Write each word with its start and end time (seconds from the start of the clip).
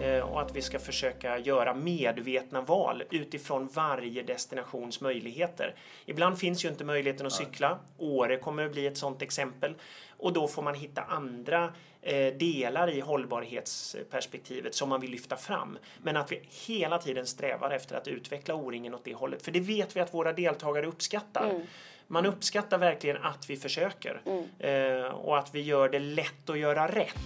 Eh, 0.00 0.20
och 0.20 0.40
att 0.40 0.56
vi 0.56 0.62
ska 0.62 0.78
försöka 0.78 1.38
göra 1.38 1.74
medvetna 1.74 2.60
val 2.60 3.02
utifrån 3.10 3.68
varje 3.72 4.22
destinations 4.22 5.00
möjligheter. 5.00 5.74
Ibland 6.06 6.38
finns 6.38 6.64
ju 6.64 6.68
inte 6.68 6.84
möjligheten 6.84 7.26
att 7.26 7.32
cykla. 7.32 7.78
Åre 7.98 8.36
kommer 8.36 8.66
att 8.66 8.72
bli 8.72 8.86
ett 8.86 8.96
sådant 8.96 9.22
exempel. 9.22 9.74
Och 10.16 10.32
då 10.32 10.48
får 10.48 10.62
man 10.62 10.74
hitta 10.74 11.02
andra 11.02 11.72
eh, 12.02 12.34
delar 12.34 12.90
i 12.90 13.00
hållbarhetsperspektivet 13.00 14.74
som 14.74 14.88
man 14.88 15.00
vill 15.00 15.10
lyfta 15.10 15.36
fram. 15.36 15.78
Men 16.02 16.16
att 16.16 16.32
vi 16.32 16.42
hela 16.66 16.98
tiden 16.98 17.26
strävar 17.26 17.70
efter 17.70 17.96
att 17.96 18.08
utveckla 18.08 18.54
O-ringen 18.54 18.94
åt 18.94 19.04
det 19.04 19.14
hållet. 19.14 19.42
För 19.42 19.52
det 19.52 19.60
vet 19.60 19.96
vi 19.96 20.00
att 20.00 20.14
våra 20.14 20.32
deltagare 20.32 20.86
uppskattar. 20.86 21.50
Mm. 21.50 21.62
Man 22.06 22.26
uppskattar 22.26 22.78
verkligen 22.78 23.16
att 23.16 23.50
vi 23.50 23.56
försöker 23.56 24.20
mm. 24.26 24.44
eh, 24.58 25.10
och 25.10 25.38
att 25.38 25.54
vi 25.54 25.60
gör 25.60 25.88
det 25.88 25.98
lätt 25.98 26.50
att 26.50 26.58
göra 26.58 26.88
rätt. 26.88 27.18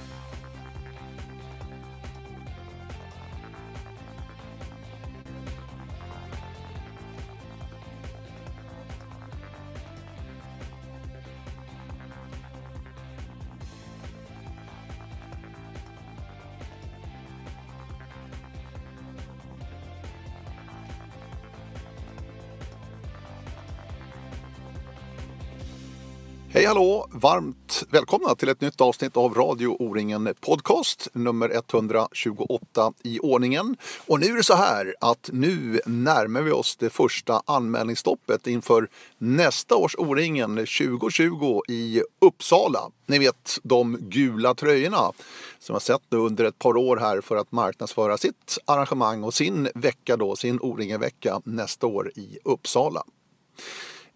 Hallå! 26.74 27.06
Varmt 27.10 27.84
välkomna 27.90 28.34
till 28.34 28.48
ett 28.48 28.60
nytt 28.60 28.80
avsnitt 28.80 29.16
av 29.16 29.34
Radio 29.34 29.76
O-ringen 29.78 30.34
Podcast 30.40 31.08
nummer 31.12 31.50
128 31.50 32.92
i 33.02 33.18
ordningen. 33.18 33.76
Och 34.06 34.20
nu 34.20 34.26
är 34.26 34.36
det 34.36 34.42
så 34.42 34.54
här 34.54 34.94
att 35.00 35.30
nu 35.32 35.80
närmar 35.86 36.42
vi 36.42 36.50
oss 36.50 36.76
det 36.76 36.90
första 36.90 37.42
anmälningsstoppet 37.46 38.46
inför 38.46 38.88
nästa 39.18 39.76
års 39.76 39.94
O-ringen 39.98 40.56
2020 40.56 41.60
i 41.68 42.02
Uppsala. 42.20 42.90
Ni 43.06 43.18
vet 43.18 43.58
de 43.62 43.98
gula 44.00 44.54
tröjorna 44.54 45.12
som 45.58 45.72
jag 45.72 45.82
sett 45.82 46.02
nu 46.08 46.18
under 46.18 46.44
ett 46.44 46.58
par 46.58 46.76
år 46.76 46.96
här 46.96 47.20
för 47.20 47.36
att 47.36 47.52
marknadsföra 47.52 48.18
sitt 48.18 48.58
arrangemang 48.64 49.24
och 49.24 49.34
sin 49.34 49.68
vecka 49.74 50.16
då, 50.16 50.36
sin 50.36 50.60
O-ringen-vecka 50.60 51.40
nästa 51.44 51.86
år 51.86 52.12
i 52.14 52.38
Uppsala. 52.44 53.04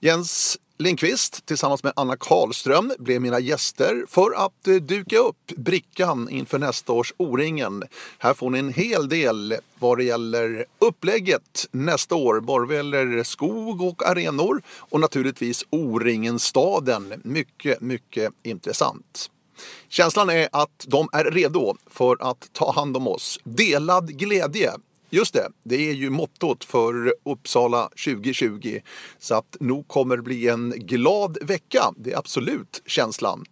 Jens 0.00 0.59
Lindqvist 0.81 1.47
tillsammans 1.47 1.83
med 1.83 1.93
Anna 1.97 2.17
Karlström 2.17 2.93
blev 2.98 3.21
mina 3.21 3.41
gäster 3.41 4.05
för 4.09 4.33
att 4.47 4.67
eh, 4.67 4.75
duka 4.75 5.19
upp 5.19 5.47
brickan 5.57 6.29
inför 6.29 6.59
nästa 6.59 6.93
års 6.93 7.15
O-ringen. 7.17 7.84
Här 8.19 8.34
får 8.34 8.51
ni 8.51 8.59
en 8.59 8.73
hel 8.73 9.09
del 9.09 9.55
vad 9.79 9.99
det 9.99 10.05
gäller 10.05 10.65
upplägget 10.79 11.67
nästa 11.71 12.15
år, 12.15 12.41
både 12.41 12.67
vad 12.67 12.77
gäller 12.77 13.23
skog 13.23 13.83
och 13.83 14.09
arenor 14.09 14.62
och 14.79 15.01
naturligtvis 15.01 15.65
O-ringen-staden. 15.71 17.15
Mycket, 17.25 17.81
mycket 17.81 18.33
intressant. 18.43 19.31
Känslan 19.89 20.31
är 20.31 20.49
att 20.53 20.84
de 20.87 21.09
är 21.12 21.25
redo 21.25 21.77
för 21.87 22.17
att 22.21 22.53
ta 22.53 22.73
hand 22.73 22.97
om 22.97 23.09
oss. 23.09 23.41
Delad 23.45 24.19
glädje 24.19 24.73
Just 25.11 25.34
det, 25.34 25.48
det 25.62 25.91
är 25.91 25.92
ju 25.92 26.11
mottot 26.11 26.64
för 26.64 27.14
Uppsala 27.25 27.89
2020. 27.89 28.81
Så 29.19 29.34
att 29.34 29.56
nog 29.61 29.89
kommer 29.89 30.17
det 30.17 30.23
bli 30.23 30.48
en 30.48 30.70
glad 30.70 31.39
vecka. 31.42 31.92
Det 31.97 32.12
är 32.12 32.19
absolut 32.19 32.83
känslan. 32.87 33.45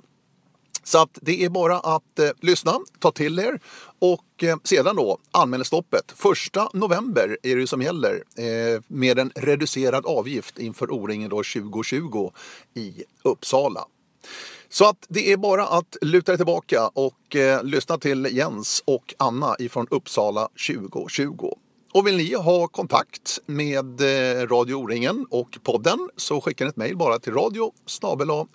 Så 0.87 0.99
att 0.99 1.19
det 1.23 1.45
är 1.45 1.49
bara 1.49 1.79
att 1.79 2.19
eh, 2.19 2.31
lyssna, 2.41 2.79
ta 2.99 3.13
till 3.13 3.39
er 3.39 3.61
och 3.99 4.43
eh, 4.43 4.57
sedan 4.65 4.97
då 4.97 5.19
anmälningsstoppet. 5.31 6.13
Första 6.17 6.69
november 6.73 7.39
är 7.43 7.57
det 7.57 7.67
som 7.67 7.83
gäller 7.83 8.15
eh, 8.37 8.83
med 8.87 9.19
en 9.19 9.33
reducerad 9.35 10.07
avgift 10.07 10.59
inför 10.59 10.91
O-ringen 10.91 11.31
2020 11.31 12.31
i 12.75 13.05
Uppsala. 13.23 13.85
Så 14.69 14.89
att 14.89 15.07
det 15.09 15.33
är 15.33 15.37
bara 15.37 15.67
att 15.67 15.97
luta 16.01 16.33
dig 16.33 16.39
tillbaka 16.39 16.89
och 16.89 17.37
eh, 17.37 17.65
lyssna 17.65 17.99
till 17.99 18.29
Jens 18.33 18.83
och 18.85 19.15
Anna 19.19 19.57
ifrån 19.59 19.87
Uppsala 19.91 20.49
2020. 20.69 21.51
Och 21.93 22.07
vill 22.07 22.17
ni 22.17 22.35
ha 22.35 22.69
kontakt 22.69 23.39
med 23.47 24.01
eh, 24.01 24.47
Radio 24.47 24.75
O-ringen 24.75 25.27
och 25.31 25.59
podden 25.63 26.09
så 26.17 26.41
skicka 26.41 26.67
ett 26.67 26.77
mejl 26.77 26.97
bara 26.97 27.19
till 27.19 27.33
radio 27.33 27.73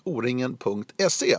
oringen.se. 0.04 1.36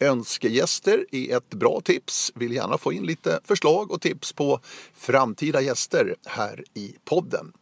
Önskegäster 0.00 1.06
är 1.12 1.36
ett 1.36 1.50
bra 1.50 1.80
tips. 1.84 2.32
Vill 2.34 2.52
gärna 2.52 2.78
få 2.78 2.92
in 2.92 3.02
lite 3.02 3.40
förslag 3.44 3.90
och 3.90 4.00
tips 4.00 4.32
på 4.32 4.60
framtida 4.94 5.60
gäster 5.60 6.16
här 6.24 6.64
i 6.74 6.94
podden. 7.04 7.52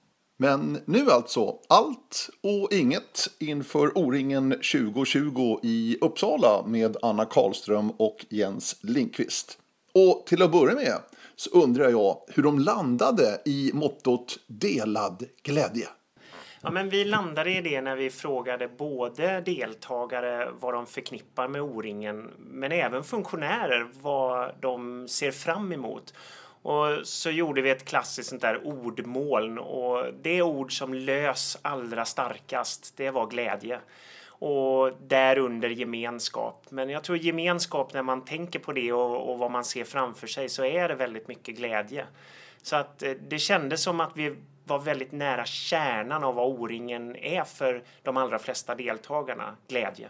Men 0.41 0.79
nu 0.85 1.11
alltså, 1.11 1.57
allt 1.69 2.31
och 2.43 2.73
inget 2.73 3.29
inför 3.39 3.99
O-ringen 3.99 4.51
2020 4.51 5.59
i 5.63 5.99
Uppsala 6.01 6.67
med 6.67 6.97
Anna 7.03 7.25
Karlström 7.25 7.91
och 7.91 8.27
Jens 8.29 8.77
Linkvist. 8.83 9.59
Och 9.95 10.27
till 10.27 10.43
att 10.43 10.53
börja 10.53 10.75
med 10.75 10.99
så 11.37 11.51
undrar 11.51 11.91
jag 11.91 12.19
hur 12.29 12.43
de 12.43 12.59
landade 12.59 13.43
i 13.45 13.71
mottot 13.75 14.39
delad 14.47 15.25
glädje. 15.43 15.89
Ja, 16.61 16.71
men 16.71 16.89
vi 16.89 17.05
landade 17.05 17.51
i 17.51 17.61
det 17.61 17.81
när 17.81 17.97
vi 17.97 18.11
frågade 18.11 18.69
både 18.69 19.41
deltagare 19.41 20.51
vad 20.61 20.75
de 20.75 20.87
förknippar 20.87 21.49
med 21.49 21.63
O-ringen 21.63 22.31
men 22.39 22.73
även 22.73 23.05
funktionärer 23.05 23.89
vad 24.01 24.53
de 24.61 25.09
ser 25.09 25.31
fram 25.31 25.73
emot. 25.73 26.15
Och 26.69 27.07
så 27.07 27.31
gjorde 27.31 27.63
vi 27.63 27.71
ett 27.71 27.85
klassiskt 27.85 28.29
sånt 28.29 28.43
där 28.43 28.67
ordmoln 28.67 29.59
och 29.59 30.15
det 30.23 30.43
ord 30.43 30.79
som 30.79 30.95
lös 30.95 31.59
allra 31.63 32.05
starkast, 32.05 32.97
det 32.97 33.11
var 33.11 33.27
glädje. 33.27 33.81
Och 34.29 34.93
därunder 35.01 35.69
gemenskap. 35.69 36.67
Men 36.71 36.91
jag 36.91 37.05
tror 37.05 37.19
gemenskap 37.19 37.95
när 37.95 38.03
man 38.03 38.25
tänker 38.25 38.59
på 38.59 38.73
det 38.73 38.93
och, 38.93 39.31
och 39.33 39.39
vad 39.39 39.51
man 39.51 39.65
ser 39.65 39.85
framför 39.85 40.27
sig 40.27 40.49
så 40.49 40.65
är 40.65 40.89
det 40.89 40.95
väldigt 40.95 41.29
mycket 41.29 41.57
glädje. 41.57 42.07
Så 42.63 42.77
att 42.77 43.03
eh, 43.03 43.13
det 43.29 43.39
kändes 43.39 43.83
som 43.83 44.01
att 44.01 44.17
vi 44.17 44.37
var 44.65 44.79
väldigt 44.79 45.13
nära 45.13 45.45
kärnan 45.45 46.25
av 46.25 46.35
vad 46.35 46.47
O-ringen 46.47 47.17
är 47.17 47.45
för 47.45 47.83
de 48.03 48.17
allra 48.17 48.39
flesta 48.39 48.75
deltagarna, 48.75 49.57
glädje. 49.69 50.09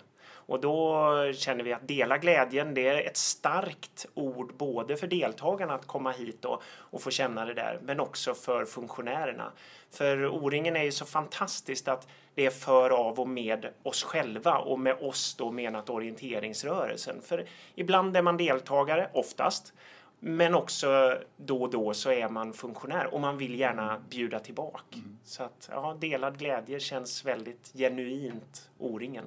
Och 0.48 0.60
då 0.60 1.32
känner 1.32 1.64
vi 1.64 1.72
att 1.72 1.88
dela 1.88 2.18
glädjen, 2.18 2.74
det 2.74 2.88
är 2.88 3.06
ett 3.06 3.16
starkt 3.16 4.06
ord 4.14 4.54
både 4.56 4.96
för 4.96 5.06
deltagarna 5.06 5.74
att 5.74 5.86
komma 5.86 6.10
hit 6.10 6.44
och, 6.44 6.62
och 6.64 7.02
få 7.02 7.10
känna 7.10 7.44
det 7.44 7.54
där, 7.54 7.78
men 7.82 8.00
också 8.00 8.34
för 8.34 8.64
funktionärerna. 8.64 9.52
För 9.90 10.26
O-ringen 10.26 10.76
är 10.76 10.82
ju 10.82 10.92
så 10.92 11.04
fantastiskt 11.06 11.88
att 11.88 12.08
det 12.34 12.46
är 12.46 12.50
för, 12.50 12.90
av 12.90 13.20
och 13.20 13.28
med 13.28 13.68
oss 13.82 14.04
själva 14.04 14.58
och 14.58 14.78
med 14.80 14.96
oss 15.00 15.34
då 15.34 15.50
menat 15.50 15.90
orienteringsrörelsen. 15.90 17.22
För 17.22 17.46
ibland 17.74 18.16
är 18.16 18.22
man 18.22 18.36
deltagare, 18.36 19.10
oftast, 19.12 19.72
men 20.20 20.54
också 20.54 21.18
då 21.36 21.62
och 21.62 21.70
då 21.70 21.94
så 21.94 22.12
är 22.12 22.28
man 22.28 22.52
funktionär 22.52 23.14
och 23.14 23.20
man 23.20 23.38
vill 23.38 23.58
gärna 23.58 23.98
bjuda 24.10 24.38
tillbaka. 24.38 24.84
Mm. 24.94 25.18
Så 25.24 25.42
att 25.42 25.68
ja, 25.72 25.96
delad 26.00 26.38
glädje 26.38 26.80
känns 26.80 27.24
väldigt 27.24 27.72
genuint 27.74 28.70
O-ringen. 28.78 29.24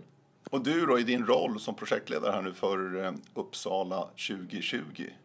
Och 0.52 0.64
du 0.64 0.86
då 0.86 1.00
i 1.00 1.04
din 1.04 1.26
roll 1.26 1.60
som 1.60 1.76
projektledare 1.76 2.32
här 2.32 2.42
nu 2.42 2.54
för 2.54 3.04
eh, 3.06 3.12
Uppsala 3.34 4.08
2020. 4.28 4.82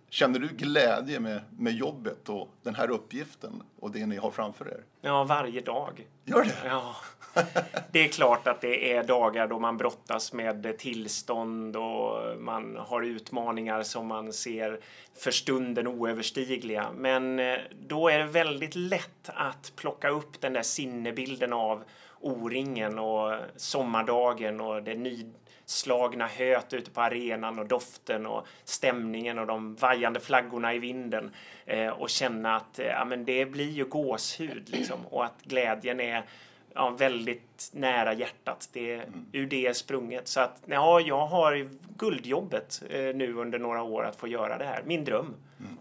Känner 0.09 0.39
du 0.39 0.49
glädje 0.49 1.21
med, 1.21 1.41
med 1.59 1.73
jobbet 1.73 2.29
och 2.29 2.49
den 2.63 2.75
här 2.75 2.91
uppgiften 2.91 3.63
och 3.81 3.91
det 3.91 4.07
ni 4.07 4.17
har 4.17 4.31
framför 4.31 4.69
er? 4.69 4.85
Ja, 5.01 5.25
varje 5.25 5.61
dag. 5.61 6.07
Gör 6.25 6.45
det? 6.45 6.55
Ja. 6.65 6.97
Det 7.93 8.05
är 8.05 8.09
klart 8.09 8.47
att 8.47 8.61
det 8.61 8.93
är 8.93 9.05
dagar 9.05 9.47
då 9.47 9.59
man 9.59 9.77
brottas 9.77 10.33
med 10.33 10.79
tillstånd 10.79 11.77
och 11.77 12.39
man 12.39 12.77
har 12.77 13.03
utmaningar 13.03 13.83
som 13.83 14.07
man 14.07 14.33
ser 14.33 14.81
för 15.19 15.31
stunden 15.31 15.87
oöverstigliga. 15.87 16.87
Men 16.95 17.39
eh, 17.39 17.59
då 17.89 18.09
är 18.09 18.19
det 18.19 18.25
väldigt 18.25 18.75
lätt 18.75 19.31
att 19.35 19.73
plocka 19.77 20.09
upp 20.09 20.41
den 20.41 20.53
där 20.53 20.63
sinnebilden 20.63 21.53
av 21.53 21.85
O-ringen 22.27 22.99
och 22.99 23.33
sommardagen 23.57 24.61
och 24.61 24.83
det 24.83 24.95
nyslagna 24.95 26.27
höet 26.27 26.73
ute 26.73 26.91
på 26.91 27.01
arenan 27.01 27.59
och 27.59 27.67
doften 27.67 28.27
och 28.27 28.47
stämningen 28.65 29.39
och 29.39 29.47
de 29.47 29.75
vajande 29.75 30.21
flaggorna 30.21 30.75
i 30.75 30.79
vinden 30.79 31.31
eh, 31.67 31.89
och 31.89 32.11
känna 32.11 32.57
att 32.57 32.79
eh, 32.79 32.87
ja, 32.87 33.05
men 33.05 33.25
det 33.25 33.47
blir 33.47 33.71
ju 33.71 33.85
gåshud 33.85 34.69
liksom 34.69 35.07
och 35.07 35.25
att 35.25 35.43
glädjen 35.43 36.01
är 36.01 36.25
ja, 36.75 36.91
väldigt 36.91 37.71
nära 37.73 38.13
hjärtat. 38.13 38.69
Det 38.73 38.93
är 38.93 39.03
mm. 39.03 39.27
ur 39.33 39.47
det 39.47 39.77
sprunget. 39.77 40.29
Så 40.29 40.41
att 40.41 40.63
ja, 40.67 41.01
jag 41.01 41.27
har 41.27 41.69
guldjobbet 41.97 42.83
eh, 42.91 43.01
nu 43.01 43.35
under 43.35 43.59
några 43.59 43.83
år 43.83 44.05
att 44.05 44.17
få 44.17 44.29
göra 44.29 44.59
det 44.59 44.65
här. 44.65 44.83
Min 44.85 45.05
dröm. 45.05 45.35
Mm. 45.61 45.79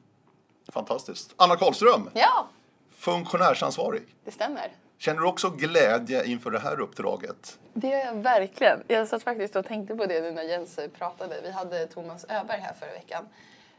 Fantastiskt. 0.68 1.34
Anna 1.38 1.56
Karlström. 1.56 2.10
Ja. 2.14 2.48
Funktionärsansvarig. 2.90 4.04
Det 4.24 4.32
stämmer. 4.32 4.72
Känner 4.98 5.22
du 5.22 5.28
också 5.28 5.50
glädje 5.50 6.26
inför 6.26 6.52
det 6.52 6.60
här 6.60 6.80
uppdraget? 6.80 7.60
Det 7.74 7.88
gör 7.88 8.00
jag 8.00 8.14
verkligen. 8.14 8.84
Jag 8.88 9.08
satt 9.08 9.24
faktiskt 9.24 9.56
och 9.56 9.66
tänkte 9.66 9.96
på 9.96 10.06
det 10.06 10.22
nu 10.22 10.32
när 10.32 10.44
Jens 10.44 10.80
pratade. 10.98 11.42
Vi 11.44 11.52
hade 11.52 11.88
Thomas 11.88 12.26
Öberg 12.30 12.60
här 12.60 12.74
förra 12.74 12.92
veckan 12.92 13.26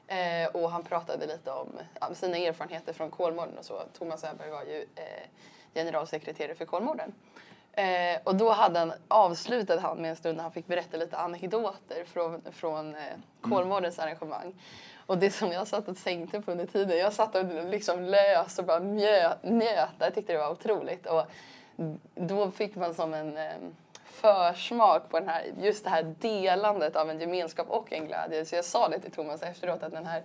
Eh, 0.06 0.48
och 0.52 0.70
han 0.70 0.82
pratade 0.82 1.26
lite 1.26 1.50
om 1.50 1.68
sina 2.14 2.36
erfarenheter 2.36 2.92
från 2.92 3.10
Kolmården 3.10 3.58
och 3.58 3.64
så. 3.64 3.82
Thomas 3.98 4.24
Öberg 4.24 4.50
var 4.50 4.62
ju 4.62 4.86
eh, 4.94 5.28
generalsekreterare 5.74 6.54
för 6.54 6.64
Kolmården. 6.64 7.12
Eh, 7.72 8.20
och 8.24 8.34
då 8.34 8.50
hade 8.50 8.78
han, 8.78 8.92
avslutade 9.08 9.80
han 9.80 9.98
med 9.98 10.10
en 10.10 10.16
stund 10.16 10.36
när 10.36 10.42
han 10.42 10.52
fick 10.52 10.66
berätta 10.66 10.96
lite 10.96 11.16
anekdoter 11.16 12.04
från, 12.04 12.42
från 12.52 12.94
eh, 12.94 13.00
Kolmårdens 13.40 13.98
arrangemang. 13.98 14.54
Och 15.06 15.18
det 15.18 15.30
som 15.30 15.52
jag 15.52 15.68
satt 15.68 15.88
och 15.88 15.96
tänkte 15.96 16.40
på 16.40 16.50
under 16.50 16.66
tiden, 16.66 16.98
jag 16.98 17.12
satt 17.12 17.34
och 17.34 17.44
liksom 17.64 18.02
lös 18.02 18.58
och 18.58 18.64
bara 18.64 18.78
njöt. 18.78 19.38
Jag 19.98 20.14
tyckte 20.14 20.32
det 20.32 20.38
var 20.38 20.50
otroligt. 20.50 21.06
Och 21.06 21.22
då 22.14 22.50
fick 22.50 22.76
man 22.76 22.94
som 22.94 23.14
en 23.14 23.36
eh, 23.36 23.52
försmak 24.04 25.10
på 25.10 25.18
den 25.18 25.28
här, 25.28 25.44
just 25.60 25.84
det 25.84 25.90
här 25.90 26.14
delandet 26.20 26.96
av 26.96 27.10
en 27.10 27.20
gemenskap 27.20 27.70
och 27.70 27.92
en 27.92 28.06
glädje. 28.06 28.44
Så 28.44 28.56
jag 28.56 28.64
sa 28.64 28.88
det 28.88 28.98
till 28.98 29.12
Thomas 29.12 29.42
efteråt 29.42 29.82
att 29.82 29.92
den 29.92 30.06
här, 30.06 30.22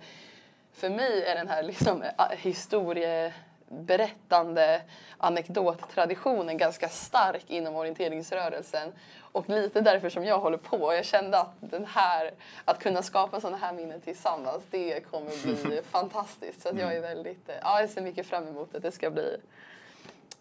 för 0.72 0.90
mig 0.90 1.24
är 1.24 1.34
den 1.34 1.48
här 1.48 1.62
liksom 1.62 2.02
eh, 2.02 2.10
historieberättande 2.36 4.82
anekdottraditionen 5.18 6.58
ganska 6.58 6.88
stark 6.88 7.44
inom 7.46 7.76
orienteringsrörelsen. 7.76 8.92
Och 9.32 9.48
lite 9.48 9.80
därför 9.80 10.10
som 10.10 10.24
jag 10.24 10.40
håller 10.40 10.58
på. 10.58 10.94
Jag 10.94 11.04
kände 11.04 11.38
att 11.38 11.54
den 11.60 11.86
här, 11.86 12.30
att 12.64 12.78
kunna 12.78 13.02
skapa 13.02 13.40
sådana 13.40 13.56
här 13.56 13.72
minnen 13.72 14.00
tillsammans, 14.00 14.62
det 14.70 15.00
kommer 15.10 15.64
bli 15.64 15.82
fantastiskt. 15.90 16.62
Så 16.62 16.68
att 16.68 16.78
jag 16.78 16.96
är 16.96 17.00
väldigt, 17.00 17.48
eh, 17.48 17.54
ja 17.62 17.80
jag 17.80 17.90
ser 17.90 18.02
mycket 18.02 18.26
fram 18.26 18.48
emot 18.48 18.74
att 18.74 18.82
det 18.82 18.92
ska 18.92 19.10
bli 19.10 19.36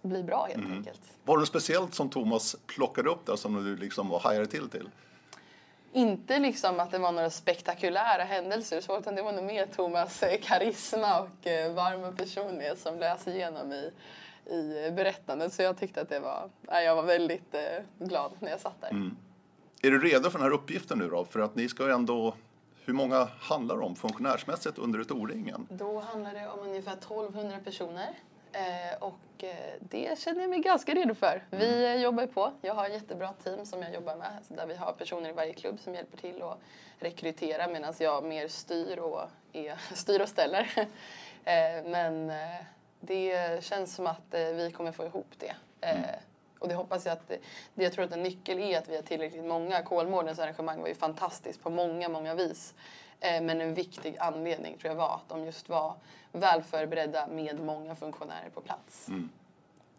bli 0.01 0.23
bra 0.23 0.45
helt 0.45 0.65
mm. 0.65 0.77
enkelt. 0.77 1.01
Var 1.23 1.37
det 1.37 1.41
något 1.41 1.47
speciellt 1.47 1.95
som 1.95 2.09
Thomas 2.09 2.55
plockade 2.65 3.09
upp 3.09 3.25
där 3.25 3.35
som 3.35 3.65
du 3.65 3.77
liksom 3.77 4.11
hajade 4.11 4.47
till 4.47 4.69
till? 4.69 4.89
Inte 5.93 6.39
liksom 6.39 6.79
att 6.79 6.91
det 6.91 6.97
var 6.97 7.11
några 7.11 7.29
spektakulära 7.29 8.23
händelser 8.23 8.81
så, 8.81 8.99
utan 8.99 9.15
det 9.15 9.21
var 9.21 9.31
nog 9.31 9.43
mer 9.43 9.65
Thomas 9.65 10.23
eh, 10.23 10.39
karisma 10.41 11.19
och 11.19 11.47
eh, 11.47 11.73
varma 11.73 12.11
personlighet 12.11 12.79
som 12.79 12.99
lös 12.99 13.27
igenom 13.27 13.71
i, 13.71 13.91
i 14.45 14.91
berättandet. 14.91 15.53
Så 15.53 15.61
jag 15.61 15.77
tyckte 15.77 16.01
att 16.01 16.09
det 16.09 16.19
var, 16.19 16.49
nej, 16.61 16.85
jag 16.85 16.95
var 16.95 17.03
väldigt 17.03 17.53
eh, 17.53 17.61
glad 17.99 18.31
när 18.39 18.49
jag 18.49 18.59
satt 18.59 18.81
där. 18.81 18.89
Mm. 18.89 19.17
Är 19.81 19.91
du 19.91 19.99
redo 19.99 20.29
för 20.29 20.39
den 20.39 20.47
här 20.47 20.53
uppgiften 20.53 20.97
nu 20.99 21.09
då? 21.09 21.25
För 21.25 21.39
att 21.39 21.55
ni 21.55 21.69
ska 21.69 21.85
ju 21.85 21.91
ändå 21.91 22.33
hur 22.85 22.93
många 22.93 23.27
handlar 23.39 23.77
det 23.77 23.83
om 23.83 23.95
funktionärsmässigt 23.95 24.77
under 24.77 24.99
ett 24.99 25.11
O-ringen? 25.11 25.67
Då 25.69 25.99
handlar 25.99 26.33
det 26.33 26.47
om 26.47 26.59
ungefär 26.59 26.93
1200 26.93 27.57
personer. 27.63 28.09
Eh, 28.51 28.97
och 28.99 29.43
eh, 29.43 29.73
det 29.79 30.19
känner 30.19 30.41
jag 30.41 30.49
mig 30.49 30.59
ganska 30.59 30.93
redo 30.93 31.15
för. 31.15 31.43
Vi 31.49 31.85
mm. 31.85 32.01
jobbar 32.01 32.27
på. 32.27 32.51
Jag 32.61 32.73
har 32.73 32.85
ett 32.85 32.93
jättebra 32.93 33.33
team 33.43 33.65
som 33.65 33.81
jag 33.81 33.93
jobbar 33.93 34.15
med 34.15 34.31
där 34.47 34.67
vi 34.67 34.75
har 34.75 34.91
personer 34.91 35.29
i 35.29 35.33
varje 35.33 35.53
klubb 35.53 35.79
som 35.79 35.95
hjälper 35.95 36.17
till 36.17 36.41
att 36.41 36.59
rekrytera 36.99 37.67
medan 37.67 37.93
jag 37.99 38.23
mer 38.23 38.47
styr 38.47 38.97
och, 38.99 39.21
är, 39.53 39.75
styr 39.95 40.21
och 40.21 40.29
ställer. 40.29 40.71
eh, 41.43 41.85
men 41.85 42.29
eh, 42.29 42.65
det 43.01 43.63
känns 43.63 43.95
som 43.95 44.07
att 44.07 44.33
eh, 44.33 44.45
vi 44.45 44.71
kommer 44.71 44.91
få 44.91 45.05
ihop 45.05 45.27
det. 45.37 45.55
Eh, 45.81 45.97
mm. 45.97 46.05
Och 46.59 46.67
det 46.67 46.75
hoppas 46.75 47.05
jag 47.05 47.13
att, 47.13 47.27
det, 47.27 47.39
jag 47.83 47.93
tror 47.93 48.05
att 48.05 48.11
en 48.11 48.23
nyckel 48.23 48.59
är 48.59 48.77
att 48.77 48.89
vi 48.89 48.95
har 48.95 49.03
tillräckligt 49.03 49.45
många. 49.45 49.83
Kolmårdens 49.83 50.39
arrangemang 50.39 50.81
var 50.81 50.87
ju 50.87 50.95
fantastiskt 50.95 51.63
på 51.63 51.69
många, 51.69 52.09
många 52.09 52.35
vis. 52.35 52.73
Eh, 53.19 53.41
men 53.41 53.61
en 53.61 53.73
viktig 53.73 54.17
anledning 54.19 54.77
tror 54.77 54.89
jag 54.91 54.95
var 54.95 55.15
att 55.15 55.29
de 55.29 55.45
just 55.45 55.69
var 55.69 55.95
väl 56.31 56.63
förberedda 56.63 57.27
med 57.27 57.59
många 57.59 57.95
funktionärer 57.95 58.49
på 58.53 58.61
plats. 58.61 59.07
Mm. 59.07 59.29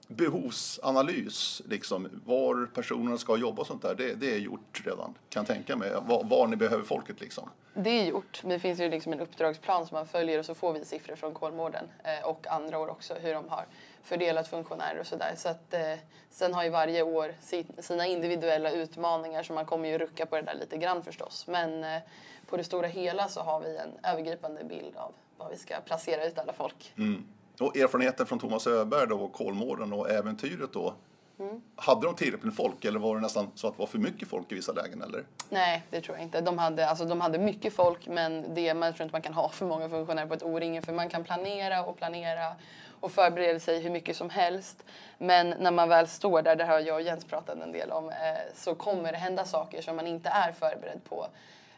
Behovsanalys, 0.09 1.63
liksom, 1.69 2.09
var 2.25 2.67
personerna 2.75 3.19
ska 3.19 3.37
jobba 3.37 3.61
och 3.61 3.67
sånt 3.67 3.83
där, 3.83 3.95
det, 3.95 4.15
det 4.15 4.35
är 4.35 4.39
gjort 4.39 4.83
redan. 4.85 5.15
Kan 5.29 5.41
jag 5.41 5.47
tänka 5.47 5.77
mig. 5.77 5.91
Var, 6.03 6.25
var, 6.25 6.47
ni 6.47 6.57
behöver 6.57 6.85
folket 6.85 7.21
liksom. 7.21 7.51
Det 7.75 7.91
är 7.91 8.05
gjort. 8.05 8.41
Det 8.45 8.59
finns 8.59 8.81
ju 8.81 8.91
liksom 8.91 9.13
en 9.13 9.21
uppdragsplan 9.21 9.87
som 9.87 9.95
man 9.95 10.07
följer 10.07 10.39
och 10.39 10.45
så 10.45 10.55
får 10.55 10.73
vi 10.73 10.85
siffror 10.85 11.17
från 11.17 11.35
Kolmården 11.35 11.85
eh, 12.05 12.29
och 12.29 12.47
andra 12.47 12.79
år 12.79 12.89
också 12.89 13.15
hur 13.15 13.35
de 13.35 13.49
har 13.49 13.67
fördelat 14.03 14.49
funktionärer 14.49 15.01
och 15.01 15.07
sådär. 15.07 15.35
Så 15.37 15.49
att, 15.49 15.75
eh, 15.75 15.95
sen 16.31 16.55
har 16.55 16.65
ju 16.65 16.71
varje 16.71 17.03
år 17.03 17.35
sina 17.83 18.07
individuella 18.07 18.71
utmaningar 18.71 19.43
så 19.43 19.53
man 19.53 19.67
kommer 19.67 19.89
ju 19.89 19.99
rucka 19.99 20.27
på 20.27 20.37
det 20.37 20.43
där 20.43 20.55
lite 20.55 20.77
grann 20.77 21.03
förstås. 21.03 21.47
Men 21.49 21.85
eh, 21.85 22.03
på 22.47 22.57
det 22.57 22.65
stora 22.65 22.87
hela 22.87 23.29
så 23.29 23.41
har 23.41 23.61
vi 23.61 23.77
en 23.77 23.91
övergripande 24.03 24.65
bild 24.65 24.97
av 24.97 25.13
var 25.37 25.51
vi 25.51 25.57
ska 25.57 25.81
placera 25.81 26.25
ut 26.25 26.39
alla 26.39 26.53
folk. 26.53 26.93
Mm. 26.99 27.25
Och 27.61 27.77
erfarenheten 27.77 28.27
från 28.27 28.39
Thomas 28.39 28.67
Öberg 28.67 29.07
då, 29.09 29.17
och 29.17 29.33
Kolmården 29.33 29.93
och 29.93 30.11
äventyret 30.11 30.73
då. 30.73 30.95
Mm. 31.39 31.63
Hade 31.77 32.07
de 32.07 32.15
tillräckligt 32.15 32.45
med 32.45 32.57
folk 32.57 32.85
eller 32.85 32.99
var 32.99 33.15
det 33.15 33.21
nästan 33.21 33.51
så 33.55 33.67
att 33.67 33.75
det 33.75 33.81
var 33.81 33.87
för 33.87 33.99
mycket 33.99 34.29
folk 34.29 34.53
i 34.53 34.55
vissa 34.55 34.73
lägen? 34.73 35.03
Eller? 35.03 35.25
Nej, 35.49 35.83
det 35.91 36.01
tror 36.01 36.17
jag 36.17 36.25
inte. 36.25 36.41
De 36.41 36.59
hade, 36.59 36.89
alltså, 36.89 37.05
de 37.05 37.21
hade 37.21 37.39
mycket 37.39 37.73
folk 37.73 38.07
men 38.07 38.55
det, 38.55 38.75
man 38.75 38.95
tror 38.95 39.03
inte 39.05 39.15
man 39.15 39.23
kan 39.23 39.35
ha 39.35 39.49
för 39.49 39.67
många 39.67 39.89
funktionärer 39.89 40.27
på 40.27 40.35
ett 40.35 40.43
O-ring 40.43 40.83
för 40.83 40.93
man 40.93 41.09
kan 41.09 41.25
planera 41.25 41.85
och 41.85 41.97
planera 41.97 42.55
och 43.01 43.13
förbereda 43.13 43.61
sig 43.61 43.81
hur 43.81 43.91
mycket 43.91 44.17
som 44.17 44.31
helst. 44.31 44.85
Men 45.19 45.51
när 45.51 45.71
man 45.71 45.89
väl 45.89 46.09
står 46.09 46.43
där, 46.43 46.57
det 46.57 46.65
har 46.65 46.81
jag 46.81 46.95
och 46.95 47.03
Jens 47.03 47.25
pratat 47.25 47.59
en 47.59 47.73
del 47.73 47.91
om, 47.91 48.09
eh, 48.09 48.15
så 48.55 48.75
kommer 48.75 49.13
det 49.13 49.19
hända 49.19 49.45
saker 49.45 49.83
som 49.83 49.97
man 49.97 50.07
inte 50.07 50.29
är 50.29 50.53
förberedd 50.53 51.01
på. 51.09 51.27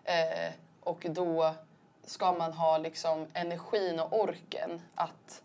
Eh, 0.05 0.53
och 0.81 1.06
då 1.09 1.55
ska 2.05 2.32
man 2.32 2.53
ha 2.53 2.79
liksom 2.79 3.26
energin 3.32 4.00
och 4.00 4.21
orken 4.21 4.81
att 4.94 5.43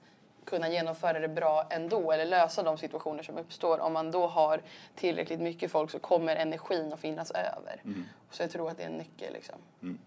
kunna 0.49 0.69
genomföra 0.69 1.19
det 1.19 1.27
bra 1.27 1.67
ändå 1.69 2.11
eller 2.11 2.25
lösa 2.25 2.63
de 2.63 2.77
situationer 2.77 3.23
som 3.23 3.37
uppstår. 3.37 3.79
Om 3.79 3.93
man 3.93 4.11
då 4.11 4.27
har 4.27 4.61
tillräckligt 4.95 5.39
mycket 5.39 5.71
folk 5.71 5.91
så 5.91 5.99
kommer 5.99 6.35
energin 6.35 6.93
att 6.93 6.99
finnas 6.99 7.31
över. 7.31 7.81
Mm. 7.85 8.05
Så 8.31 8.43
jag 8.43 8.51
tror 8.51 8.69
att 8.69 8.77
det 8.77 8.83
är 8.83 8.87
en 8.87 8.97
nyckel. 8.97 9.33
Liksom. 9.33 9.55
Mm. 9.81 9.99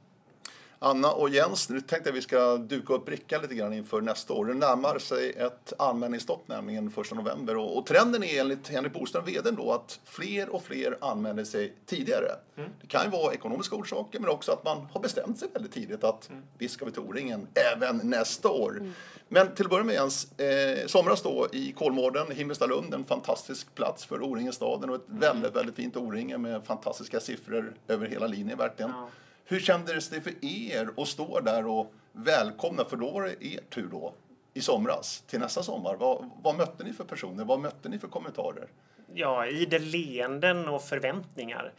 Anna 0.84 1.12
och 1.12 1.28
Jens, 1.28 1.68
nu 1.68 1.80
tänkte 1.80 2.08
jag 2.08 2.12
att 2.12 2.18
vi 2.18 2.22
ska 2.22 2.56
duka 2.56 2.94
upp 2.94 3.04
brickan 3.04 3.42
lite 3.42 3.54
grann 3.54 3.72
inför 3.72 4.00
nästa 4.00 4.34
år. 4.34 4.46
Det 4.46 4.54
närmar 4.54 4.98
sig 4.98 5.32
ett 5.32 5.72
anmälningsstopp 5.78 6.48
nämligen 6.48 6.88
1 6.88 7.14
november 7.14 7.56
och, 7.56 7.78
och 7.78 7.86
trenden 7.86 8.22
är 8.22 8.40
enligt 8.40 8.68
Henrik 8.68 8.92
Boström, 8.92 9.24
vdn 9.24 9.56
då, 9.56 9.72
att 9.72 10.00
fler 10.04 10.48
och 10.48 10.62
fler 10.62 10.98
anmäler 11.00 11.44
sig 11.44 11.74
tidigare. 11.86 12.30
Mm. 12.56 12.70
Det 12.80 12.86
kan 12.86 13.04
ju 13.04 13.10
vara 13.10 13.34
ekonomiska 13.34 13.76
orsaker 13.76 14.20
men 14.20 14.28
också 14.28 14.52
att 14.52 14.64
man 14.64 14.86
har 14.92 15.00
bestämt 15.00 15.38
sig 15.38 15.48
väldigt 15.52 15.72
tidigt 15.72 16.04
att 16.04 16.30
mm. 16.30 16.42
visst 16.58 16.74
ska 16.74 16.84
vi 16.84 16.92
till 16.92 17.00
O-ringen 17.00 17.46
även 17.72 18.00
nästa 18.04 18.48
år. 18.48 18.70
Mm. 18.70 18.92
Men 19.28 19.54
till 19.54 19.64
att 19.64 19.70
börja 19.70 19.84
med 19.84 19.94
Jens, 19.94 20.38
eh, 20.38 20.86
somras 20.86 21.22
då 21.22 21.48
i 21.52 21.72
Kolmården, 21.72 22.30
Himmelstalund, 22.30 22.94
en 22.94 23.04
fantastisk 23.04 23.74
plats 23.74 24.04
för 24.04 24.22
O-ringen-staden 24.22 24.90
och 24.90 24.96
ett 24.96 25.08
mm. 25.08 25.20
väldigt, 25.20 25.56
väldigt 25.56 25.76
fint 25.76 25.96
O-ringe 25.96 26.38
med 26.38 26.64
fantastiska 26.64 27.20
siffror 27.20 27.74
över 27.88 28.06
hela 28.06 28.26
linjen 28.26 28.58
verkligen. 28.58 28.90
Ja. 28.90 29.08
Hur 29.52 29.60
kändes 29.60 30.08
det 30.08 30.20
för 30.20 30.32
er 30.44 30.88
att 30.96 31.08
stå 31.08 31.40
där 31.40 31.66
och 31.66 31.92
välkomna, 32.12 32.84
för 32.84 32.96
då 32.96 33.10
var 33.10 33.22
det 33.22 33.46
er 33.46 33.60
tur 33.70 33.88
då, 33.90 34.14
i 34.54 34.60
somras 34.60 35.24
till 35.26 35.40
nästa 35.40 35.62
sommar. 35.62 35.96
Vad, 35.96 36.30
vad 36.42 36.56
mötte 36.56 36.84
ni 36.84 36.92
för 36.92 37.04
personer? 37.04 37.44
Vad 37.44 37.60
mötte 37.60 37.88
ni 37.88 37.98
för 37.98 38.08
kommentarer? 38.08 38.66
Ja, 39.14 39.46
idel 39.46 39.82
leenden 39.82 40.68
och 40.68 40.82
förväntningar. 40.82 41.72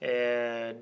Eh, 0.00 0.08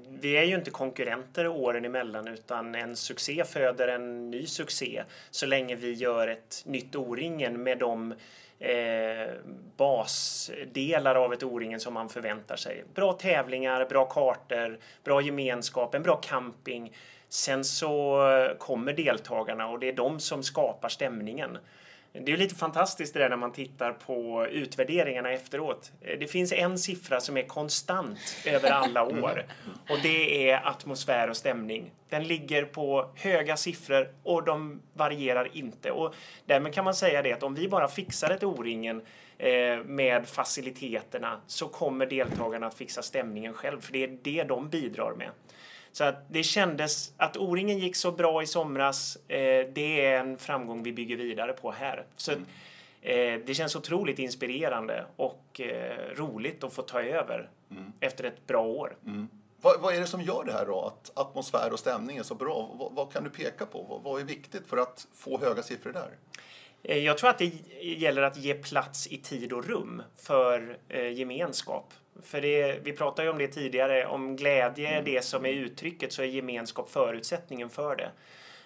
vi 0.08 0.36
är 0.36 0.44
ju 0.44 0.54
inte 0.54 0.70
konkurrenter 0.70 1.46
åren 1.46 1.84
emellan 1.84 2.28
utan 2.28 2.74
en 2.74 2.96
succé 2.96 3.44
föder 3.44 3.88
en 3.88 4.30
ny 4.30 4.46
succé 4.46 5.04
så 5.30 5.46
länge 5.46 5.74
vi 5.74 5.92
gör 5.92 6.28
ett 6.28 6.62
nytt 6.66 6.96
O-ringen 6.96 7.62
med 7.62 7.78
de 7.78 8.14
eh, 8.58 9.34
basdelar 9.76 11.14
av 11.14 11.32
ett 11.32 11.42
O-ringen 11.42 11.80
som 11.80 11.94
man 11.94 12.08
förväntar 12.08 12.56
sig. 12.56 12.84
Bra 12.94 13.12
tävlingar, 13.12 13.84
bra 13.84 14.04
kartor, 14.04 14.78
bra 15.04 15.20
gemenskap, 15.20 15.94
en 15.94 16.02
bra 16.02 16.16
camping. 16.16 16.96
Sen 17.28 17.64
så 17.64 18.22
kommer 18.58 18.92
deltagarna 18.92 19.68
och 19.68 19.78
det 19.78 19.88
är 19.88 19.92
de 19.92 20.20
som 20.20 20.42
skapar 20.42 20.88
stämningen. 20.88 21.58
Det 22.20 22.32
är 22.32 22.36
lite 22.36 22.54
fantastiskt 22.54 23.14
det 23.14 23.20
där 23.20 23.28
när 23.28 23.36
man 23.36 23.52
tittar 23.52 23.92
på 23.92 24.46
utvärderingarna 24.46 25.32
efteråt. 25.32 25.92
Det 26.00 26.30
finns 26.30 26.52
en 26.52 26.78
siffra 26.78 27.20
som 27.20 27.36
är 27.36 27.42
konstant 27.42 28.18
över 28.46 28.70
alla 28.70 29.04
år 29.04 29.44
och 29.90 29.98
det 30.02 30.50
är 30.50 30.68
atmosfär 30.68 31.30
och 31.30 31.36
stämning. 31.36 31.90
Den 32.08 32.24
ligger 32.24 32.64
på 32.64 33.10
höga 33.14 33.56
siffror 33.56 34.08
och 34.22 34.44
de 34.44 34.82
varierar 34.92 35.56
inte. 35.56 35.90
Och 35.90 36.14
därmed 36.46 36.74
kan 36.74 36.84
man 36.84 36.94
säga 36.94 37.22
det 37.22 37.32
att 37.32 37.42
om 37.42 37.54
vi 37.54 37.68
bara 37.68 37.88
fixar 37.88 38.30
ett 38.30 38.44
O-ringen 38.44 39.02
eh, 39.38 39.78
med 39.84 40.28
faciliteterna 40.28 41.40
så 41.46 41.68
kommer 41.68 42.06
deltagarna 42.06 42.66
att 42.66 42.74
fixa 42.74 43.02
stämningen 43.02 43.54
själv, 43.54 43.80
för 43.80 43.92
det 43.92 44.04
är 44.04 44.18
det 44.22 44.44
de 44.44 44.68
bidrar 44.68 45.14
med. 45.14 45.30
Så 45.92 46.04
att 46.04 46.24
det 46.28 46.42
kändes 46.42 47.12
att 47.16 47.36
O-ringen 47.36 47.78
gick 47.78 47.96
så 47.96 48.12
bra 48.12 48.42
i 48.42 48.46
somras. 48.46 49.16
Eh, 49.28 49.66
det 49.72 50.04
är 50.04 50.20
en 50.20 50.38
framgång 50.38 50.82
vi 50.82 50.92
bygger 50.92 51.16
vidare 51.16 51.52
på 51.52 51.70
här. 51.70 52.06
Så 52.16 52.32
mm. 52.32 52.44
eh, 53.02 53.46
det 53.46 53.54
känns 53.54 53.76
otroligt 53.76 54.18
inspirerande 54.18 55.06
och 55.16 55.60
eh, 55.60 56.14
roligt 56.16 56.64
att 56.64 56.72
få 56.72 56.82
ta 56.82 57.02
över 57.02 57.50
mm. 57.70 57.92
efter 58.00 58.24
ett 58.24 58.46
bra 58.46 58.62
år. 58.62 58.96
Mm. 59.06 59.28
Vad, 59.60 59.80
vad, 59.80 59.94
är 59.94 60.00
det 60.00 60.06
som 60.06 60.22
gör 60.22 60.44
det 60.44 60.52
här 60.52 60.66
då? 60.66 60.80
Att 60.80 61.18
atmosfär 61.18 61.72
och 61.72 61.78
stämning 61.78 62.16
är 62.16 62.22
så 62.22 62.34
bra? 62.34 62.70
Vad, 62.74 62.92
vad 62.92 63.12
kan 63.12 63.24
du 63.24 63.30
peka 63.30 63.66
på? 63.66 63.82
Vad, 63.82 64.02
vad 64.02 64.20
är 64.20 64.24
viktigt 64.24 64.66
för 64.66 64.76
att 64.76 65.06
få 65.14 65.40
höga 65.40 65.62
siffror 65.62 65.92
där? 65.92 66.10
Eh, 66.82 66.98
jag 66.98 67.18
tror 67.18 67.30
att 67.30 67.38
det 67.38 67.52
gäller 67.82 68.22
att 68.22 68.36
ge 68.36 68.54
plats 68.54 69.06
i 69.06 69.16
tid 69.16 69.52
och 69.52 69.64
rum 69.64 70.02
för 70.16 70.78
eh, 70.88 71.12
gemenskap. 71.12 71.92
För 72.22 72.40
det, 72.40 72.78
vi 72.82 72.92
pratade 72.92 73.26
ju 73.26 73.32
om 73.32 73.38
det 73.38 73.48
tidigare, 73.48 74.06
om 74.06 74.36
glädje 74.36 74.88
är 74.88 75.02
det 75.02 75.24
som 75.24 75.46
är 75.46 75.50
uttrycket 75.50 76.12
så 76.12 76.22
är 76.22 76.26
gemenskap 76.26 76.90
förutsättningen 76.90 77.70
för 77.70 77.96
det. 77.96 78.10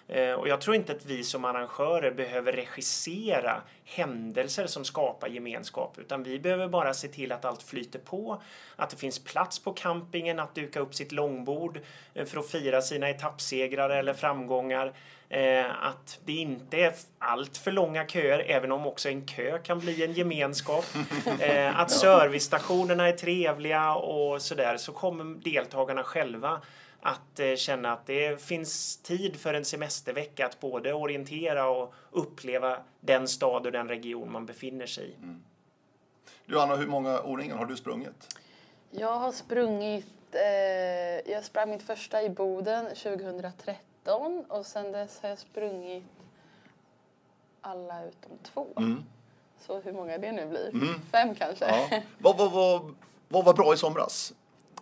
Eh, 0.07 0.33
och 0.33 0.47
jag 0.47 0.61
tror 0.61 0.75
inte 0.75 0.93
att 0.93 1.05
vi 1.05 1.23
som 1.23 1.45
arrangörer 1.45 2.11
behöver 2.11 2.53
regissera 2.53 3.61
händelser 3.85 4.67
som 4.67 4.85
skapar 4.85 5.27
gemenskap, 5.27 5.97
utan 5.99 6.23
vi 6.23 6.39
behöver 6.39 6.67
bara 6.67 6.93
se 6.93 7.07
till 7.07 7.31
att 7.31 7.45
allt 7.45 7.63
flyter 7.63 7.99
på, 7.99 8.41
att 8.75 8.89
det 8.89 8.97
finns 8.97 9.23
plats 9.23 9.59
på 9.59 9.73
campingen 9.73 10.39
att 10.39 10.55
duka 10.55 10.79
upp 10.79 10.95
sitt 10.95 11.11
långbord 11.11 11.79
eh, 12.13 12.25
för 12.25 12.39
att 12.39 12.49
fira 12.49 12.81
sina 12.81 13.09
etappsegrar 13.09 13.89
eller 13.89 14.13
framgångar. 14.13 14.93
Eh, 15.33 15.85
att 15.85 16.19
det 16.25 16.31
inte 16.33 16.77
är 16.77 16.93
allt 17.19 17.57
för 17.57 17.71
långa 17.71 18.07
köer, 18.07 18.39
även 18.39 18.71
om 18.71 18.87
också 18.87 19.09
en 19.09 19.25
kö 19.25 19.59
kan 19.59 19.79
bli 19.79 20.03
en 20.03 20.13
gemenskap. 20.13 20.85
Eh, 21.39 21.79
att 21.79 21.91
servicestationerna 21.91 23.07
är 23.07 23.11
trevliga 23.11 23.95
och 23.95 24.41
sådär, 24.41 24.77
så 24.77 24.91
kommer 24.91 25.23
deltagarna 25.43 26.03
själva 26.03 26.61
att 27.01 27.39
eh, 27.39 27.55
känna 27.55 27.93
att 27.93 28.05
det 28.05 28.41
finns 28.41 28.97
tid 28.97 29.35
för 29.35 29.53
en 29.53 29.65
semestervecka 29.65 30.45
att 30.45 30.59
både 30.59 30.93
orientera 30.93 31.69
och 31.69 31.93
uppleva 32.11 32.77
den 32.99 33.27
stad 33.27 33.65
och 33.65 33.71
den 33.71 33.87
region 33.87 34.31
man 34.31 34.45
befinner 34.45 34.85
sig 34.85 35.09
i. 35.09 35.15
Mm. 35.15 35.43
Du 36.45 36.59
Anna, 36.59 36.75
hur 36.75 36.87
många 36.87 37.21
O-ringen 37.21 37.57
har 37.57 37.65
du 37.65 37.77
sprungit? 37.77 38.37
Jag 38.91 39.19
har 39.19 39.31
sprungit, 39.31 40.05
eh, 40.31 41.31
jag 41.33 41.43
sprang 41.43 41.69
mitt 41.69 41.83
första 41.83 42.23
i 42.23 42.29
Boden 42.29 42.85
2013 42.85 43.75
och 44.47 44.65
sen 44.65 44.91
dess 44.91 45.21
har 45.21 45.29
jag 45.29 45.39
sprungit 45.39 46.03
alla 47.61 48.05
utom 48.05 48.31
två. 48.43 48.67
Mm. 48.77 49.03
Så 49.59 49.79
hur 49.79 49.93
många 49.93 50.17
det 50.17 50.31
nu 50.31 50.45
blir? 50.45 50.69
Mm. 50.69 51.01
Fem 51.11 51.35
kanske. 51.35 51.65
Ja. 51.65 52.01
Vad, 52.17 52.37
vad, 52.37 52.51
vad, 52.51 52.95
vad 53.27 53.45
var 53.45 53.53
bra 53.53 53.73
i 53.73 53.77
somras? 53.77 54.33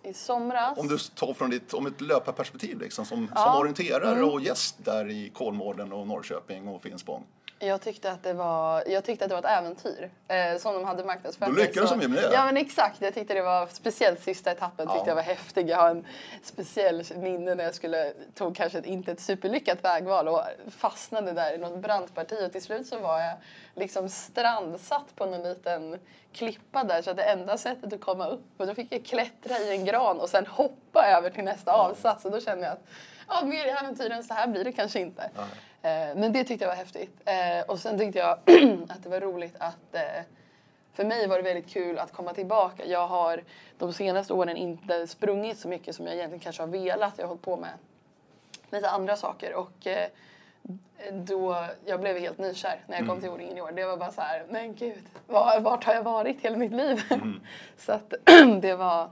i 0.04 0.13
somras. 0.13 0.78
Om 0.78 0.88
du 0.88 0.98
tar 0.98 1.34
från 1.34 1.50
ditt, 1.50 1.74
om 1.74 1.86
ett 1.86 2.01
löparperspektiv 2.01 2.80
liksom, 2.80 3.06
som, 3.06 3.32
ja. 3.36 3.44
som 3.44 3.62
orienterare 3.62 4.12
mm. 4.12 4.30
och 4.30 4.42
gäst 4.42 4.75
där 4.86 5.10
i 5.10 5.30
Kolmården 5.30 5.94
och 5.94 6.08
Norrköping 6.08 6.68
och 6.68 6.82
Finspång. 6.82 7.24
Jag 7.63 7.82
tyckte 7.82 8.12
att 8.12 8.24
det 8.24 8.34
var, 8.34 8.84
jag 8.88 9.03
tyckte 9.03 9.25
att 9.25 9.30
det 9.30 9.36
var 9.36 9.51
ett 9.51 9.58
äventyr 9.58 10.10
eh, 10.27 10.58
som 10.58 10.74
de 10.74 10.84
hade 10.84 11.03
marknadsfört. 11.03 11.50
Då 11.50 11.56
lyckades 11.56 11.89
de 11.89 12.01
ju 12.01 12.08
med 12.08 12.24
det. 12.24 12.34
Ja 12.34 12.46
men 12.46 12.58
exakt. 12.58 13.01
Jag 13.01 13.13
tyckte 13.13 13.34
det 13.34 13.41
var 13.41 13.68
speciellt 13.68 14.24
sista 14.24 14.51
etappen 14.51 14.88
ja. 14.89 14.96
tyckte 14.96 15.10
jag 15.10 15.15
var 15.15 15.24
häftig. 15.24 15.70
Jag 15.70 15.77
har 15.77 15.89
en 15.89 16.06
speciell 16.44 17.03
minne 17.15 17.56
när 17.56 17.63
jag 17.63 17.75
skulle, 17.75 18.13
tog 18.36 18.56
kanske 18.56 18.77
ett, 18.77 18.86
inte 18.86 19.12
ett 19.12 19.20
superlyckat 19.20 19.84
vägval 19.84 20.27
och 20.27 20.41
fastnade 20.70 21.32
där 21.32 21.53
i 21.53 21.58
något 21.58 21.80
brant 21.80 22.15
parti 22.15 22.46
och 22.46 22.51
till 22.51 22.62
slut 22.62 22.88
så 22.88 23.00
var 23.00 23.20
jag 23.20 23.34
liksom 23.75 24.10
strandsatt 24.10 25.15
på 25.15 25.25
någon 25.25 25.44
liten 25.44 26.00
klippa 26.34 26.84
där 26.84 27.01
så 27.01 27.12
att 27.12 27.18
det 27.18 27.24
enda 27.24 27.58
sättet 27.58 27.94
att 27.94 28.01
komma 28.01 28.27
upp 28.27 28.46
och 28.58 28.68
då 28.68 28.75
fick 28.75 28.94
jag 28.94 29.06
klättra 29.06 29.58
i 29.58 29.72
en 29.72 29.86
gran 29.86 30.20
och 30.20 30.30
sen 30.30 30.46
hoppa 30.46 31.06
över 31.18 31.30
till 31.30 31.44
nästa 31.44 31.74
avsats 31.74 32.25
och 32.25 32.32
då 32.32 32.39
kände 32.39 32.65
jag 32.65 32.74
att 32.74 32.84
ja, 33.32 33.46
mer 33.46 33.68
äventyr 33.68 34.12
än 34.12 34.24
så 34.24 34.34
här 34.34 34.48
blir 34.48 34.64
det 34.64 34.72
kanske 34.72 35.00
inte. 35.00 35.30
Eh, 35.82 36.16
men 36.16 36.34
det 36.34 36.44
tyckte 36.44 36.66
jag 36.66 36.70
var 36.70 36.76
häftigt. 36.76 37.22
Eh, 37.26 37.66
och 37.68 37.80
sen 37.80 38.00
tyckte 38.00 38.20
jag 38.20 38.30
att 38.90 39.04
det 39.04 39.10
var 39.10 39.20
roligt 39.20 39.56
att 39.60 39.96
eh, 39.96 40.24
för 40.94 41.06
mig 41.06 41.28
var 41.28 41.38
det 41.38 41.44
väldigt 41.44 41.70
kul 41.70 42.00
att 42.00 42.14
komma 42.14 42.34
tillbaka. 42.34 42.86
Jag 42.86 43.08
har 43.08 43.44
de 43.78 43.94
senaste 43.94 44.34
åren 44.34 44.58
inte 44.58 45.08
sprungit 45.08 45.60
så 45.60 45.68
mycket 45.68 45.96
som 45.96 46.06
jag 46.06 46.16
egentligen 46.16 46.40
kanske 46.40 46.62
har 46.62 46.68
velat. 46.68 47.14
Jag 47.18 47.24
har 47.24 47.28
hållit 47.28 47.42
på 47.42 47.58
med 47.58 47.70
lite 48.72 48.90
andra 48.90 49.16
saker 49.16 49.54
och 49.54 49.88
då, 51.12 51.66
jag 51.86 52.00
blev 52.00 52.18
helt 52.18 52.38
nykär 52.38 52.84
när 52.88 52.98
jag 52.98 53.08
kom 53.08 53.18
mm. 53.18 53.22
till 53.22 53.30
O-ringen 53.30 53.58
i 53.58 53.62
år. 53.62 53.72
Det 53.72 53.86
var 53.86 53.98
bara 53.98 54.12
så 54.12 54.22
här, 54.22 54.46
men 54.50 54.76
gud, 54.76 55.04
var, 55.28 55.60
vart 55.60 55.84
har 55.84 55.94
jag 55.94 56.04
varit 56.04 56.42
hela 56.42 56.58
mitt 56.58 56.72
liv? 56.72 57.02
Mm. 57.10 57.42
så 57.78 57.92
att 57.92 58.14
det 58.62 58.76
var, 58.76 59.10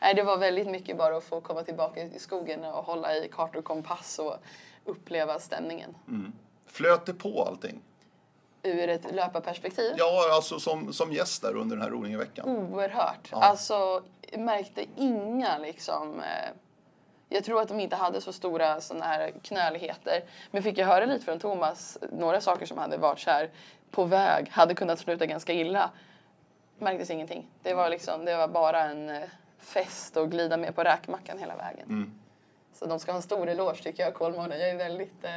nej, 0.00 0.14
det 0.14 0.22
var 0.22 0.38
väldigt 0.38 0.68
mycket 0.68 0.98
bara 0.98 1.16
att 1.16 1.24
få 1.24 1.40
komma 1.40 1.62
tillbaka 1.62 2.02
ut 2.02 2.14
i 2.14 2.18
skogen 2.18 2.64
och 2.64 2.84
hålla 2.84 3.16
i 3.16 3.28
kartor 3.28 3.58
och 3.58 3.64
kompass 3.64 4.18
och 4.18 4.36
uppleva 4.84 5.38
stämningen. 5.38 5.94
Mm. 6.08 6.32
Flöt 6.66 7.06
det 7.06 7.14
på 7.14 7.44
allting? 7.44 7.80
Ur 8.62 8.88
ett 8.88 9.14
löparperspektiv? 9.14 9.94
Ja, 9.98 10.34
alltså 10.34 10.60
som, 10.60 10.92
som 10.92 11.12
gäst 11.12 11.42
där 11.42 11.56
under 11.56 11.76
den 11.76 11.84
här 11.84 11.94
O-ringen-veckan. 11.94 12.48
Oerhört. 12.48 13.28
Ja. 13.30 13.42
Alltså, 13.42 14.02
märkte 14.32 14.84
inga 14.96 15.58
liksom 15.58 16.20
eh, 16.20 16.50
jag 17.32 17.44
tror 17.44 17.60
att 17.60 17.68
de 17.68 17.80
inte 17.80 17.96
hade 17.96 18.20
så 18.20 18.32
stora 18.32 18.80
såna 18.80 19.04
här 19.04 19.32
knöligheter. 19.42 20.24
Men 20.50 20.62
fick 20.62 20.78
jag 20.78 20.86
höra 20.86 21.04
lite 21.04 21.24
från 21.24 21.38
Thomas, 21.38 21.98
några 22.12 22.40
saker 22.40 22.66
som 22.66 22.78
hade 22.78 22.96
varit 22.96 23.18
så 23.20 23.30
här 23.30 23.50
på 23.90 24.04
väg, 24.04 24.48
hade 24.50 24.74
kunnat 24.74 24.98
sluta 24.98 25.26
ganska 25.26 25.52
illa. 25.52 25.90
Märktes 26.78 27.10
ingenting. 27.10 27.46
Det 27.62 27.74
var 27.74 27.88
liksom, 27.88 28.24
det 28.24 28.36
var 28.36 28.48
bara 28.48 28.82
en 28.82 29.08
eh, 29.08 29.22
fest 29.60 30.16
och 30.16 30.30
glida 30.30 30.56
med 30.56 30.74
på 30.74 30.84
räkmackan 30.84 31.38
hela 31.38 31.56
vägen. 31.56 31.88
Mm. 31.88 32.12
Så 32.72 32.86
de 32.86 33.00
ska 33.00 33.12
ha 33.12 33.16
en 33.16 33.22
stor 33.22 33.48
eloge 33.48 33.82
tycker 33.82 34.02
jag, 34.02 34.14
Kolmården. 34.14 34.60
Jag 34.60 34.70
är 34.70 34.76
väldigt 34.76 35.24
eh, 35.24 35.30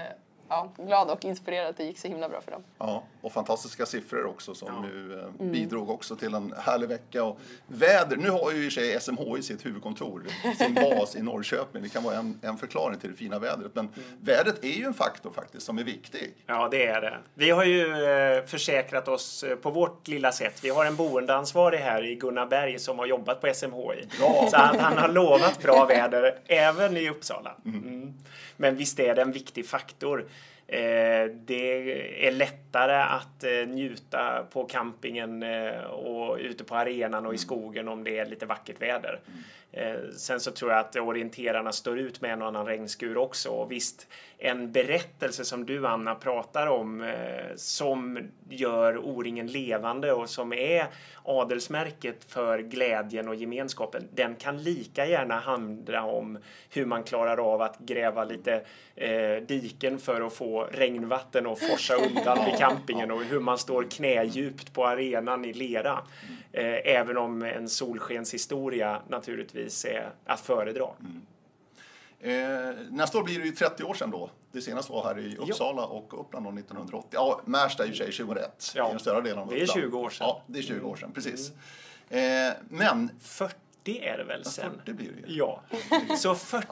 ja, 0.48 0.70
glad 0.78 1.10
och 1.10 1.26
inspirerad 1.26 1.70
att 1.70 1.78
det 1.78 1.84
gick 1.84 2.00
så 2.00 2.08
himla 2.08 2.30
bra 2.30 2.42
för 2.42 2.52
dem. 2.52 2.64
Ja, 2.78 3.04
och 3.24 3.34
fantastiska 3.34 3.86
siffror 3.86 4.26
också 4.26 4.56
som 4.56 4.68
ja. 4.68 4.90
ju 4.90 5.20
eh, 5.20 5.26
mm. 5.40 5.52
bidrog 5.52 5.90
också 5.90 6.16
till 6.16 6.34
en 6.34 6.54
härlig 6.58 6.88
vecka. 6.88 7.24
Och 7.24 7.40
väder, 7.68 8.18
nu 8.18 8.30
har 8.30 8.52
ju 8.52 8.66
i 8.66 8.72
sig 8.72 9.02
SMHI 9.02 9.44
sitt 9.44 9.66
huvudkontor, 9.66 10.24
sin 10.58 10.74
bas 10.74 11.16
i 11.16 11.22
Norrköping. 11.22 11.84
Det 11.84 11.90
kan 11.90 12.04
vara 12.04 12.16
en, 12.16 12.40
en 12.42 12.58
förklaring 12.58 13.00
till 13.00 13.12
det 13.12 13.18
fina 13.18 13.40
vädret. 13.40 13.76
Men 13.76 13.86
mm. 13.86 14.08
vädret 14.22 14.64
är 14.64 14.78
ju 14.78 14.86
en 14.86 14.94
faktor 14.94 15.32
faktiskt 15.32 15.66
som 15.66 15.78
är 15.78 15.84
viktig. 15.84 16.34
Ja, 16.46 16.68
det 16.72 16.86
är 16.86 17.02
det. 17.02 17.18
Vi 17.34 17.50
har 17.50 17.64
ju 17.64 18.06
eh, 18.06 18.46
försäkrat 18.46 19.08
oss 19.08 19.44
eh, 19.44 19.56
på 19.56 19.70
vårt 19.70 20.08
lilla 20.08 20.32
sätt. 20.32 20.60
Vi 20.64 20.70
har 20.70 20.86
en 20.86 20.96
boendeansvarig 20.96 21.78
här 21.78 22.06
i 22.06 22.16
Gunnar 22.16 22.46
Berg 22.46 22.80
som 22.80 23.00
har 23.00 23.06
jobbat 23.06 23.42
på 23.42 23.54
SMHI. 23.54 24.08
Ja. 24.20 24.48
Så 24.52 24.58
att 24.58 24.78
han 24.78 24.98
har 24.98 25.08
lovat 25.08 25.62
bra 25.62 25.86
väder 25.86 26.40
även 26.46 26.98
i 26.98 27.10
Uppsala. 27.10 27.56
Mm. 27.66 27.84
mm. 27.84 28.14
Men 28.58 28.76
visst 28.76 29.00
är 29.00 29.16
det 29.16 29.22
en 29.22 29.32
viktig 29.32 29.68
faktor. 29.68 30.26
Eh, 30.74 31.26
det 31.46 32.28
är 32.28 32.32
lättare 32.32 32.96
att 32.96 33.44
eh, 33.44 33.68
njuta 33.68 34.46
på 34.50 34.64
campingen 34.64 35.44
eh, 35.44 35.84
och 35.84 36.38
ute 36.38 36.64
på 36.64 36.76
arenan 36.76 37.26
och 37.26 37.34
i 37.34 37.36
mm. 37.36 37.38
skogen 37.38 37.88
om 37.88 38.04
det 38.04 38.20
är 38.20 38.26
lite 38.26 38.46
vackert 38.46 38.82
väder. 38.82 39.20
Mm. 39.74 40.12
Sen 40.12 40.40
så 40.40 40.52
tror 40.52 40.72
jag 40.72 40.80
att 40.80 40.96
orienterarna 40.96 41.72
står 41.72 42.00
ut 42.00 42.22
med 42.22 42.34
en 42.34 42.42
och 42.42 42.48
annan 42.48 42.66
regnskur 42.66 43.18
också. 43.18 43.50
Och 43.50 43.72
visst, 43.72 44.08
en 44.38 44.72
berättelse 44.72 45.46
som 45.46 45.66
du 45.66 45.88
Anna 45.88 46.16
pratar 46.16 46.68
om 46.68 47.14
som 47.56 48.20
gör 48.50 48.98
O-ringen 48.98 49.48
levande 49.48 50.14
och 50.14 50.30
som 50.30 50.54
är 50.54 50.88
adelsmärket 51.24 52.26
för 52.28 52.60
glädjen 52.60 53.28
och 53.28 53.36
gemenskapen. 53.36 54.08
Den 54.14 54.36
kan 54.36 54.64
lika 54.64 55.06
gärna 55.06 55.40
handla 55.40 56.04
om 56.04 56.38
hur 56.70 56.86
man 56.86 57.04
klarar 57.04 57.54
av 57.54 57.62
att 57.62 57.80
gräva 57.80 58.24
lite 58.24 58.62
eh, 58.96 59.36
diken 59.48 60.00
för 60.00 60.22
att 60.22 60.34
få 60.34 60.68
regnvatten 60.72 61.46
och 61.48 61.60
forsa 61.60 61.96
undan 61.96 62.46
vid 62.46 62.56
campingen 62.60 63.12
och 63.12 63.24
hur 63.24 63.40
man 63.40 63.58
står 63.58 63.84
knädjupt 63.84 64.74
på 64.74 64.88
arenan 64.88 65.46
i 65.46 65.54
lera. 65.54 66.00
Eh, 66.54 66.96
även 66.96 67.18
om 67.18 67.42
en 67.42 67.70
solskenshistoria 67.70 69.02
naturligtvis 69.08 69.86
är 69.86 70.14
att 70.26 70.40
föredra. 70.40 70.88
Mm. 71.00 71.22
Eh, 72.20 72.76
nästa 72.90 73.18
år 73.18 73.24
blir 73.24 73.40
det 73.40 73.46
ju 73.46 73.52
30 73.52 73.84
år 73.84 73.94
sedan 73.94 74.12
då. 74.12 74.30
Det 74.52 74.62
senaste 74.62 74.92
var 74.92 75.04
här 75.04 75.20
i 75.20 75.38
Uppsala 75.38 75.88
jo. 75.90 75.98
och 75.98 76.20
Uppland 76.20 76.60
1980. 76.60 77.10
Ja, 77.12 77.42
Märsta 77.46 77.86
i 77.86 77.92
och 77.92 77.96
för 77.96 77.98
sig 77.98 78.12
2001. 78.12 78.74
Ja, 78.76 78.88
i 78.88 78.90
den 78.90 79.00
större 79.00 79.22
delen 79.22 79.40
av 79.40 79.50
det 79.50 79.62
är 79.62 79.66
20 79.66 80.00
år 80.00 80.10
sedan. 80.10 80.28
Ja, 80.28 80.44
det 80.48 80.60
är 80.60 80.64
20 80.64 80.88
år 80.88 80.96
sedan, 80.96 81.12
precis. 81.12 81.52
Mm. 82.10 82.50
Eh, 82.50 82.54
men 82.70 83.10
40 83.22 83.56
40 83.84 84.00
är 84.00 84.18
det 84.18 84.24
väl 84.24 84.46
sen? 84.46 84.72
40 84.72 84.94
blir 84.94 85.12
det 85.12 85.32
ju. 85.32 85.38
Ja. 85.38 85.62
Så 86.18 86.36
40 86.36 86.68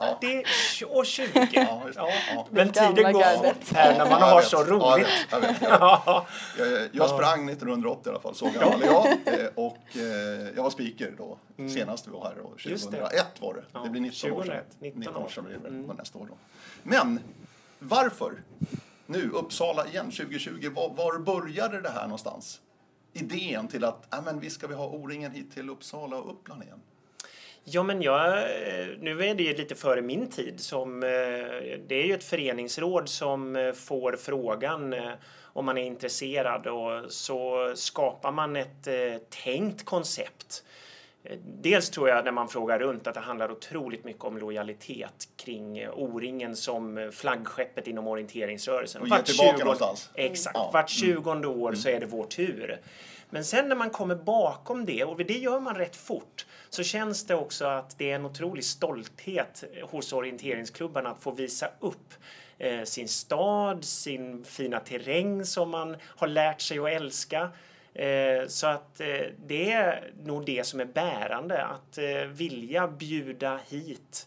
ja. 0.80 0.86
och 0.88 1.06
20. 1.06 1.48
Ja, 1.52 1.82
ja. 1.94 2.46
Men 2.50 2.72
tiden 2.72 3.12
går 3.12 3.36
fort 3.36 3.72
här 3.72 3.98
när 3.98 4.10
man 4.10 4.22
har 4.22 4.42
så 4.42 4.64
roligt. 4.64 5.08
Jag, 5.30 5.40
vet, 5.40 5.62
jag, 5.62 6.70
vet, 6.70 6.94
jag, 6.94 7.10
sprang 7.10 7.48
1980 7.48 8.02
i 8.06 8.10
alla 8.10 8.20
fall, 8.20 8.34
så 8.34 8.50
gammal 8.50 8.82
är 8.82 8.86
jag. 8.86 9.06
Eh, 9.06 9.48
och 9.54 9.96
eh, 9.96 10.02
jag 10.56 10.62
var 10.62 10.70
speaker 10.70 11.14
då, 11.18 11.38
mm. 11.58 11.70
senast 11.70 12.08
vi 12.08 12.10
var 12.10 12.24
här. 12.24 12.34
Då, 12.42 12.48
2001 12.48 13.26
var 13.40 13.54
det. 13.54 13.80
Det 13.84 13.90
blir 13.90 14.00
19 14.00 14.32
år 14.32 14.44
sedan. 14.44 14.64
19 14.78 15.16
år 15.16 15.28
sedan 15.28 15.44
blir 15.44 15.58
det 15.62 15.68
mm. 15.68 15.96
nästa 15.96 16.18
år 16.18 16.26
då. 16.30 16.34
Men 16.82 17.20
varför? 17.78 18.42
Nu, 19.06 19.30
Uppsala 19.30 19.86
igen 19.86 20.10
2020. 20.10 20.70
Var, 20.74 20.88
var 20.88 21.18
började 21.18 21.80
det 21.80 21.90
här 21.90 22.02
någonstans? 22.02 22.60
idén 23.12 23.68
till 23.68 23.84
att 23.84 24.14
äh, 24.14 24.22
men 24.24 24.40
visst 24.40 24.56
ska 24.56 24.66
vi 24.66 24.74
ha 24.74 24.86
O-ringen 24.86 25.32
hit 25.32 25.52
till 25.54 25.70
Uppsala 25.70 26.16
och 26.16 26.30
Uppland 26.30 26.62
igen? 26.62 26.80
Ja, 27.64 27.82
men 27.82 28.02
jag, 28.02 28.48
nu 29.00 29.24
är 29.24 29.34
det 29.34 29.42
ju 29.42 29.54
lite 29.54 29.74
före 29.74 30.02
min 30.02 30.30
tid. 30.30 30.60
Som, 30.60 31.02
eh, 31.02 31.08
det 31.86 31.94
är 31.94 32.06
ju 32.06 32.14
ett 32.14 32.24
föreningsråd 32.24 33.08
som 33.08 33.56
eh, 33.56 33.72
får 33.72 34.16
frågan 34.16 34.92
eh, 34.92 35.10
om 35.44 35.64
man 35.64 35.78
är 35.78 35.84
intresserad 35.84 36.66
och 36.66 37.12
så 37.12 37.72
skapar 37.74 38.32
man 38.32 38.56
ett 38.56 38.88
tänkt 39.44 39.84
koncept. 39.84 40.64
Dels 41.44 41.90
tror 41.90 42.08
jag 42.08 42.24
när 42.24 42.32
man 42.32 42.48
frågar 42.48 42.78
runt 42.78 43.06
att 43.06 43.14
det 43.14 43.20
handlar 43.20 43.50
otroligt 43.50 44.04
mycket 44.04 44.24
om 44.24 44.38
lojalitet 44.38 45.28
kring 45.36 45.88
O-ringen 45.88 46.56
som 46.56 47.10
flaggskeppet 47.14 47.86
inom 47.86 48.06
orienteringsrörelsen. 48.06 49.02
Och 49.02 49.08
ge 49.08 49.22
tillbaka 49.22 49.56
20, 49.56 49.64
någonstans. 49.64 50.10
Exakt. 50.14 50.56
Mm. 50.56 50.68
Vart 50.72 50.90
tjugonde 50.90 51.48
år 51.48 51.68
mm. 51.68 51.76
så 51.76 51.88
är 51.88 52.00
det 52.00 52.06
vår 52.06 52.24
tur. 52.24 52.80
Men 53.34 53.44
sen 53.44 53.68
när 53.68 53.76
man 53.76 53.90
kommer 53.90 54.14
bakom 54.14 54.84
det, 54.84 55.04
och 55.04 55.16
det 55.16 55.38
gör 55.38 55.60
man 55.60 55.74
rätt 55.74 55.96
fort, 55.96 56.46
så 56.68 56.82
känns 56.82 57.26
det 57.26 57.34
också 57.34 57.64
att 57.64 57.98
det 57.98 58.10
är 58.10 58.14
en 58.14 58.24
otrolig 58.24 58.64
stolthet 58.64 59.64
hos 59.82 60.12
orienteringsklubbarna 60.12 61.10
att 61.10 61.22
få 61.22 61.30
visa 61.30 61.68
upp 61.80 62.14
eh, 62.58 62.82
sin 62.82 63.08
stad, 63.08 63.84
sin 63.84 64.44
fina 64.44 64.80
terräng 64.80 65.44
som 65.44 65.70
man 65.70 65.96
har 66.04 66.26
lärt 66.26 66.60
sig 66.60 66.78
att 66.78 66.88
älska. 66.88 67.50
Eh, 67.94 68.46
så 68.46 68.66
att 68.66 69.00
eh, 69.00 69.26
det 69.46 69.72
är 69.72 70.10
nog 70.24 70.46
det 70.46 70.66
som 70.66 70.80
är 70.80 70.84
bärande, 70.84 71.64
att 71.64 71.98
eh, 71.98 72.26
vilja 72.28 72.88
bjuda 72.88 73.60
hit 73.68 74.26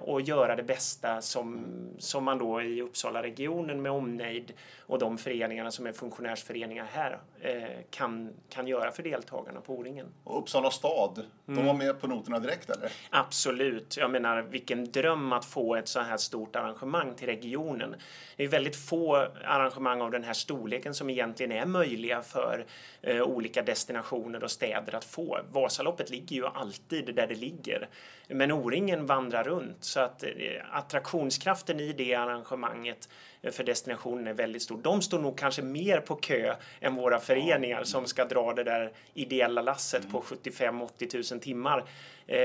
och 0.00 0.20
göra 0.20 0.56
det 0.56 0.62
bästa 0.62 1.20
som, 1.20 1.66
som 1.98 2.24
man 2.24 2.38
då 2.38 2.62
i 2.62 2.82
Uppsala-regionen 2.82 3.82
med 3.82 3.92
omnejd 3.92 4.52
och 4.86 4.98
de 4.98 5.18
föreningarna 5.18 5.70
som 5.70 5.86
är 5.86 5.92
funktionärsföreningar 5.92 6.84
här 6.92 7.18
eh, 7.40 7.62
kan, 7.90 8.32
kan 8.48 8.66
göra 8.66 8.90
för 8.90 9.02
deltagarna 9.02 9.60
på 9.60 9.74
O-ringen. 9.74 10.06
Och 10.24 10.38
Uppsala 10.38 10.70
stad, 10.70 11.26
de 11.46 11.52
Mm. 11.52 11.66
var 11.66 11.74
med 11.74 12.00
på 12.00 12.06
noterna 12.06 12.38
direkt 12.38 12.70
eller? 12.70 12.92
Absolut. 13.10 13.96
Jag 13.96 14.10
menar, 14.10 14.42
vilken 14.42 14.92
dröm 14.92 15.32
att 15.32 15.44
få 15.44 15.76
ett 15.76 15.88
så 15.88 16.00
här 16.00 16.16
stort 16.16 16.56
arrangemang 16.56 17.14
till 17.14 17.26
regionen. 17.26 17.94
Det 18.36 18.44
är 18.44 18.48
väldigt 18.48 18.76
få 18.76 19.16
arrangemang 19.44 20.00
av 20.00 20.10
den 20.10 20.24
här 20.24 20.32
storleken 20.32 20.94
som 20.94 21.10
egentligen 21.10 21.52
är 21.52 21.66
möjliga 21.66 22.22
för 22.22 22.66
eh, 23.02 23.22
olika 23.22 23.62
destinationer 23.62 24.44
och 24.44 24.50
städer 24.50 24.94
att 24.94 25.04
få. 25.04 25.38
Vasaloppet 25.52 26.10
ligger 26.10 26.36
ju 26.36 26.46
alltid 26.46 27.14
där 27.14 27.26
det 27.26 27.34
ligger. 27.34 27.88
Men 28.32 28.52
O-ringen 28.52 29.06
vandrar 29.06 29.44
runt 29.44 29.84
så 29.84 30.00
att 30.00 30.22
eh, 30.22 30.30
attraktionskraften 30.72 31.80
i 31.80 31.92
det 31.92 32.14
arrangemanget 32.14 33.08
för 33.42 33.64
destinationen 33.64 34.26
är 34.26 34.34
väldigt 34.34 34.62
stor. 34.62 34.80
De 34.82 35.02
står 35.02 35.18
nog 35.18 35.38
kanske 35.38 35.62
mer 35.62 36.00
på 36.00 36.14
kö 36.14 36.54
än 36.80 36.94
våra 36.94 37.20
föreningar 37.20 37.84
som 37.84 38.06
ska 38.06 38.24
dra 38.24 38.52
det 38.52 38.64
där 38.64 38.92
ideella 39.14 39.62
lasset 39.62 40.10
på 40.12 40.20
75-80 40.20 41.32
000 41.32 41.40
timmar. 41.40 41.84
Eh, 42.26 42.36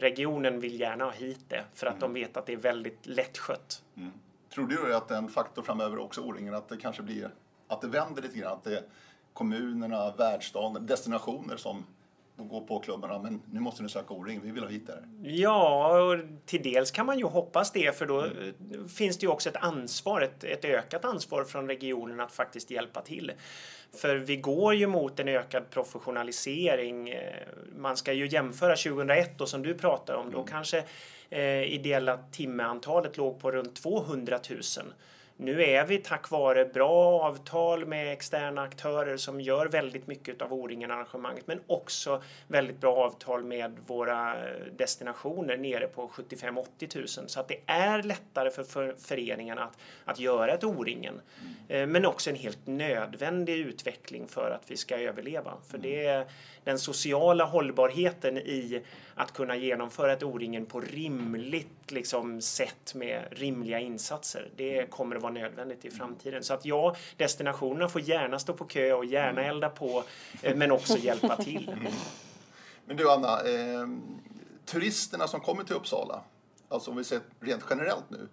regionen 0.00 0.60
vill 0.60 0.80
gärna 0.80 1.04
ha 1.04 1.12
hit 1.12 1.44
det 1.48 1.64
för 1.74 1.86
att 1.86 2.00
de 2.00 2.14
vet 2.14 2.36
att 2.36 2.46
det 2.46 2.52
är 2.52 2.56
väldigt 2.56 3.06
lättskött. 3.06 3.82
Tror 4.54 4.66
du 4.66 4.94
att 4.94 5.10
en 5.10 5.28
faktor 5.28 5.62
framöver 5.62 5.98
också 5.98 6.20
O-ringen, 6.20 6.54
att 6.54 6.68
det 6.68 6.76
kanske 6.76 7.02
blir, 7.02 7.30
att 7.68 7.80
det 7.80 7.88
vänder 7.88 8.22
lite 8.22 8.38
grann, 8.38 8.52
att 8.52 8.64
det 8.64 8.76
är 8.76 8.82
kommunerna, 9.32 10.12
världsstaden, 10.16 10.86
destinationer 10.86 11.56
som 11.56 11.86
går 12.36 12.60
på 12.60 12.78
klubbarna, 12.78 13.18
men 13.18 13.42
nu 13.52 13.60
måste 13.60 13.82
ni 13.82 13.88
söka 13.88 14.14
O-ring, 14.14 14.40
vi 14.44 14.50
vill 14.50 14.62
ha 14.62 14.70
hit 14.70 14.88
er. 14.88 15.04
Ja, 15.22 15.98
och 16.02 16.18
till 16.46 16.62
dels 16.62 16.90
kan 16.90 17.06
man 17.06 17.18
ju 17.18 17.24
hoppas 17.24 17.72
det 17.72 17.98
för 17.98 18.06
då 18.06 18.24
eh, 18.24 18.30
finns 18.96 19.18
det 19.18 19.26
ju 19.26 19.32
också 19.32 19.48
ett 19.48 19.56
ansvar, 19.56 20.20
ett, 20.20 20.44
ett 20.44 20.64
ökat 20.64 21.04
ansvar 21.04 21.44
från 21.44 21.68
regionen 21.68 22.20
att 22.20 22.32
faktiskt 22.32 22.70
hjälpa 22.70 23.00
till. 23.00 23.32
För 23.96 24.16
vi 24.16 24.36
går 24.36 24.74
ju 24.74 24.86
mot 24.86 25.20
en 25.20 25.28
ökad 25.28 25.70
professionalisering. 25.70 27.14
Man 27.76 27.96
ska 27.96 28.12
ju 28.12 28.28
jämföra 28.28 28.76
2001 28.76 29.38
då 29.38 29.46
som 29.46 29.62
du 29.62 29.74
pratar 29.74 30.14
om, 30.14 30.30
då 30.30 30.44
kanske 30.44 30.84
eh, 31.30 31.62
ideella 31.62 32.18
timmeantalet 32.30 33.16
låg 33.16 33.40
på 33.40 33.50
runt 33.50 33.76
200 33.76 34.38
000. 34.50 34.60
Nu 35.36 35.62
är 35.62 35.86
vi 35.86 35.98
tack 35.98 36.30
vare 36.30 36.64
bra 36.64 37.22
avtal 37.22 37.86
med 37.86 38.12
externa 38.12 38.62
aktörer 38.62 39.16
som 39.16 39.40
gör 39.40 39.66
väldigt 39.66 40.06
mycket 40.06 40.42
av 40.42 40.52
O-ringen-arrangemanget 40.52 41.46
men 41.46 41.60
också 41.66 42.22
väldigt 42.48 42.80
bra 42.80 42.96
avtal 42.96 43.44
med 43.44 43.78
våra 43.86 44.34
eh, 44.34 44.66
destinationer 44.76 45.56
nere 45.56 45.86
på 45.86 46.08
75-80 46.08 47.18
000 47.20 47.28
så 47.28 47.40
att 47.40 47.48
det 47.48 47.60
är 47.66 48.02
lättare 48.02 48.50
för, 48.50 48.64
för 48.64 48.94
föreningarna 48.98 49.62
att, 49.64 49.78
att 50.04 50.18
göra 50.18 50.54
ett 50.54 50.64
O-ringen. 50.64 51.20
Eh, 51.68 51.86
Men 51.86 52.06
också 52.06 52.30
en 52.30 52.36
helt 52.36 52.66
nödvändig 52.66 53.54
utveckling 53.58 54.28
för 54.28 54.50
att 54.50 54.70
vi 54.70 54.76
ska 54.76 54.96
överleva. 54.98 55.52
För 55.70 55.78
det 55.78 56.06
är 56.06 56.26
den 56.64 56.78
sociala 56.78 57.44
hållbarheten 57.44 58.38
i 58.38 58.82
att 59.14 59.32
kunna 59.32 59.56
genomföra 59.56 60.12
ett 60.12 60.22
O-ringen 60.22 60.66
på 60.66 60.80
rimligt 60.80 61.83
liksom, 61.92 62.40
sätt 62.40 62.94
med 62.94 63.24
rimliga 63.30 63.78
insatser. 63.80 64.50
Det 64.56 64.90
kommer 64.90 65.16
att 65.16 65.22
vara 65.22 65.32
nödvändigt 65.32 65.84
i 65.84 65.90
framtiden. 65.90 66.44
Så 66.44 66.54
att 66.54 66.64
ja, 66.64 66.96
destinationerna 67.16 67.88
får 67.88 68.00
gärna 68.00 68.38
stå 68.38 68.52
på 68.52 68.64
kö 68.64 68.92
och 68.92 69.04
gärna 69.04 69.42
elda 69.44 69.68
på 69.68 70.04
eh, 70.42 70.56
men 70.56 70.72
också 70.72 70.98
hjälpa 70.98 71.36
till. 71.36 71.76
Men 72.86 72.96
du 72.96 73.10
Anna, 73.12 73.40
eh, 73.40 73.86
turisterna 74.64 75.28
som 75.28 75.40
kommer 75.40 75.64
till 75.64 75.74
Uppsala, 75.76 76.20
alltså 76.68 76.90
om 76.90 76.96
vi 76.96 77.04
ser 77.04 77.20
rent 77.40 77.64
generellt 77.70 78.10
nu, 78.10 78.28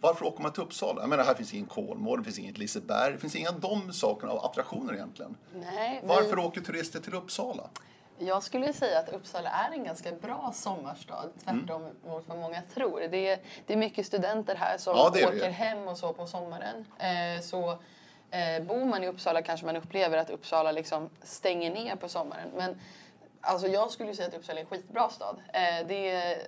varför 0.00 0.24
åker 0.26 0.42
man 0.42 0.52
till 0.52 0.62
Uppsala? 0.62 1.00
Jag 1.00 1.08
menar, 1.10 1.24
här 1.24 1.34
finns 1.34 1.54
ingen 1.54 1.66
Kolmården, 1.66 2.22
det 2.22 2.24
finns 2.24 2.38
inget 2.38 2.58
Liseberg, 2.58 3.12
det 3.12 3.18
finns 3.18 3.36
inga 3.36 3.48
av 3.48 3.60
de 3.60 3.92
sakerna 3.92 4.32
av 4.32 4.44
attraktioner 4.44 4.94
egentligen. 4.94 5.36
Nej, 5.54 5.98
vi- 6.02 6.08
Varför 6.08 6.38
åker 6.38 6.60
turister 6.60 7.00
till 7.00 7.14
Uppsala? 7.14 7.70
Jag 8.26 8.42
skulle 8.42 8.72
säga 8.72 8.98
att 8.98 9.08
Uppsala 9.08 9.50
är 9.50 9.72
en 9.72 9.84
ganska 9.84 10.12
bra 10.12 10.50
sommarstad, 10.54 11.28
tvärtom 11.44 11.82
Mm. 11.82 11.94
mot 12.06 12.24
vad 12.28 12.38
många 12.38 12.62
tror. 12.74 13.00
Det 13.10 13.28
är, 13.28 13.38
det 13.66 13.72
är 13.72 13.76
mycket 13.76 14.06
studenter 14.06 14.54
här 14.54 14.78
som 14.78 14.96
Ja, 14.96 15.10
det 15.14 15.20
det 15.20 15.26
åker 15.26 15.36
ju. 15.36 15.50
hem 15.50 15.88
och 15.88 15.98
så 15.98 16.12
på 16.12 16.26
sommaren. 16.26 16.84
Eh, 16.98 17.42
så 17.42 17.70
eh, 18.30 18.62
bor 18.62 18.84
man 18.84 19.04
i 19.04 19.08
Uppsala 19.08 19.42
kanske 19.42 19.66
man 19.66 19.76
upplever 19.76 20.18
att 20.18 20.30
Uppsala 20.30 20.72
liksom 20.72 21.10
stänger 21.22 21.70
ner 21.70 21.96
på 21.96 22.08
sommaren. 22.08 22.48
Men 22.56 22.80
alltså, 23.40 23.66
jag 23.68 23.90
skulle 23.90 24.14
säga 24.14 24.28
att 24.28 24.34
Uppsala 24.34 24.58
är 24.58 24.64
en 24.64 24.70
skitbra 24.70 25.08
stad. 25.08 25.36
Eh, 25.52 25.86
det 25.88 26.10
är, 26.10 26.38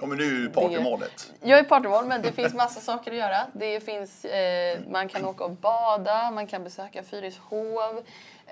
Ja, 0.00 0.06
men 0.06 0.18
nu 0.18 0.24
är 0.24 0.28
ju 0.30 0.48
partymålet. 0.50 1.32
jag 1.42 1.58
är 1.58 1.64
partymål, 1.64 2.04
men 2.06 2.22
det 2.22 2.32
finns 2.32 2.54
massa 2.54 2.80
saker 2.90 3.10
att 3.10 3.16
göra. 3.16 3.46
Det 3.52 3.80
finns, 3.80 4.24
eh, 4.24 4.78
man 4.90 5.08
kan 5.08 5.24
åka 5.24 5.44
och 5.44 5.50
bada, 5.50 6.30
man 6.30 6.46
kan 6.46 6.64
besöka 6.64 7.02
Fyrishov. 7.02 8.02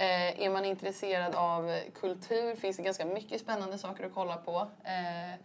Eh, 0.00 0.40
är 0.44 0.50
man 0.50 0.64
intresserad 0.64 1.34
av 1.34 1.78
kultur 2.00 2.56
finns 2.56 2.76
det 2.76 2.82
ganska 2.82 3.04
mycket 3.04 3.40
spännande 3.40 3.78
saker 3.78 4.06
att 4.06 4.14
kolla 4.14 4.36
på. 4.36 4.56
Eh, 4.84 5.40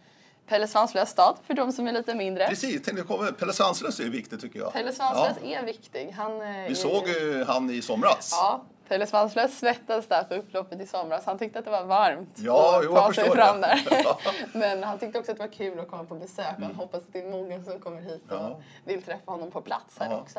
Pelle 0.48 0.68
Svanslös 0.68 1.10
stad, 1.10 1.36
för 1.46 1.54
de 1.54 1.72
som 1.72 1.86
är 1.88 1.92
lite 1.92 2.14
mindre. 2.14 2.46
Precis, 2.48 2.72
tänkte 2.82 2.92
jag 2.96 3.06
komma. 3.08 3.32
Pelle 3.32 3.52
Svanslös 3.52 4.00
är 4.00 4.04
ju 4.04 4.10
viktigt 4.10 4.40
tycker 4.40 4.58
jag. 4.58 4.72
Pelle 4.72 4.92
Svanslös 4.92 5.36
är 5.44 5.62
viktig. 5.62 6.10
Han, 6.10 6.40
eh, 6.42 6.48
är 6.64 6.68
Vi 6.68 6.74
såg 6.74 7.08
ju 7.08 7.44
han 7.44 7.70
i 7.70 7.82
somras. 7.82 8.30
Ja, 8.32 8.62
Pelle 8.88 9.06
Svanslös 9.06 9.58
svettades 9.58 10.06
där 10.08 10.24
på 10.24 10.34
upploppet 10.34 10.80
i 10.80 10.86
somras. 10.86 11.26
Han 11.26 11.38
tyckte 11.38 11.58
att 11.58 11.64
det 11.64 11.70
var 11.70 11.84
varmt 11.84 12.28
Ja, 12.36 12.78
att 12.78 12.84
jo, 12.84 12.94
ta 12.94 12.96
jag 12.96 13.14
sig 13.14 13.30
fram 13.30 13.60
det. 13.60 13.82
där. 13.90 14.16
Men 14.58 14.82
han 14.84 14.98
tyckte 14.98 15.18
också 15.18 15.32
att 15.32 15.38
det 15.38 15.44
var 15.44 15.52
kul 15.52 15.80
att 15.80 15.88
komma 15.90 16.04
på 16.04 16.14
besök. 16.14 16.46
Han 16.62 16.74
hoppas 16.74 17.00
att 17.02 17.12
det 17.12 17.20
är 17.20 17.30
många 17.30 17.62
som 17.64 17.78
kommer 17.80 18.00
hit 18.00 18.22
och 18.30 18.36
Ja. 18.36 18.60
vill 18.84 19.02
träffa 19.02 19.30
honom 19.32 19.50
på 19.50 19.60
plats 19.60 19.98
här 20.00 20.10
Ja. 20.10 20.20
också. 20.20 20.38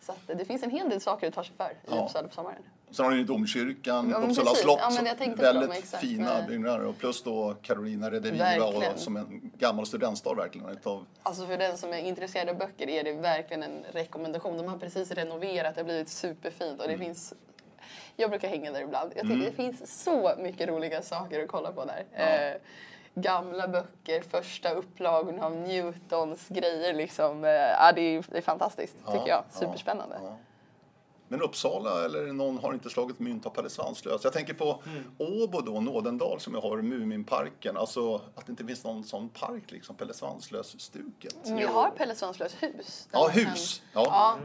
Så 0.00 0.12
eh, 0.28 0.36
det 0.36 0.44
finns 0.44 0.62
en 0.62 0.70
hel 0.70 0.88
del 0.90 1.00
saker 1.00 1.28
att 1.28 1.34
ta 1.34 1.44
sig 1.44 1.52
för 1.56 1.70
i 1.70 1.74
Ja. 1.90 2.04
Uppsala 2.04 2.28
på 2.28 2.34
sommaren. 2.34 2.62
Sen 2.90 3.04
har 3.04 3.12
ni 3.12 3.24
domkyrkan, 3.24 4.10
Ja, 4.10 4.16
Uppsala 4.16 4.50
slott. 4.54 4.78
Ja, 4.82 4.90
väldigt 5.36 5.92
dem, 5.92 6.00
fina 6.00 6.34
Men- 6.34 6.46
byggnader. 6.46 6.84
Och 6.86 6.98
plus 6.98 7.22
då 7.22 7.54
Carolina 7.62 8.10
Rediviva 8.10 8.64
och 8.64 8.82
som 8.98 9.16
en 9.16 9.50
gammal 9.58 9.86
studentstad 9.86 10.34
verkligen. 10.34 10.68
Utav, 10.68 11.06
Alltså 11.22 11.46
för 11.46 11.58
den 11.58 11.78
som 11.78 11.92
är 11.92 11.98
intresserad 11.98 12.48
av 12.48 12.56
böcker 12.58 12.88
är 12.88 13.04
det 13.04 13.12
verkligen 13.12 13.62
en 13.62 13.84
rekommendation. 13.92 14.56
De 14.56 14.68
har 14.68 14.78
precis 14.78 15.10
renoverat, 15.10 15.74
det 15.74 15.80
har 15.80 15.84
blivit 15.86 16.08
superfint 16.08 16.78
och 16.80 16.86
Mm. 16.86 16.98
det 16.98 17.04
finns 17.04 17.34
jag 18.16 18.30
brukar 18.30 18.48
hänga 18.48 18.72
där 18.72 18.80
ibland. 18.80 19.12
Jag 19.16 19.22
tycker 19.28 19.44
det 19.46 19.52
finns 19.52 20.02
så 20.04 20.32
mycket 20.38 20.68
roliga 20.68 21.02
saker 21.02 21.42
att 21.42 21.48
kolla 21.48 21.72
på 21.72 21.84
där. 21.84 22.04
Eh, 22.54 22.60
gamla 23.14 23.68
böcker, 23.68 24.22
första 24.30 24.70
upplagorna 24.70 25.46
av 25.46 25.56
Newtons 25.56 26.48
grejer 26.48 26.94
liksom. 26.94 27.44
Eh, 27.44 27.50
ja, 27.50 27.92
det, 27.94 28.00
är, 28.00 28.24
det 28.30 28.38
är 28.38 28.42
fantastiskt 28.42 28.96
Ja, 29.06 29.12
tycker 29.12 29.28
jag. 29.28 29.44
ja, 29.52 29.58
Superspännande. 29.60 30.16
ja. 30.22 30.36
Men 31.28 31.42
Uppsala 31.42 32.04
eller 32.04 32.32
någon 32.32 32.58
har 32.58 32.72
inte 32.74 32.90
slagit 32.90 33.18
mynt 33.18 33.46
av 33.46 33.50
Pelle 33.50 33.70
Svanslös. 33.70 34.24
Jag 34.24 34.32
tänker 34.32 34.54
på 34.54 34.82
Åbo 35.18 35.60
då, 35.60 35.80
Nådendal 35.80 36.40
som 36.40 36.54
jag 36.54 36.60
har, 36.60 36.82
Muminparken. 36.82 37.76
Alltså 37.76 38.14
att 38.34 38.46
det 38.46 38.50
inte 38.50 38.64
finns 38.64 38.84
någon 38.84 39.04
sån 39.04 39.28
park 39.28 39.62
liksom, 39.70 39.96
Pelle 39.96 40.14
Svanslös-stuket. 40.14 41.36
Vi 41.44 41.62
har 41.62 41.90
Pelle 41.90 42.14
Svanslös 42.14 42.54
hus. 42.60 43.08
Ja, 43.12 43.18
man 43.20 43.30
kan- 43.32 43.44
hus. 43.44 43.82
Ja. 43.92 44.02
Ja. 44.04 44.38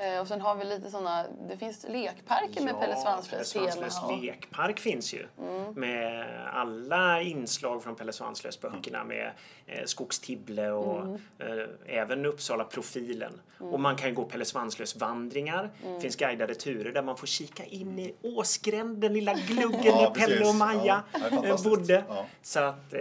Eh, 0.00 0.20
Och 0.20 0.28
sen 0.28 0.40
har 0.40 0.54
vi 0.54 0.64
lite 0.64 0.90
såna, 0.90 1.24
det 1.48 1.56
finns 1.56 1.86
lekparker 1.88 2.62
med 2.64 2.80
Pelle 2.80 2.96
Svanslös 2.96 3.52
Pelle 3.52 3.70
tema. 3.70 3.72
Svanslös 3.90 4.02
och- 4.18 4.24
lekpark 4.24 4.78
finns 4.80 5.14
ju. 5.14 5.26
Med 5.74 6.26
alla 6.54 7.22
inslag 7.22 7.82
från 7.82 7.94
Pelle 7.96 8.12
Svanslös 8.12 8.60
böckerna 8.60 9.04
med 9.04 9.30
eh, 9.66 9.84
Skogstibble 9.84 10.70
och 10.70 11.18
eh, 11.38 11.66
även 11.86 12.26
Uppsala-profilen. 12.26 13.40
Och 13.58 13.80
man 13.80 13.96
kan 13.96 14.14
gå 14.14 14.24
Pelle 14.24 14.44
Svanslös 14.44 14.96
vandringar. 14.96 15.70
Det 15.94 16.00
finns 16.00 16.16
guidade 16.16 16.54
turer 16.54 16.92
där 16.92 17.02
man 17.02 17.16
får 17.16 17.26
kika 17.26 17.64
in 17.64 17.98
i 17.98 18.14
åsgränden, 18.22 19.12
lilla 19.12 19.34
gluggen 19.46 19.80
Ja, 19.84 20.00
där 20.00 20.10
Pelle 20.10 20.26
precis. 20.36 20.48
och 20.48 20.54
Maja 20.54 21.02
Ja, 21.12 21.18
eh, 21.18 21.30
fantastiskt. 21.30 21.64
bodde. 21.64 22.04
Ja. 22.08 22.26
Så 22.42 22.60
att, 22.60 22.92
eh, 22.94 23.00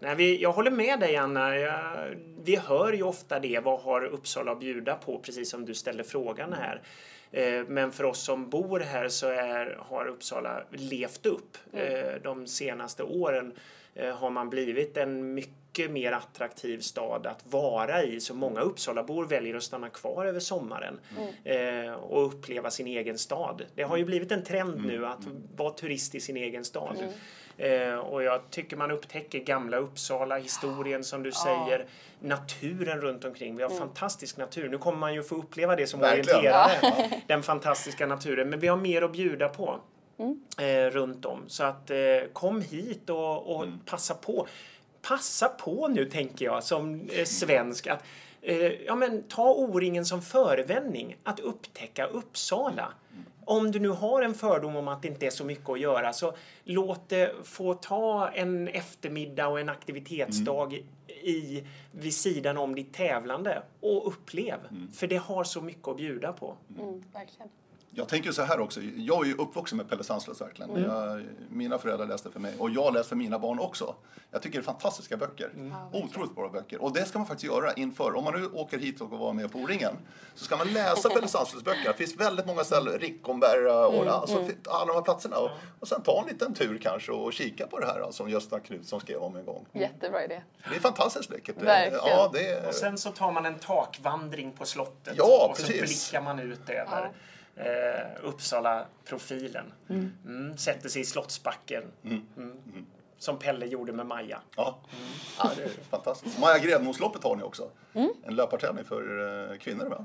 nej, 0.00 0.14
vi, 0.16 0.42
jag 0.42 0.52
håller 0.52 0.70
med 0.70 1.00
dig 1.00 1.16
Anna. 1.16 1.56
Jag, 1.56 2.14
vi 2.44 2.56
hör 2.56 2.92
ju 2.92 3.02
ofta 3.02 3.40
det, 3.40 3.60
vad 3.64 3.80
har 3.80 4.04
Uppsala 4.04 4.52
att 4.52 4.60
bjuda 4.60 4.94
på? 4.94 5.18
Precis 5.18 5.50
som 5.50 5.64
du 5.64 5.74
ställde 5.74 6.04
frågan 6.04 6.52
här. 6.52 6.82
Eh, 7.30 7.64
Men 7.68 7.92
för 7.92 8.04
oss 8.04 8.24
som 8.24 8.50
bor 8.50 8.80
här 8.80 9.08
så 9.08 9.26
är, 9.28 9.78
har 9.80 10.06
Uppsala 10.06 10.62
levt 10.70 11.26
upp 11.26 11.56
Mm. 11.72 11.94
eh, 12.06 12.14
de 12.22 12.46
senaste 12.46 13.02
åren 13.02 13.52
eh, 13.94 14.16
har 14.16 14.30
man 14.30 14.50
blivit 14.50 14.96
en 14.96 15.34
mycket 15.34 15.90
mer 15.90 16.12
attraktiv 16.12 16.78
stad 16.78 17.26
att 17.26 17.44
vara 17.52 18.02
i. 18.02 18.20
Så 18.20 18.34
många 18.34 18.60
Uppsalabor 18.60 19.24
väljer 19.24 19.54
att 19.54 19.62
stanna 19.62 19.88
kvar 19.88 20.26
över 20.26 20.40
sommaren 20.40 21.00
eh, 21.44 21.92
och 21.92 22.26
uppleva 22.26 22.70
sin 22.70 22.86
egen 22.86 23.18
stad. 23.18 23.62
Det 23.74 23.82
har 23.82 23.96
ju 23.96 24.04
blivit 24.04 24.32
en 24.32 24.44
trend 24.44 24.86
nu 24.86 25.06
att 25.06 25.20
vara 25.56 25.70
turist 25.70 26.14
i 26.14 26.20
sin 26.20 26.36
egen 26.36 26.64
stad. 26.64 26.96
Eh, 27.58 27.94
och 27.94 28.22
jag 28.22 28.40
tycker 28.50 28.76
man 28.76 28.90
upptäcker 28.90 29.38
gamla 29.38 29.76
Uppsala, 29.76 30.38
historien 30.38 31.04
som 31.04 31.22
du 31.22 31.32
säger, 31.32 31.86
naturen 32.20 33.00
runt 33.00 33.24
omkring. 33.24 33.56
Vi 33.56 33.62
har 33.62 33.70
fantastisk 33.70 34.36
natur. 34.36 34.68
Nu 34.68 34.78
kommer 34.78 34.98
man 34.98 35.14
ju 35.14 35.22
få 35.22 35.34
uppleva 35.34 35.76
det 35.76 35.86
som 35.86 36.00
Verkligen. 36.00 36.38
orienterare, 36.38 37.20
den 37.26 37.42
fantastiska 37.42 38.06
naturen. 38.06 38.50
Men 38.50 38.60
vi 38.60 38.68
har 38.68 38.76
mer 38.76 39.02
att 39.02 39.12
bjuda 39.12 39.48
på 39.48 39.80
eh, 40.58 40.90
runt 40.90 41.24
om. 41.24 41.44
Så 41.46 41.64
att 41.64 41.90
eh, 41.90 41.96
kom 42.32 42.60
hit 42.60 43.10
och, 43.10 43.56
och 43.56 43.66
passa 43.86 44.14
på. 44.14 44.46
Passa 45.02 45.48
på 45.48 45.88
nu 45.88 46.04
tänker 46.04 46.44
jag 46.44 46.64
som 46.64 47.08
eh, 47.08 47.24
svensk 47.24 47.86
att 47.86 48.04
eh, 48.42 48.56
ja, 48.56 48.94
men, 48.94 49.22
ta 49.22 49.54
O-ringen 49.54 50.04
som 50.04 50.22
förevändning 50.22 51.16
att 51.24 51.40
upptäcka 51.40 52.06
Uppsala. 52.06 52.92
Om 53.46 53.70
du 53.70 53.78
nu 53.78 53.88
har 53.88 54.22
en 54.22 54.34
fördom 54.34 54.76
om 54.76 54.88
att 54.88 55.02
det 55.02 55.08
inte 55.08 55.26
är 55.26 55.30
så 55.30 55.44
mycket 55.44 55.68
att 55.68 55.80
göra 55.80 56.12
så 56.12 56.34
låt 56.64 57.08
det 57.08 57.32
få 57.44 57.74
ta 57.74 58.28
en 58.28 58.68
eftermiddag 58.68 59.48
och 59.48 59.60
en 59.60 59.68
aktivitetsdag 59.68 60.74
i, 61.08 61.64
vid 61.92 62.14
sidan 62.14 62.56
om 62.56 62.74
ditt 62.74 62.92
tävlande 62.92 63.62
och 63.80 64.08
upplev. 64.08 64.58
För 64.92 65.06
det 65.06 65.16
har 65.16 65.44
så 65.44 65.60
mycket 65.60 65.88
att 65.88 65.96
bjuda 65.96 66.32
på. 66.32 66.56
Mm, 66.78 67.04
verkligen. 67.12 67.48
Jag 67.96 68.08
tänker 68.08 68.32
så 68.32 68.42
här 68.42 68.60
också, 68.60 68.80
jag 68.96 69.24
är 69.24 69.28
ju 69.28 69.34
uppvuxen 69.34 69.78
med 69.78 69.88
Pelle 69.88 70.04
Sandslös 70.04 70.40
verkligen. 70.40 70.82
Jag, 70.82 71.24
mina 71.48 71.78
föräldrar 71.78 72.06
läste 72.06 72.30
för 72.30 72.40
mig 72.40 72.54
och 72.58 72.70
jag 72.70 72.94
läste 72.94 73.08
för 73.08 73.16
mina 73.16 73.38
barn 73.38 73.58
också. 73.58 73.94
Jag 74.30 74.42
tycker 74.42 74.58
det 74.58 74.62
är 74.62 74.64
fantastiska 74.64 75.16
böcker. 75.16 75.50
Otroligt 75.92 76.34
bra 76.34 76.48
böcker. 76.48 76.82
Och 76.82 76.92
det 76.92 77.04
ska 77.04 77.18
man 77.18 77.26
faktiskt 77.26 77.52
göra 77.52 77.72
inför. 77.72 78.16
Om 78.16 78.24
man 78.24 78.40
nu 78.40 78.46
åker 78.46 78.78
hit 78.78 79.00
och 79.00 79.10
var 79.10 79.32
med 79.32 79.52
på 79.52 79.58
O-ringen 79.58 79.96
så 80.34 80.44
ska 80.44 80.56
man 80.56 80.72
läsa 80.72 81.08
Pelle 81.08 81.28
Sandslös 81.28 81.64
böcker. 81.64 81.88
Det 81.88 81.94
finns 81.94 82.16
väldigt 82.16 82.46
många 82.46 82.64
ställen, 82.64 82.98
Rickomberga 82.98 83.86
och 83.86 84.06
alltså, 84.06 84.48
alla 84.68 84.86
de 84.86 84.94
här 84.94 85.02
platserna. 85.02 85.36
Och, 85.36 85.50
och 85.80 85.88
sen 85.88 86.02
ta 86.02 86.20
en 86.22 86.28
liten 86.28 86.54
tur 86.54 86.78
kanske 86.78 87.12
och 87.12 87.32
kika 87.32 87.66
på 87.66 87.80
det 87.80 87.86
här 87.86 88.10
som 88.10 88.28
Gösta 88.30 88.60
Knutsson 88.60 89.00
skrev 89.00 89.18
om 89.18 89.36
en 89.36 89.44
gång. 89.44 89.66
Jättebra 89.72 90.24
idé. 90.24 90.42
Det 90.70 90.76
är 90.76 90.80
fantastiskt 90.80 91.30
läckert. 91.30 91.62
Verkligen. 91.62 92.06
Ja, 92.06 92.30
det 92.32 92.48
är, 92.48 92.68
Och 92.68 92.74
sen 92.74 92.98
så 92.98 93.10
tar 93.10 93.32
man 93.32 93.46
en 93.46 93.58
takvandring 93.58 94.52
på 94.52 94.64
slottet 94.64 95.14
Ja, 95.16 95.48
och 95.50 95.56
så 95.58 95.66
precis. 95.66 96.10
blickar 96.10 96.24
man 96.24 96.38
ut 96.38 96.70
över 96.70 97.12
eh, 97.56 98.24
Uppsala-profilen. 98.24 99.72
Mm, 99.88 100.56
sätter 100.56 100.88
sig 100.88 101.02
i 101.02 101.04
Slottsbacken. 101.04 101.82
Mm. 102.04 102.56
Som 103.18 103.38
Pelle 103.38 103.66
gjorde 103.66 103.92
med 103.92 104.06
Maja. 104.06 104.40
Ja, 104.56 104.78
ja 105.38 105.50
det 105.56 105.62
är 105.62 105.68
fantastiskt. 105.68 106.40
Maja 106.40 106.58
Grenmosloppet 106.58 107.24
har 107.24 107.36
ni 107.36 107.42
också. 107.42 107.70
En 108.24 108.36
löpartävling 108.36 108.84
för 108.84 109.50
eh, 109.52 109.58
kvinnor 109.58 109.86
va? 109.86 110.04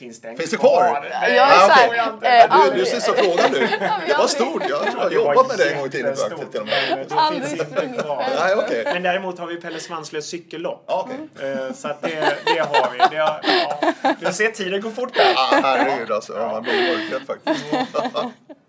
Finns 0.00 0.20
den 0.20 0.36
Finns 0.36 0.50
det 0.50 0.56
kvar? 0.56 1.06
Nej, 1.20 1.38
Ah, 1.38 2.66
eh, 2.66 2.74
Du, 2.74 2.86
ser 2.86 3.00
så 3.00 3.12
frågande 3.12 3.58
ut. 3.58 3.70
Det 4.08 4.14
var 4.18 4.26
stort. 4.26 4.62
Jag 4.68 4.82
tror 4.92 5.02
jag 5.02 5.12
jobbat 5.12 5.48
med 5.48 5.58
det 5.58 5.70
en 5.70 5.78
gång 5.78 5.86
i 5.86 5.90
tiden 5.90 6.16
faktiskt. 6.16 7.12
Aldrig 7.12 7.48
finns 7.48 7.60
inte 7.60 8.02
kvar. 8.02 8.24
Nej. 8.70 8.84
Men 8.84 9.02
däremot 9.02 9.38
har 9.38 9.46
vi 9.46 9.56
Pelle 9.56 9.80
Svanslös 9.80 10.26
cykellopp. 10.26 10.84
Okej. 10.86 11.16
Eh, 11.42 11.72
Så 11.74 11.88
att 11.88 12.02
det, 12.02 12.08
det 12.44 12.58
har 12.58 12.90
vi. 12.92 12.98
Det 13.16 13.16
har, 13.22 13.40
ja. 14.02 14.14
Du 14.20 14.32
ser, 14.32 14.50
tiden 14.50 14.80
går 14.80 14.90
fort 14.90 15.14
där. 15.14 15.34
Ah, 15.36 15.60
herregud 15.62 16.10
alltså. 16.12 16.32
Ja, 16.38 16.48
Man 16.52 16.62
blir 16.62 16.74
mörkrädd 16.98 17.22
faktiskt. 17.26 17.64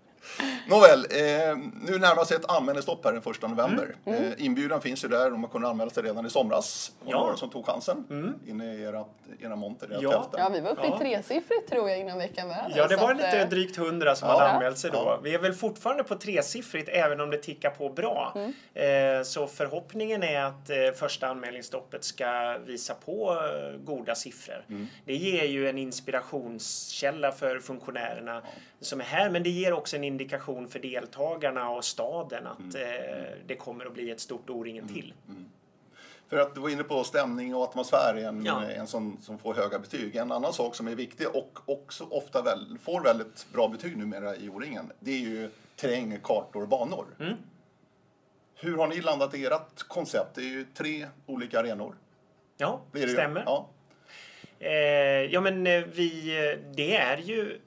Nåväl, 0.66 0.98
eh, 1.10 1.56
nu 1.82 1.98
närmar 1.98 2.24
sig 2.24 2.36
ett 2.36 2.50
anmälningsstopp 2.50 3.04
här 3.04 3.12
den 3.12 3.22
första 3.22 3.48
november. 3.48 3.94
Eh, 4.04 4.44
inbjudan 4.44 4.80
finns 4.80 5.04
ju 5.04 5.08
där 5.08 5.32
och 5.32 5.38
man 5.38 5.50
kunde 5.50 5.68
anmäla 5.68 5.90
sig 5.90 6.02
redan 6.02 6.26
i 6.26 6.30
somras. 6.30 6.92
Och 7.00 7.06
Ja. 7.12 7.20
några 7.20 7.36
som 7.36 7.50
tog 7.50 7.66
chansen 7.66 8.34
inne 8.46 8.74
i 8.74 8.82
era, 8.82 9.04
era 9.40 9.56
monter, 9.56 9.92
era 9.92 9.98
Ja. 10.02 10.10
tälten. 10.12 10.40
Ja, 10.40 10.48
vi 10.48 10.60
var 10.60 10.70
uppe 10.70 10.86
Ja. 10.86 10.96
i 10.96 10.98
tresiffrigt 10.98 11.70
tror 11.70 11.90
jag 11.90 11.98
innan 11.98 12.18
veckan 12.18 12.48
var 12.48 12.56
Ja, 12.76 12.86
det 12.88 12.96
var 12.96 13.10
att, 13.10 13.16
lite 13.16 13.38
eh, 13.40 13.48
drygt 13.48 13.76
hundra 13.76 14.14
som 14.14 14.28
Ja. 14.28 14.38
hade 14.38 14.50
anmält 14.50 14.78
sig 14.78 14.90
då. 14.90 14.96
Ja. 14.98 15.20
Vi 15.22 15.34
är 15.34 15.38
väl 15.38 15.52
fortfarande 15.54 16.04
på 16.04 16.14
tresiffrigt 16.14 16.88
även 16.88 17.20
om 17.20 17.30
det 17.30 17.38
tickar 17.38 17.70
på 17.70 17.88
bra. 17.88 18.32
Mm. 18.34 18.52
Eh, 19.18 19.22
Så 19.24 19.46
förhoppningen 19.46 20.22
är 20.22 20.42
att 20.44 20.70
eh, 20.70 20.76
första 20.96 21.28
anmälningsstoppet 21.28 22.04
ska 22.04 22.58
visa 22.66 22.94
på 22.94 23.32
eh, 23.32 23.78
goda 23.84 24.14
siffror. 24.14 24.64
Mm. 24.68 24.86
Det 25.04 25.14
ger 25.14 25.44
ju 25.44 25.68
en 25.68 25.78
inspirationskälla 25.78 27.32
för 27.32 27.58
funktionärerna 27.58 28.42
som 28.80 29.00
är 29.00 29.04
här 29.04 29.30
men 29.30 29.42
det 29.42 29.50
ger 29.50 29.72
också 29.72 29.96
en 29.96 30.04
indikation 30.04 30.51
för 30.68 30.78
deltagarna 30.78 31.70
och 31.70 31.84
staden 31.84 32.46
att 32.46 32.74
Mm. 32.74 32.76
eh, 32.76 33.24
det 33.46 33.56
kommer 33.56 33.84
att 33.86 33.92
bli 33.94 34.10
ett 34.10 34.20
stort 34.20 34.50
O-ringen 34.50 34.88
till. 34.88 35.14
För 36.28 36.36
att 36.38 36.54
du 36.54 36.60
var 36.60 36.68
inne 36.68 36.82
på 36.84 37.04
stämning 37.04 37.54
och 37.54 37.62
atmosfär 37.64 38.14
är 38.18 38.28
en, 38.28 38.44
Ja. 38.44 38.70
en 38.70 38.86
som, 38.86 39.16
som 39.20 39.38
får 39.38 39.54
höga 39.54 39.78
betyg. 39.78 40.16
En 40.16 40.32
annan 40.32 40.52
sak 40.52 40.74
som 40.74 40.88
är 40.88 40.94
viktig 40.94 41.26
och 41.28 41.58
också 41.66 42.04
ofta 42.10 42.42
väl, 42.42 42.78
får 42.82 43.00
väldigt 43.00 43.46
bra 43.52 43.68
betyg 43.68 43.96
numera 43.96 44.36
i 44.36 44.48
O-ringen, 44.48 44.92
det 45.00 45.10
är 45.10 45.18
ju 45.18 45.50
terräng, 45.76 46.18
kartor 46.22 46.62
och 46.62 46.68
banor. 46.68 47.06
Mm. 47.20 47.34
Hur 48.54 48.76
har 48.76 48.86
ni 48.88 49.00
landat 49.00 49.34
i 49.34 49.44
ert 49.46 49.82
koncept? 49.88 50.34
Det 50.34 50.40
är 50.40 50.44
ju 50.48 50.66
tre 50.74 51.06
olika 51.26 51.60
arenor. 51.60 51.94
Ja, 52.56 52.80
Det 52.92 53.08
stämmer. 53.08 53.42
Ja. 53.46 53.68
Eh, 54.58 54.70
ja 55.32 55.40
men 55.40 55.66
eh, 55.66 55.82
vi, 55.92 56.38
eh, 56.50 56.58
det 56.74 56.96
är 56.96 57.16
ju 57.16 57.52
eh, 57.52 57.58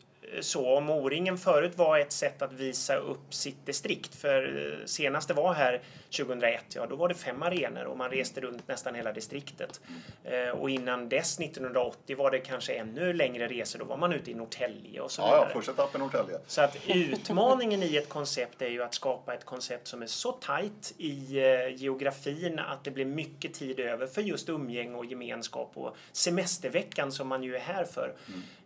så. 0.41 0.77
Om 0.77 0.89
O-ringen 0.89 1.37
förut 1.37 1.77
var 1.77 1.99
ett 1.99 2.11
sätt 2.11 2.41
att 2.41 2.53
visa 2.53 2.95
upp 2.95 3.33
sitt 3.33 3.65
distrikt. 3.65 4.15
För 4.15 4.41
senaste 4.85 5.15
senast 5.15 5.27
det 5.27 5.33
var 5.33 5.53
här 5.53 5.81
2001, 6.17 6.63
ja 6.75 6.85
då 6.85 6.95
var 6.95 7.07
det 7.07 7.15
fem 7.15 7.43
arenor 7.43 7.83
och 7.85 7.97
man 7.97 8.09
reste 8.11 8.41
runt 8.41 8.67
nästan 8.67 8.95
hela 8.95 9.11
distriktet. 9.13 9.81
Eh, 10.23 10.49
och 10.49 10.69
innan 10.69 11.09
dess, 11.09 11.39
1980, 11.39 12.17
var 12.17 12.31
det 12.31 12.39
kanske 12.39 12.73
ännu 12.73 13.13
längre 13.13 13.47
resor. 13.47 13.79
Då 13.79 13.85
var 13.85 13.97
man 13.97 14.13
ute 14.13 14.31
i 14.31 14.33
Norrtälje 14.33 14.99
och 15.01 15.11
så 15.11 15.21
Ja, 15.21 15.27
ja, 15.27 15.33
vidare. 15.35 15.53
första 15.53 15.71
etappen 15.71 16.01
Norrtälje. 16.01 16.39
Så 16.47 16.61
att 16.61 16.77
utmaningen 16.87 17.83
i 17.83 17.97
ett 17.97 18.09
koncept 18.09 18.61
är 18.61 18.69
ju 18.69 18.83
att 18.83 18.93
skapa 18.93 19.33
ett 19.33 19.45
koncept 19.45 19.87
som 19.87 20.01
är 20.01 20.07
så 20.07 20.31
tajt 20.31 20.93
i 20.97 21.37
eh, 21.39 21.75
geografin 21.75 22.59
att 22.59 22.83
det 22.83 22.91
blir 22.91 23.05
mycket 23.05 23.53
tid 23.53 23.79
över 23.79 24.07
för 24.07 24.21
just 24.21 24.49
umgänge 24.49 24.95
och 24.95 25.05
gemenskap 25.05 25.71
och 25.73 25.95
semesterveckan 26.11 27.11
som 27.11 27.27
man 27.27 27.43
ju 27.43 27.55
är 27.55 27.59
här 27.59 27.83
för. 27.85 28.13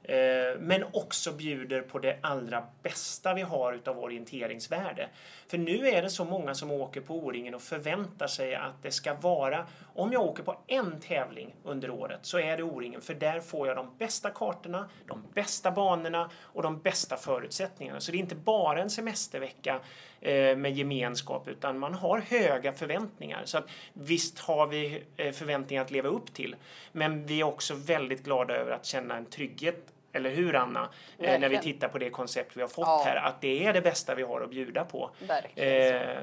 Eh, 0.03 0.59
men 0.59 0.83
också 0.93 1.31
bjuder 1.31 1.81
på 1.81 1.99
det 1.99 2.17
allra 2.21 2.63
bästa 2.83 3.33
vi 3.33 3.41
har 3.41 3.73
utav 3.73 3.99
orienteringsvärde. 3.99 5.09
För 5.47 5.57
nu 5.57 5.87
är 5.87 6.01
det 6.01 6.09
så 6.09 6.25
många 6.25 6.55
som 6.55 6.71
åker 6.71 7.01
på 7.01 7.19
O-ringen 7.39 7.53
och 7.55 7.61
förväntar 7.61 8.27
sig 8.27 8.55
att 8.55 8.83
det 8.83 8.91
ska 8.91 9.13
vara, 9.13 9.67
om 9.95 10.11
jag 10.13 10.21
åker 10.21 10.43
på 10.43 10.57
en 10.67 10.99
tävling 10.99 11.55
under 11.63 11.89
året 11.89 12.19
så 12.21 12.39
är 12.39 12.57
det 12.57 12.63
O-ringen 12.63 13.01
för 13.01 13.13
där 13.13 13.39
får 13.39 13.67
jag 13.67 13.77
de 13.77 13.97
bästa 13.97 14.29
kartorna, 14.29 14.89
de 15.07 15.23
bästa 15.33 15.71
banorna 15.71 16.29
och 16.41 16.63
de 16.63 16.81
bästa 16.81 17.17
förutsättningarna. 17.17 17.99
Så 17.99 18.11
det 18.11 18.17
är 18.17 18.19
inte 18.19 18.35
bara 18.35 18.81
en 18.81 18.89
semestervecka 18.89 19.79
eh, 20.21 20.55
med 20.57 20.71
gemenskap 20.77 21.47
utan 21.47 21.79
man 21.79 21.93
har 21.93 22.19
höga 22.19 22.73
förväntningar. 22.73 23.41
Så 23.45 23.57
att 23.57 23.65
visst 23.93 24.39
har 24.39 24.67
vi 24.67 25.03
eh, 25.17 25.31
förväntningar 25.31 25.81
att 25.83 25.91
leva 25.91 26.09
upp 26.09 26.33
till. 26.33 26.55
Men 26.91 27.25
vi 27.25 27.39
är 27.39 27.43
också 27.43 27.73
väldigt 27.73 28.23
glada 28.23 28.53
över 28.55 28.71
att 28.71 28.85
känna 28.85 29.17
en 29.17 29.25
trygghet 29.25 29.85
eller 30.11 30.29
hur 30.29 30.55
Anna? 30.55 30.79
Eh, 30.81 30.87
när 31.17 31.33
vi 31.33 31.39
Verkligen. 31.39 31.63
tittar 31.63 31.87
på 31.87 31.97
det 31.97 32.09
koncept 32.09 32.57
vi 32.57 32.61
har 32.61 32.67
fått 32.67 32.87
Ja. 32.87 33.03
här. 33.05 33.15
Att 33.15 33.41
det 33.41 33.65
är 33.65 33.73
det 33.73 33.81
bästa 33.81 34.15
vi 34.15 34.23
har 34.23 34.41
att 34.41 34.49
bjuda 34.49 34.85
på. 34.85 35.11
Verkligen. 35.27 36.01
Eh, 36.01 36.17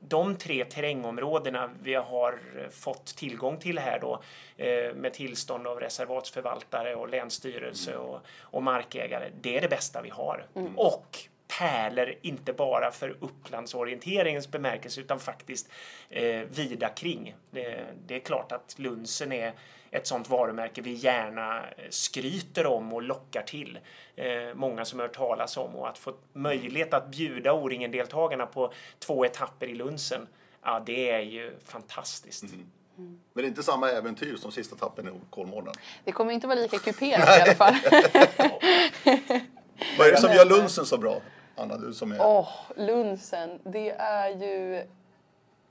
de 0.00 0.36
tre 0.36 0.64
terrängområdena 0.64 1.70
vi 1.82 1.94
har 1.94 2.38
fått 2.70 3.06
tillgång 3.06 3.56
till 3.58 3.78
här 3.78 3.98
då 4.00 4.22
eh, 4.56 4.94
med 4.94 5.12
tillstånd 5.12 5.66
av 5.66 5.80
reservatsförvaltare 5.80 6.94
och 6.94 7.08
länsstyrelse 7.08 7.96
och, 7.96 8.20
och 8.40 8.62
markägare. 8.62 9.30
Det 9.40 9.56
är 9.56 9.60
det 9.60 9.68
bästa 9.68 10.02
vi 10.02 10.10
har. 10.10 10.46
Och 10.76 11.18
pärlor, 11.58 12.14
inte 12.22 12.52
bara 12.52 12.90
för 12.90 13.16
Upplandsorienteringens 13.20 14.50
bemärkelse 14.50 15.00
utan 15.00 15.20
faktiskt 15.20 15.68
eh, 16.10 16.40
vida 16.40 16.88
kring. 16.88 17.34
Det, 17.50 17.84
det 18.06 18.16
är 18.16 18.20
klart 18.20 18.52
att 18.52 18.74
Lunsen 18.78 19.32
är 19.32 19.52
ett 19.90 20.06
sånt 20.06 20.30
varumärke 20.30 20.80
vi 20.80 20.92
gärna 20.92 21.58
eh, 21.58 21.84
skryter 21.90 22.66
om 22.66 22.92
och 22.92 23.02
lockar 23.02 23.42
till. 23.42 23.78
Eh, 24.16 24.54
många 24.54 24.84
som 24.84 24.98
har 24.98 25.06
hört 25.06 25.16
talas 25.16 25.56
om 25.56 25.76
och 25.76 25.88
att 25.88 25.98
få 25.98 26.14
möjlighet 26.32 26.94
att 26.94 27.08
bjuda 27.10 27.52
O-ringen-deltagarna 27.52 28.46
på 28.46 28.72
två 28.98 29.24
etapper 29.24 29.66
i 29.66 29.74
Lunsen. 29.74 30.26
Ja, 30.62 30.82
det 30.86 31.10
är 31.10 31.20
ju 31.20 31.58
fantastiskt. 31.64 32.44
Men 32.96 33.20
det 33.32 33.42
är 33.42 33.46
inte 33.46 33.62
samma 33.62 33.90
äventyr 33.90 34.36
som 34.36 34.52
sista 34.52 34.76
etappen 34.76 35.08
i 35.08 35.10
Kolmården. 35.30 35.74
Det 36.04 36.12
kommer 36.12 36.32
inte 36.32 36.46
vara 36.46 36.58
lika 36.58 36.78
kuperat 36.78 37.38
i 37.38 37.42
alla 37.42 37.54
fall. 37.54 37.74
Vad 39.98 40.06
är 40.06 40.12
det 40.12 40.20
som 40.20 40.32
gör 40.32 40.44
Lunsen 40.44 40.86
så 40.86 40.98
bra? 40.98 41.20
Anna, 41.56 41.76
du 41.76 41.94
som 41.94 42.12
är... 42.12 42.18
Åh, 42.20 42.48
Lunsen, 42.76 43.58
det 43.64 43.90
är 43.90 44.28
ju 44.28 44.82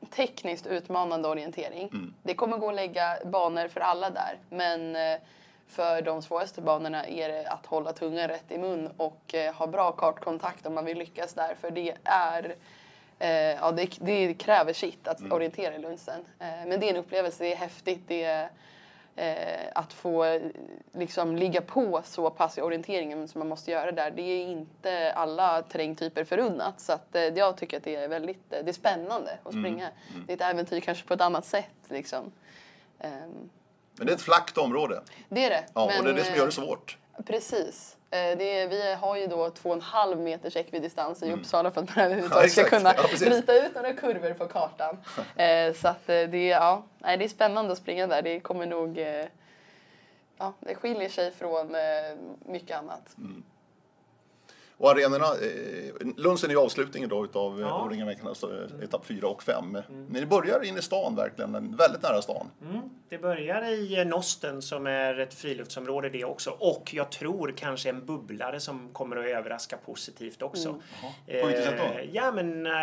tekniskt 0.09 0.67
utmanande 0.67 1.27
orientering. 1.27 1.89
Det 2.23 2.33
kommer 2.33 2.57
gå 2.57 2.69
att 2.69 2.75
lägga 2.75 3.17
banor 3.25 3.67
för 3.67 3.79
alla 3.79 4.09
där, 4.09 4.37
men 4.49 4.95
eh, 4.95 5.19
för 5.67 6.01
de 6.01 6.21
svåraste 6.21 6.61
banorna 6.61 7.07
är 7.07 7.29
det 7.29 7.47
att 7.47 7.65
hålla 7.65 7.93
tungan 7.93 8.27
rätt 8.27 8.51
i 8.51 8.57
mun 8.57 8.89
och 8.97 9.35
eh, 9.35 9.53
ha 9.53 9.67
bra 9.67 9.91
kartkontakt 9.91 10.65
om 10.65 10.73
man 10.73 10.85
vill 10.85 10.97
lyckas 10.97 11.33
där, 11.33 11.55
för 11.61 11.71
det 11.71 11.93
är 12.03 12.55
Eh, 13.19 13.31
ja, 13.31 13.71
det, 13.71 13.97
det 14.01 14.33
kräver 14.33 14.73
sitt 14.73 15.07
att 15.07 15.31
orientera 15.31 15.75
i 15.75 15.79
Lunsen. 15.79 16.25
Eh, 16.39 16.67
men 16.67 16.79
det 16.79 16.85
är 16.85 16.89
en 16.89 16.99
upplevelse, 16.99 17.43
det 17.43 17.53
är 17.53 17.57
häftigt. 17.57 18.01
Det 18.07 18.23
är, 18.23 18.49
eh, 19.19 19.67
att 19.75 19.93
få 19.93 20.23
eh, 20.23 20.41
liksom 20.93 21.35
ligga 21.35 21.61
på 21.61 22.01
så 22.05 22.29
pass 22.29 22.57
i 22.57 22.61
orienteringen 22.61 23.27
som 23.27 23.39
man 23.39 23.47
måste 23.47 23.71
göra 23.71 23.91
där. 23.91 24.11
Det 24.11 24.21
är 24.21 24.47
inte 24.47 25.13
alla 25.13 25.61
terrängtyper 25.61 26.23
förunnat. 26.23 26.79
Så 26.79 26.93
att, 26.93 27.15
eh, 27.15 27.23
jag 27.23 27.57
tycker 27.57 27.77
att 27.77 27.83
det 27.83 27.95
är 27.95 28.07
väldigt 28.07 28.53
eh, 28.53 28.63
det 28.63 28.71
är 28.71 28.73
spännande 28.73 29.37
att 29.43 29.51
springa. 29.51 29.89
Det 30.27 30.33
är 30.33 30.35
ett 30.35 30.53
äventyr 30.53 30.79
kanske 30.79 31.07
på 31.07 31.13
ett 31.13 31.21
annat 31.21 31.45
sätt. 31.45 31.65
Liksom. 31.87 32.31
Ehm, 32.99 33.49
Men 33.97 34.07
det 34.07 34.11
är 34.11 34.15
ett 34.15 34.21
flackt 34.21 34.57
område. 34.57 35.01
det 35.29 35.45
är 35.45 35.49
det. 35.49 35.65
Ja, 35.73 35.85
men, 35.87 35.97
och 35.99 36.03
det 36.03 36.09
är 36.09 36.13
det 36.13 36.23
som 36.23 36.35
gör 36.35 36.41
det 36.41 36.61
eh, 36.61 36.65
svårt. 36.65 36.97
Precis. 37.25 37.97
Eh, 38.11 38.37
Det 38.37 38.59
är, 38.59 38.67
vi 38.67 38.93
har 38.93 39.15
ju 39.17 39.27
då 39.27 39.49
två 39.49 39.69
och 39.69 39.75
en 39.75 39.81
halv 39.81 40.19
meters 40.19 40.55
ekvidistans 40.55 41.23
i 41.23 41.31
Uppsala 41.33 41.71
för 41.71 41.81
att 41.81 41.95
man 41.95 42.05
överhuvudtaget 42.05 42.57
Mm. 42.57 42.65
Ja, 42.65 42.69
ska 42.69 42.77
kunna 42.77 42.93
Ja, 43.29 43.37
rita 43.37 43.65
ut 43.67 43.75
några 43.75 43.93
kurvor 43.93 44.33
på 44.33 44.47
kartan. 44.47 44.97
Eh, 45.35 45.73
Så 45.73 45.87
att 45.87 46.09
eh, 46.09 46.23
det, 46.23 46.37
är- 46.51 46.61
ja, 46.61 46.83
det 46.99 47.23
är 47.23 47.27
spännande 47.27 47.71
att 47.71 47.77
springa 47.77 48.07
där. 48.07 48.21
Det 48.21 48.39
kommer 48.39 48.65
nog... 48.65 48.97
Ja, 50.37 50.53
det 50.59 50.75
skiljer 50.75 51.09
sig 51.09 51.31
från 51.31 51.75
mycket 52.45 52.77
annat. 52.77 53.15
Och 54.79 54.91
arenorna, 54.91 55.25
eh, 55.25 56.07
Lunsen 56.17 56.49
är 56.49 56.53
ju 56.53 56.59
avslutningen 56.59 57.09
då 57.09 57.25
utav 57.25 57.59
Ja. 57.61 57.67
ja. 57.67 57.85
O-ringarveckan, 57.85 58.27
alltså 58.27 58.51
etapp 58.83 59.05
4 59.05 59.27
och 59.27 59.43
5. 59.43 59.77
Ni 60.09 60.25
börjar 60.25 60.63
in 60.63 60.77
i 60.77 60.81
stan 60.81 61.15
verkligen, 61.15 61.51
men 61.51 61.75
väldigt 61.75 62.03
nära 62.03 62.21
stan. 62.21 62.47
Mm. 62.61 62.81
Det 63.09 63.17
börjar 63.17 63.69
i 63.69 64.05
Nosten 64.05 64.61
som 64.61 64.87
är 64.87 65.19
ett 65.19 65.33
friluftsområde 65.33 66.09
det 66.09 66.25
också. 66.25 66.49
Och 66.49 66.93
jag 66.93 67.11
tror 67.11 67.53
kanske 67.57 67.89
en 67.89 68.05
bubblare 68.05 68.59
som 68.59 68.89
kommer 68.93 69.15
att 69.15 69.25
överraska 69.25 69.77
positivt 69.77 70.41
också. 70.41 70.73
På 71.41 71.47
vilket 71.47 71.63
sätt 71.63 71.75
då? 71.77 71.83
Eh, 71.99 72.09
Ja 72.11 72.31
men 72.31 72.65
eh, 72.65 72.73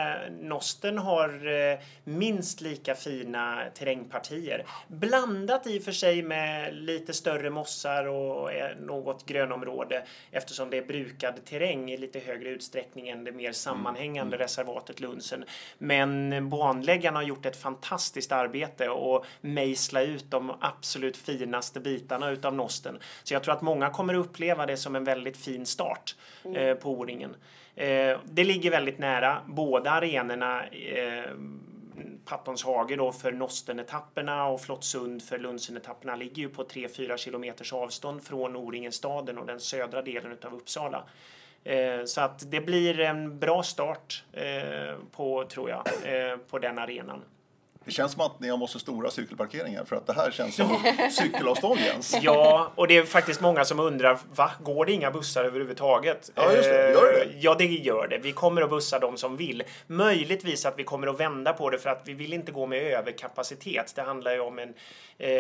Nosten 0.41 0.99
har 0.99 1.47
eh, 1.73 1.79
minst 2.05 2.61
lika 2.61 2.95
fina 2.95 3.63
terrängpartier. 3.75 4.65
Blandat 4.89 5.67
i 5.67 5.79
och 5.79 5.83
för 5.83 5.93
sig 5.93 6.23
med 6.23 6.75
lite 6.75 7.13
större 7.13 7.51
mossar 7.51 8.07
och 8.07 8.53
eh, 8.53 8.77
något 8.77 9.27
grönområde 9.27 10.05
eftersom 10.31 10.71
det 10.71 10.79
är 10.79 10.85
brukad 10.85 11.45
terräng 11.45 11.86
i 11.89 11.97
lite 11.97 12.19
högre 12.19 12.49
utsträckning 12.49 13.09
än 13.09 13.25
det 13.25 13.33
mer 13.33 13.53
sammanhängande 13.53 14.37
reservatet 14.37 15.01
Lunsen. 15.01 15.45
Men 15.79 16.49
banläggarna 16.49 17.19
har 17.19 17.25
gjort 17.25 17.47
ett 17.47 17.57
fantastiskt 17.57 18.33
arbete 18.33 18.89
och 18.89 19.27
mejsla 19.41 20.03
ut 20.03 20.31
de 20.31 20.53
absolut 20.61 21.17
finaste 21.17 21.81
bitarna 21.81 22.31
utav 22.31 22.55
Nosten. 22.55 22.99
Så 23.23 23.35
jag 23.35 23.43
tror 23.43 23.55
att 23.55 23.63
många 23.63 23.91
kommer 23.91 24.15
att 24.15 24.27
uppleva 24.27 24.67
det 24.67 24.77
som 24.77 24.97
en 24.97 25.05
väldigt 25.05 25.37
fin 25.37 25.67
start 25.67 26.17
eh, 26.55 26.75
på 26.75 26.91
O-ringen. 26.91 27.37
Eh, 27.75 28.19
det 28.25 28.45
ligger 28.45 28.71
väldigt 28.71 28.99
nära 28.99 29.43
båda 29.47 29.91
arenorna. 29.91 30.67
Eh, 30.67 31.31
Pattons 32.25 32.65
hage 32.65 32.97
då 32.97 33.13
för 33.13 33.33
Nostenetapperna 33.33 34.47
och 34.47 34.61
Flottsund 34.61 35.23
för 35.23 35.39
Lundsenetapperna 35.39 36.17
ligger 36.17 36.43
ju 36.43 36.49
på 36.49 36.65
3-4 36.65 37.17
kilometers 37.17 37.73
avstånd 37.73 38.23
från 38.23 38.57
O-ringen-staden 38.57 39.39
och 39.39 39.47
den 39.47 39.61
södra 39.61 40.03
delen 40.03 40.33
utav 40.33 40.55
Uppsala. 40.55 41.05
Eh, 41.67 42.05
Så 42.05 42.21
att 42.21 42.51
det 42.51 42.61
blir 42.61 43.01
en 43.01 43.39
bra 43.39 43.63
start 43.63 44.25
eh, 44.33 44.95
på, 45.13 45.45
tror 45.45 45.71
jag, 45.71 45.87
eh, 46.05 46.37
på 46.37 46.59
den 46.59 46.79
arenan. 46.79 47.23
Det 47.87 47.93
känns 47.93 48.13
som 48.13 48.21
att 48.21 48.41
ni 48.41 48.49
har 48.49 48.57
måste 48.57 48.79
stora 48.79 49.11
cykelparkeringar 49.11 49.85
för 49.85 49.97
att 49.97 50.07
det 50.07 50.13
här 50.13 50.31
känns 50.31 50.57
som 50.57 50.79
cykelavstånd 51.11 51.81
Jens. 51.81 52.17
Ja, 52.23 52.73
och 52.75 52.89
det 52.89 52.97
är 52.97 53.05
faktiskt 53.05 53.41
många 53.41 53.65
som 53.65 53.81
undrar, 53.81 54.19
va? 54.35 54.51
Går 54.63 54.87
det 54.87 54.93
inga 54.93 55.11
bussar 55.11 55.45
överhuvudtaget? 55.45 56.31
Ja, 56.35 56.53
just 56.53 56.69
det. 56.69 56.93
Gör 56.93 57.13
det 57.13 57.25
Eh, 57.25 57.31
Ja, 57.39 57.55
det 57.55 57.65
gör 57.65 58.09
det. 58.09 58.19
Vi 58.19 58.33
kommer 58.33 58.63
att 58.63 58.71
bussa 58.71 58.99
de 58.99 59.17
som 59.17 59.37
vill. 59.37 59.63
Möjligtvis 59.87 60.67
att 60.67 60.79
vi 60.79 60.85
kommer 60.85 61.07
att 61.07 61.21
vända 61.21 61.53
på 61.53 61.71
det 61.71 61.79
för 61.79 61.91
att 61.91 62.03
vi 62.05 62.15
vill 62.15 62.33
inte 62.33 62.53
gå 62.53 62.67
med 62.67 62.83
överkapacitet. 62.83 63.93
Det 63.97 64.03
handlar 64.03 64.33
ju 64.33 64.41
om 64.41 64.59
en, 64.59 64.75
eh, 65.19 65.31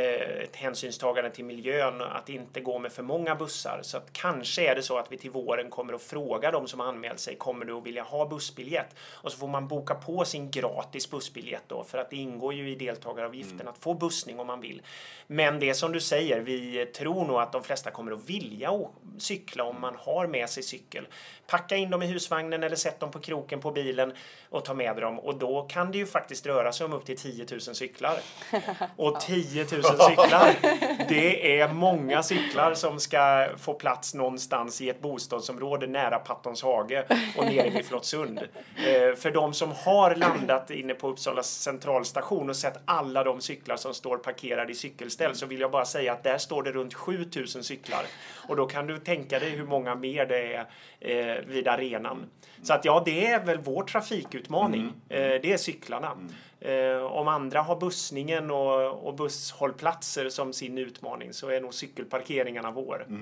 ett 0.42 0.56
hänsynstagande 0.56 1.30
till 1.30 1.44
miljön, 1.44 2.00
att 2.00 2.28
inte 2.28 2.60
gå 2.60 2.78
med 2.78 2.92
för 2.92 3.02
många 3.02 3.34
bussar. 3.34 3.80
Så 3.82 3.96
att 3.96 4.12
kanske 4.12 4.70
är 4.70 4.74
det 4.74 4.82
så 4.82 4.98
att 4.98 5.12
vi 5.12 5.18
till 5.18 5.30
våren 5.30 5.70
kommer 5.70 5.92
att 5.92 6.02
fråga 6.02 6.50
de 6.50 6.68
som 6.68 6.80
har 6.80 6.86
anmält 6.86 7.20
sig, 7.20 7.36
kommer 7.36 7.64
du 7.64 7.72
att 7.72 7.86
vilja 7.86 8.02
ha 8.02 8.26
bussbiljett? 8.28 8.94
Och 9.12 9.32
så 9.32 9.38
får 9.38 9.48
man 9.48 9.68
boka 9.68 9.94
på 9.94 10.24
sin 10.24 10.50
gratis 10.50 11.10
bussbiljett 11.10 11.62
då, 11.68 11.84
för 11.84 11.98
att 11.98 12.10
det 12.10 12.16
ingår 12.36 12.54
ju 12.54 12.70
i 12.70 12.74
deltagaravgiften 12.74 13.68
att 13.68 13.78
få 13.78 13.94
bussning 13.94 14.40
om 14.40 14.46
man 14.46 14.60
vill. 14.60 14.82
Men 15.26 15.60
det 15.60 15.70
är 15.70 15.74
som 15.74 15.92
du 15.92 16.00
säger, 16.00 16.40
vi 16.40 16.86
tror 16.86 17.26
nog 17.26 17.40
att 17.40 17.52
de 17.52 17.62
flesta 17.62 17.90
kommer 17.90 18.12
att 18.12 18.30
vilja 18.30 18.70
cykla 19.18 19.64
om 19.64 19.80
man 19.80 19.94
har 19.98 20.26
med 20.26 20.48
sig 20.50 20.62
cykel. 20.62 21.06
Packa 21.46 21.76
in 21.76 21.90
dem 21.90 22.02
i 22.02 22.06
husvagnen 22.06 22.62
eller 22.62 22.76
sätt 22.76 23.00
dem 23.00 23.10
på 23.10 23.18
kroken 23.18 23.60
på 23.60 23.70
bilen 23.70 24.12
och 24.50 24.64
ta 24.64 24.74
med 24.74 24.96
dem. 24.96 25.18
Och 25.18 25.34
då 25.38 25.62
kan 25.62 25.92
det 25.92 25.98
ju 25.98 26.06
faktiskt 26.06 26.46
röra 26.46 26.72
sig 26.72 26.84
om 26.84 26.92
upp 26.92 27.04
till 27.04 27.16
10 27.16 27.46
000 27.50 27.60
cyklar. 27.60 28.18
Och 28.96 29.20
10 29.20 29.66
000 29.72 29.82
cyklar, 29.82 30.54
det 31.08 31.60
är 31.60 31.68
många 31.72 32.22
cyklar 32.22 32.74
som 32.74 33.00
ska 33.00 33.48
få 33.58 33.74
plats 33.74 34.14
någonstans 34.14 34.80
i 34.80 34.88
ett 34.88 35.00
bostadsområde 35.00 35.86
nära 35.86 36.18
Pattons 36.18 36.62
hage 36.62 37.06
och 37.36 37.44
nere 37.44 37.70
vid 37.70 37.86
Flottsund. 37.86 38.38
Eh, 38.38 39.14
För 39.16 39.30
de 39.30 39.54
som 39.54 39.72
har 39.72 40.14
landat 40.14 40.70
inne 40.70 40.94
på 40.94 41.08
Uppsala 41.08 41.42
centralstation 41.42 42.25
och 42.32 42.56
sett 42.56 42.78
alla 42.84 43.24
de 43.24 43.40
cyklar 43.40 43.76
som 43.76 43.94
står 43.94 44.16
parkerade 44.16 44.72
i 44.72 44.74
cykelställ 44.74 45.34
så 45.34 45.46
vill 45.46 45.60
jag 45.60 45.70
bara 45.70 45.84
säga 45.84 46.12
att 46.12 46.22
där 46.22 46.38
står 46.38 46.62
det 46.62 46.72
runt 46.72 46.94
7000 46.94 47.64
cyklar. 47.64 48.04
Och 48.48 48.56
då 48.56 48.66
kan 48.66 48.86
du 48.86 48.98
tänka 48.98 49.38
dig 49.38 49.50
hur 49.50 49.66
många 49.66 49.94
mer 49.94 50.26
det 50.26 50.54
är 50.54 50.66
eh, 51.00 51.44
vid 51.46 51.68
arenan. 51.68 52.30
Så 52.62 52.74
att 52.74 52.84
ja, 52.84 53.02
det 53.04 53.26
är 53.26 53.44
väl 53.44 53.58
vår 53.58 53.82
trafikutmaning. 53.82 54.92
Eh, 55.08 55.18
det 55.18 55.52
är 55.52 55.56
cyklarna. 55.56 56.16
Eh, 56.60 57.02
om 57.02 57.28
andra 57.28 57.62
har 57.62 57.80
bussningen 57.80 58.50
och, 58.50 59.06
och 59.06 59.14
busshållplatser 59.14 60.28
som 60.28 60.52
sin 60.52 60.78
utmaning 60.78 61.32
så 61.32 61.48
är 61.48 61.60
nog 61.60 61.74
cykelparkeringarna 61.74 62.70
vår. 62.70 63.06
Eh, 63.08 63.16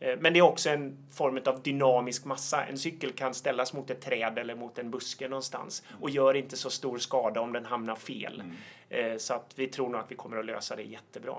Men 0.00 0.32
det 0.32 0.38
är 0.38 0.42
också 0.42 0.70
en 0.70 0.96
form 1.12 1.40
av 1.46 1.62
dynamisk 1.62 2.24
massa. 2.24 2.64
En 2.64 2.78
cykel 2.78 3.12
kan 3.12 3.34
ställas 3.34 3.72
mot 3.72 3.90
ett 3.90 4.00
träd 4.00 4.38
eller 4.38 4.54
mot 4.54 4.78
en 4.78 4.90
buske 4.90 5.28
någonstans 5.28 5.82
och 6.00 6.10
gör 6.10 6.34
inte 6.34 6.56
så 6.56 6.70
stor 6.70 6.98
skada 6.98 7.40
om 7.40 7.52
den 7.52 7.64
hamnar 7.64 7.96
fel. 7.96 8.42
Eh, 8.88 9.16
Så 9.16 9.34
att 9.34 9.52
vi 9.54 9.66
tror 9.66 9.88
nog 9.88 10.00
att 10.00 10.10
vi 10.10 10.14
kommer 10.16 10.36
att 10.36 10.46
lösa 10.46 10.76
det 10.76 10.82
jättebra. 10.82 11.34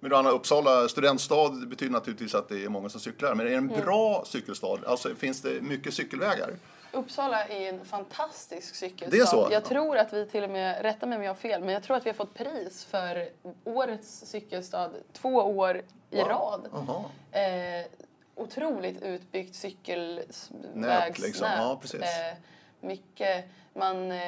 Men 0.00 0.10
du 0.10 0.16
Anna, 0.16 0.30
Uppsala 0.30 0.88
studentstad 0.88 1.50
betyder 1.66 1.92
naturligtvis 1.92 2.34
att 2.34 2.48
det 2.48 2.64
är 2.64 2.68
många 2.68 2.88
som 2.88 3.00
cyklar. 3.00 3.34
Men 3.34 3.46
är 3.46 3.50
det 3.50 3.56
en 3.56 3.68
bra 3.68 4.22
cykelstad? 4.26 4.78
Alltså 4.86 5.14
finns 5.14 5.42
det 5.42 5.60
mycket 5.62 5.94
cykelvägar? 5.94 6.50
Uppsala 6.94 7.44
är 7.44 7.68
en 7.68 7.84
fantastisk 7.84 8.74
cykelstad. 8.74 9.16
Det 9.16 9.22
är 9.22 9.26
så? 9.26 9.48
Jag 9.50 9.64
tror 9.64 9.98
att 9.98 10.12
vi 10.12 10.26
till 10.26 10.44
och 10.44 10.50
med, 10.50 10.82
rätta 10.82 11.06
mig 11.06 11.16
om 11.18 11.22
jag 11.24 11.30
har 11.30 11.34
fel, 11.36 11.60
men 11.64 11.74
jag 11.74 11.82
tror 11.82 11.96
att 11.96 12.06
vi 12.06 12.10
har 12.10 12.14
fått 12.14 12.34
pris 12.34 12.84
för 12.84 13.28
årets 13.64 14.26
cykelstad 14.26 14.90
två 15.12 15.28
år 15.34 15.82
i 16.10 16.16
Wow. 16.16 16.28
rad. 16.28 16.68
Jaha. 16.72 17.04
Eh, 17.44 17.86
otroligt 18.34 19.02
utbyggt 19.02 19.54
cykelvägsnät. 19.54 20.74
Nät, 20.74 21.18
liksom. 21.18 21.46
Ja, 21.56 21.78
precis. 21.80 22.00
Eh, 22.00 22.34
mycket, 22.80 23.44
man, 23.72 24.12
eh, 24.12 24.18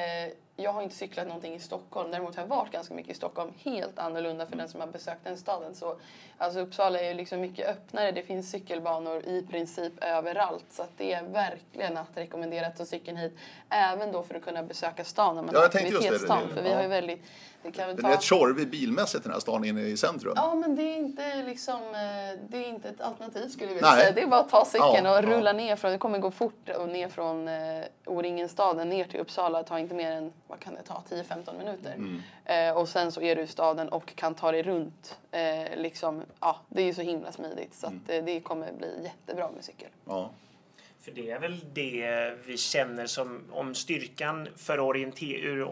jag 0.59 0.73
har 0.73 0.81
inte 0.81 0.95
cyklat 0.95 1.27
någonting 1.27 1.53
i 1.55 1.59
Stockholm, 1.59 2.11
däremot 2.11 2.35
har 2.35 2.43
jag 2.43 2.47
varit 2.47 2.71
ganska 2.71 2.93
mycket 2.93 3.11
i 3.11 3.15
Stockholm. 3.15 3.51
Helt 3.63 3.99
annorlunda 3.99 4.45
för 4.47 4.55
den 4.57 4.69
som 4.69 4.79
har 4.79 4.87
besökt 4.87 5.23
den 5.23 5.37
staden. 5.37 5.75
Så, 5.75 5.95
alltså 6.37 6.59
Uppsala 6.59 6.99
är 6.99 7.07
ju 7.07 7.13
liksom 7.13 7.41
mycket 7.41 7.67
öppnare, 7.69 8.11
det 8.11 8.23
finns 8.23 8.51
cykelbanor 8.51 9.25
i 9.25 9.45
princip 9.49 9.93
överallt. 10.03 10.65
Så 10.69 10.83
det 10.97 11.13
är 11.13 11.23
verkligen 11.23 11.97
att 11.97 12.09
rekommendera 12.17 12.67
att 12.67 12.77
ta 12.77 12.85
cykeln 12.85 13.17
hit. 13.17 13.33
Även 13.69 14.11
då 14.11 14.23
för 14.23 14.35
att 14.35 14.43
kunna 14.43 14.63
besöka 14.63 15.03
stan 15.03 15.35
när 15.35 15.41
man 15.43 15.51
Ja, 15.53 15.59
har. 15.59 15.67
Det- 15.69 16.53
För 16.55 16.61
vi 16.63 16.73
har 16.73 16.81
ju 16.81 16.87
väldigt... 16.87 17.23
Det 17.63 17.71
kan 17.71 17.87
väl 17.87 17.95
Den 17.95 18.03
ta... 18.03 18.09
är 18.09 18.13
rätt 18.15 18.21
tjorvig 18.21 18.69
bilmässigt 18.69 19.23
den 19.23 19.33
här 19.33 19.39
stan 19.39 19.65
inne 19.65 19.81
i 19.81 19.97
centrum. 19.97 20.33
Ja, 20.35 20.55
men 20.55 20.75
det 20.75 20.81
är 20.83 20.97
inte 20.97 21.43
liksom, 21.43 21.81
eh, 21.81 22.39
det 22.49 22.57
är 22.57 22.69
inte 22.69 22.89
ett 22.89 23.01
alternativ 23.01 23.47
skulle 23.49 23.67
jag 23.69 23.73
vilja 23.75 23.89
Nej. 23.91 23.99
säga. 24.01 24.11
Det 24.11 24.21
är 24.21 24.27
bara 24.27 24.39
att 24.41 24.49
ta 24.49 24.65
cykeln 24.65 25.05
Ja, 25.05 25.17
och 25.19 25.23
ja. 25.25 25.37
rulla 25.37 25.53
ner 25.53 25.75
från, 25.75 25.91
det 25.91 25.97
kommer 25.97 26.19
gå 26.19 26.31
fort 26.31 26.69
och 26.79 26.89
ner 26.89 27.09
från 27.09 27.47
eh, 27.47 27.83
O-ringen-staden 28.05 28.89
ner 28.89 29.03
till 29.05 29.19
Uppsala. 29.19 29.57
Det 29.61 29.67
tar 29.67 29.77
inte 29.77 29.95
mer 29.95 30.11
än, 30.11 30.33
vad 30.47 30.59
kan 30.59 30.73
det 30.75 30.81
ta, 30.81 31.03
10-15 31.09 31.57
minuter. 31.57 31.93
Mm. 31.93 32.21
Eh, 32.45 32.77
och 32.77 32.89
sen 32.89 33.11
så 33.11 33.21
är 33.21 33.35
du 33.35 33.41
i 33.41 33.47
staden 33.47 33.89
och 33.89 34.15
kan 34.15 34.35
ta 34.35 34.51
dig 34.51 34.63
runt. 34.63 35.17
Eh, 35.31 35.77
liksom, 35.77 36.23
ja, 36.39 36.57
det 36.69 36.81
är 36.81 36.85
ju 36.85 36.93
så 36.93 37.01
himla 37.01 37.31
smidigt 37.31 37.73
så 37.75 37.87
Mm. 37.87 38.01
att, 38.05 38.11
eh, 38.11 38.23
det 38.23 38.39
kommer 38.39 38.71
bli 38.73 39.03
jättebra 39.03 39.49
med 39.55 39.63
cykel. 39.63 39.89
Ja. 40.05 40.29
För 41.01 41.11
det 41.11 41.31
är 41.31 41.39
väl 41.39 41.59
det 41.73 42.33
vi 42.45 42.57
känner 42.57 43.05
som 43.05 43.43
om 43.51 43.75
styrkan 43.75 44.47
för 44.55 44.79
orienter, 44.79 45.25
ur 45.45 45.63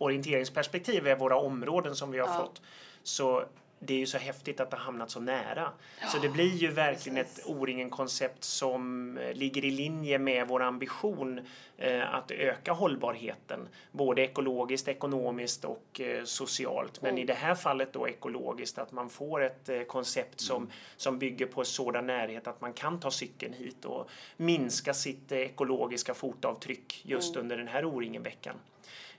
orienteringsperspektiv 0.00 1.06
är 1.06 1.16
våra 1.16 1.36
områden 1.36 1.96
som 1.96 2.10
vi 2.10 2.18
har 2.18 2.28
Ja. 2.28 2.34
fått. 2.34 2.62
Så 3.02 3.44
det 3.82 3.94
är 3.94 3.98
ju 3.98 4.06
så 4.06 4.18
häftigt 4.18 4.60
att 4.60 4.70
det 4.70 4.76
har 4.76 4.84
hamnat 4.84 5.10
så 5.10 5.20
nära. 5.20 5.72
så 6.12 6.18
det 6.18 6.28
blir 6.28 6.54
ju 6.56 6.70
verkligen 6.70 7.16
precis. 7.24 7.38
ett 7.38 7.46
O-ringen-koncept 7.46 8.44
som 8.44 9.18
eh, 9.18 9.32
ligger 9.34 9.64
i 9.64 9.70
linje 9.70 10.18
med 10.18 10.48
vår 10.48 10.62
ambition 10.62 11.40
eh, 11.78 12.14
att 12.14 12.30
öka 12.30 12.72
hållbarheten. 12.72 13.68
Både 13.92 14.22
ekologiskt, 14.22 14.88
ekonomiskt 14.88 15.64
och 15.64 16.00
eh, 16.00 16.24
socialt. 16.24 17.02
Men 17.02 17.18
i 17.18 17.24
det 17.24 17.34
här 17.34 17.54
fallet 17.54 17.92
då 17.92 18.08
ekologiskt, 18.08 18.78
att 18.78 18.92
man 18.92 19.10
får 19.10 19.42
ett 19.42 19.68
eh, 19.68 19.82
koncept 19.82 20.40
som, 20.40 20.70
som 20.96 21.18
bygger 21.18 21.46
på 21.46 21.64
sådan 21.64 22.06
närhet 22.06 22.46
att 22.46 22.60
man 22.60 22.72
kan 22.72 23.00
ta 23.00 23.10
cykeln 23.10 23.52
hit 23.52 23.84
och 23.84 24.10
minska 24.36 24.94
sitt 24.94 25.32
ekologiska 25.32 26.14
fotavtryck 26.14 27.00
just 27.04 27.36
under 27.36 27.56
den 27.56 27.68
här 27.68 27.84
O-ringen-veckan. 27.84 28.54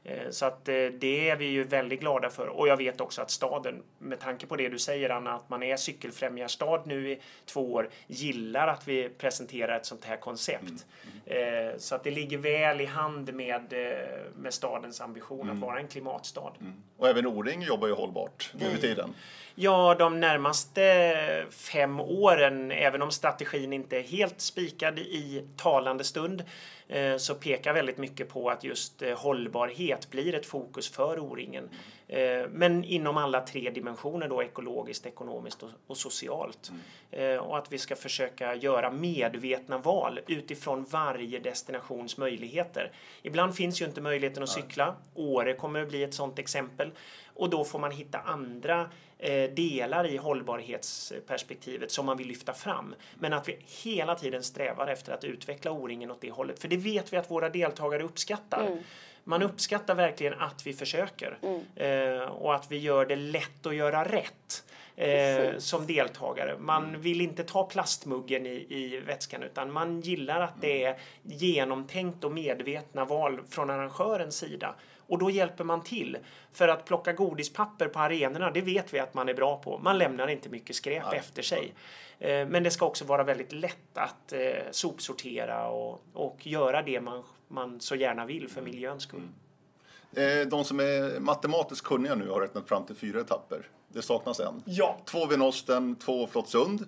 Eh, 0.04 0.30
Så 0.30 0.46
att 0.46 0.68
eh, 0.68 0.74
det 1.00 1.30
är 1.30 1.36
vi 1.36 1.46
ju 1.46 1.64
väldigt 1.64 2.00
glada 2.00 2.30
för. 2.30 2.48
Och 2.48 2.68
jag 2.68 2.78
vet 2.78 3.02
också 3.02 3.22
att 3.22 3.32
staden, 3.32 3.84
med 4.00 4.20
tanke 4.20 4.46
på 4.48 4.56
det 4.56 4.70
du 4.70 4.80
säger 4.80 5.10
Anna, 5.10 5.34
att 5.34 5.50
man 5.50 5.64
är 5.64 5.78
cykelfrämjarstad 5.78 6.82
nu 6.88 7.12
i 7.12 7.20
två 7.46 7.74
år, 7.74 7.90
gillar 8.08 8.68
att 8.68 8.88
vi 8.88 9.10
presenterar 9.10 9.78
ett 9.78 9.86
sånt 9.86 10.06
här 10.06 10.18
koncept. 10.18 10.86
Eh, 11.26 11.38
Så 11.78 11.96
att 11.96 12.04
det 12.04 12.12
ligger 12.12 12.38
väl 12.38 12.82
i 12.82 12.86
hand 12.86 13.34
med, 13.34 13.74
med 14.36 14.54
stadens 14.54 15.02
ambition 15.02 15.50
att 15.50 15.58
vara 15.58 15.80
en 15.80 15.88
klimatstad. 15.88 16.52
Och 16.98 17.10
även 17.10 17.28
O-ring 17.28 17.62
jobbar 17.62 17.88
ju 17.88 17.94
hållbart 17.94 18.52
nu 18.60 18.66
i 18.78 18.82
tiden. 18.82 19.14
Ja, 19.64 19.96
de 20.00 20.20
närmaste 20.20 21.46
fem 21.50 22.00
åren, 22.00 22.72
även 22.72 23.02
om 23.02 23.12
strategin 23.12 23.74
inte 23.74 23.98
är 23.98 24.02
helt 24.04 24.42
spikad 24.42 25.00
i 25.00 25.44
talande 25.58 26.04
stund, 26.04 26.44
eh, 26.88 27.18
så 27.18 27.36
pekar 27.36 27.74
väldigt 27.74 27.98
mycket 27.98 28.30
på 28.30 28.50
att 28.50 28.64
just 28.64 29.02
eh, 29.02 29.18
hållbarhet 29.18 30.10
blir 30.12 30.36
ett 30.36 30.46
fokus 30.46 30.90
för 30.92 31.20
O-ringen. 31.20 31.70
Eh, 32.08 32.48
Men 32.50 32.84
inom 32.84 33.18
alla 33.18 33.42
tre 33.42 33.70
dimensioner 33.70 34.28
då, 34.30 34.44
ekologiskt, 34.44 35.06
ekonomiskt 35.06 35.64
och- 35.88 35.98
socialt. 35.98 36.72
Eh, 37.12 37.36
Och 37.38 37.58
att 37.58 37.72
vi 37.72 37.78
ska 37.78 37.96
försöka 37.96 38.56
göra 38.56 38.92
medvetna 38.92 39.78
val 39.78 40.20
utifrån 40.28 40.86
varje 40.90 41.40
destinations 41.40 42.18
möjligheter. 42.18 42.92
Ibland 43.22 43.56
finns 43.56 43.82
ju 43.82 43.86
inte 43.86 44.02
möjligheten 44.02 44.44
att 44.44 44.50
cykla. 44.50 44.96
Åre 45.16 45.54
kommer 45.54 45.82
att 45.82 45.90
bli 45.90 46.04
ett 46.04 46.14
sådant 46.14 46.40
exempel. 46.40 46.92
Och 47.34 47.50
då 47.50 47.64
får 47.64 47.80
man 47.80 47.92
hitta 47.92 48.20
andra 48.20 48.90
delar 49.56 50.08
i 50.08 50.18
hållbarhetsperspektivet 50.18 51.92
som 51.92 52.06
man 52.06 52.18
vill 52.18 52.28
lyfta 52.28 52.54
fram. 52.54 52.96
Men 53.20 53.34
att 53.34 53.48
vi 53.48 53.58
hela 53.84 54.16
tiden 54.16 54.44
strävar 54.44 54.88
efter 54.88 55.14
att 55.14 55.24
utveckla 55.24 55.72
O-ringen 55.72 56.12
åt 56.12 56.22
det 56.22 56.32
hållet. 56.32 56.60
För 56.60 56.68
det 56.68 56.78
vet 56.78 57.14
vi 57.14 57.18
att 57.18 57.32
våra 57.32 57.50
deltagare 57.50 58.04
uppskattar. 58.04 58.78
Man 59.24 59.44
uppskattar 59.44 59.96
verkligen 59.96 60.34
att 60.34 60.68
vi 60.68 60.74
försöker 60.74 61.38
eh, 61.76 62.24
och 62.24 62.56
att 62.56 62.72
vi 62.72 62.78
gör 62.78 63.06
det 63.06 63.16
lätt 63.16 63.66
att 63.66 63.76
göra 63.76 64.04
rätt. 64.06 64.64
Eh, 64.96 65.58
som 65.58 65.88
deltagare. 65.88 66.58
Man 66.60 67.02
vill 67.02 67.22
inte 67.22 67.44
ta 67.44 67.64
plastmuggen 67.64 68.46
i, 68.46 68.66
i 68.70 69.00
vätskan 69.08 69.44
utan 69.44 69.72
man 69.72 70.02
gillar 70.02 70.42
att 70.42 70.62
det 70.62 70.84
är 70.84 70.98
genomtänkt 71.24 72.24
och 72.24 72.32
medvetna 72.32 73.06
val 73.06 73.42
från 73.50 73.70
arrangörens 73.70 74.38
sida. 74.38 74.76
Och 75.12 75.18
då 75.18 75.30
hjälper 75.30 75.64
man 75.64 75.84
till. 75.84 76.18
För 76.52 76.68
att 76.68 76.86
plocka 76.86 77.14
godispapper 77.14 77.88
på 77.88 78.00
arenorna, 78.00 78.52
det 78.52 78.62
vet 78.62 78.94
vi 78.94 79.00
att 79.00 79.14
man 79.14 79.30
är 79.30 79.34
bra 79.34 79.58
på. 79.58 79.78
Man 79.78 79.98
lämnar 79.98 80.28
inte 80.28 80.50
mycket 80.50 80.76
skräp 80.76 81.04
Nej. 81.10 81.20
efter 81.20 81.42
sig. 81.42 81.74
Eh, 82.20 82.48
Men 82.48 82.64
det 82.64 82.72
ska 82.72 82.86
också 82.86 83.06
vara 83.06 83.24
väldigt 83.24 83.52
lätt 83.52 83.98
att 83.98 84.34
eh, 84.34 84.40
sopsortera 84.72 85.68
och, 85.68 86.02
och 86.14 86.48
göra 86.48 86.82
det 86.82 87.02
man, 87.02 87.24
man 87.48 87.80
så 87.80 87.96
gärna 87.96 88.26
vill 88.26 88.50
för 88.50 88.62
miljöns 88.62 89.04
skull. 89.04 89.22
Eh, 90.16 90.48
De 90.48 90.64
som 90.64 90.80
är 90.80 91.20
matematiskt 91.20 91.86
kunniga 91.86 92.16
nu 92.16 92.30
har 92.30 92.42
räknat 92.42 92.68
fram 92.68 92.86
till 92.86 92.96
fyra 92.96 93.22
etapper. 93.22 93.68
Det 93.94 94.02
saknas 94.02 94.40
en. 94.40 94.62
Ja. 94.66 94.98
Två 95.06 95.26
vid 95.26 95.40
Nosten, 95.40 95.96
två 95.96 96.28
Flottsund. 96.28 96.82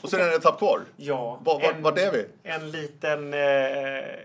Och 0.00 0.10
sen 0.10 0.20
är 0.20 0.24
det 0.24 0.30
en 0.30 0.36
etapp 0.40 0.58
kvar. 0.58 0.80
Ja, 0.96 1.40
Var, 1.44 1.54
var, 1.60 1.72
en- 1.72 1.82
vart 1.82 1.98
är 1.98 2.12
vi? 2.12 2.26
En 2.42 2.70
liten 2.70 3.34
eh, 3.34 3.40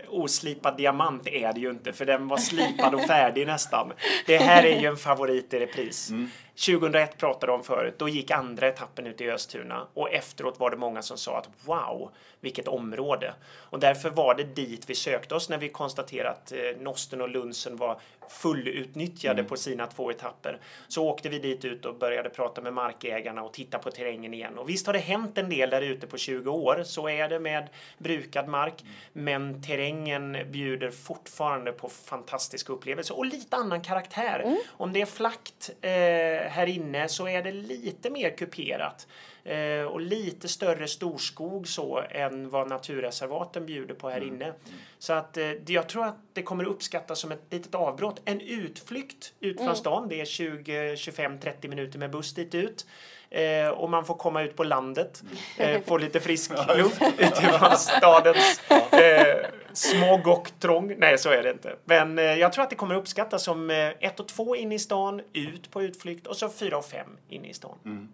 oslipad 0.08 0.76
diamant 0.76 1.26
är 1.26 1.52
det 1.52 1.60
ju 1.60 1.70
inte, 1.70 1.92
för 1.92 2.04
den 2.06 2.28
var 2.28 2.36
slipad 2.36 2.94
och 2.94 3.00
färdig 3.02 3.46
nästan. 3.46 3.92
Det 4.26 4.36
här 4.38 4.62
är 4.62 4.80
ju 4.80 4.86
en 4.86 4.96
favorit 4.96 5.54
i 5.54 5.58
repris. 5.60 6.10
2001 6.56 7.18
pratade 7.18 7.52
om 7.52 7.64
förut, 7.64 7.94
då 7.98 8.08
gick 8.08 8.30
andra 8.30 8.68
etappen 8.68 9.06
ut 9.06 9.20
i 9.20 9.30
Östuna 9.30 9.86
och 9.94 10.12
efteråt 10.12 10.60
var 10.60 10.70
det 10.70 10.76
många 10.76 11.02
som 11.02 11.18
sa 11.18 11.38
att 11.38 11.48
wow, 11.64 12.10
vilket 12.40 12.68
område. 12.68 13.34
Och 13.54 13.80
därför 13.80 14.10
var 14.10 14.34
det 14.34 14.44
dit 14.44 14.90
vi 14.90 14.94
sökte 14.94 15.34
oss 15.34 15.48
när 15.48 15.58
vi 15.58 15.68
konstaterade 15.68 16.30
att 16.30 16.52
eh, 16.52 16.58
Nosten 16.80 17.20
och 17.20 17.28
Lunsen 17.28 17.76
var 17.76 18.00
fullutnyttjade 18.28 19.44
på 19.44 19.56
sina 19.56 19.86
två 19.86 20.10
etapper. 20.10 20.60
Så 20.88 21.08
åkte 21.08 21.28
vi 21.28 21.38
dit 21.38 21.64
ut 21.64 21.86
och 21.86 21.94
började 21.94 22.30
prata 22.30 22.60
med 22.60 22.72
markägarna 22.72 23.42
och 23.42 23.52
titta 23.52 23.78
på 23.78 23.90
terrängen 23.90 24.34
igen. 24.34 24.58
Och 24.58 24.68
visst 24.68 24.86
har 24.86 24.92
det 24.92 24.98
hänt 24.98 25.38
en 25.38 25.48
del 25.48 25.70
där 25.70 25.82
ute 25.82 26.06
på 26.06 26.16
20 26.16 26.50
år, 26.50 26.82
så 26.84 27.08
är 27.08 27.28
det 27.28 27.40
med 27.40 27.68
brukad 27.98 28.48
mark. 28.48 28.84
Men 29.12 29.62
terrängen 29.62 30.36
bjuder 30.50 30.90
fortfarande 30.90 31.72
på 31.72 31.88
fantastiska 31.88 32.72
upplevelser 32.72 33.18
och 33.18 33.26
lite 33.26 33.56
annan 33.56 33.80
karaktär. 33.80 34.56
Om 34.68 34.92
det 34.92 35.00
är 35.00 35.06
flackt 35.06 35.70
eh, 35.80 36.41
här 36.48 36.66
inne 36.66 37.08
så 37.08 37.28
är 37.28 37.42
det 37.42 37.52
lite 37.52 38.10
mer 38.10 38.36
kuperat. 38.36 39.06
Eh, 39.44 39.82
och 39.82 40.00
lite 40.00 40.48
större 40.48 40.88
storskog 40.88 41.68
så 41.68 42.02
än 42.10 42.50
vad 42.50 42.68
naturreservaten 42.68 43.66
bjuder 43.66 43.94
på 43.94 44.10
här 44.10 44.20
inne. 44.20 44.54
Så 44.98 45.12
att 45.12 45.36
eh, 45.36 45.52
jag 45.66 45.88
tror 45.88 46.04
att 46.04 46.18
det 46.32 46.42
kommer 46.42 46.64
uppskattas 46.64 47.18
som 47.18 47.32
ett 47.32 47.42
litet 47.50 47.74
avbrott. 47.74 48.22
En 48.24 48.40
utflykt 48.40 49.32
ut 49.40 49.56
från 49.56 49.76
stan, 49.76 50.08
det 50.08 50.20
är 50.20 50.24
20, 50.24 50.96
25, 50.96 51.40
30 51.40 51.68
minuter 51.68 51.98
med 51.98 52.10
buss 52.10 52.34
dit 52.34 52.54
ut. 52.54 52.86
Eh, 53.34 53.68
och 53.68 53.90
man 53.90 54.04
får 54.04 54.14
komma 54.14 54.42
ut 54.42 54.56
på 54.56 54.64
landet, 54.64 55.22
eh, 55.58 55.80
få 55.86 55.98
lite 55.98 56.20
frisk 56.20 56.50
luft 56.76 57.02
utifrån 57.18 57.76
stadens 57.76 58.60
eh, 58.92 59.46
smog 59.72 60.26
och 60.26 60.50
trång. 60.60 60.94
Nej, 60.98 61.18
så 61.18 61.30
är 61.30 61.42
det 61.42 61.50
inte. 61.50 61.76
Men 61.84 62.18
eh, 62.18 62.24
jag 62.24 62.52
tror 62.52 62.64
att 62.64 62.70
det 62.70 62.76
kommer 62.76 62.94
uppskattas 62.94 63.44
som 63.44 63.70
eh, 63.70 63.88
ett 64.00 64.20
och 64.20 64.28
två 64.28 64.56
in 64.56 64.72
i 64.72 64.78
stan, 64.78 65.22
ut 65.32 65.70
på 65.70 65.82
utflykt 65.82 66.26
och 66.26 66.36
så 66.36 66.48
fyra 66.48 66.76
och 66.78 66.84
fem 66.84 67.16
in 67.28 67.44
i 67.44 67.54
stan. 67.54 68.08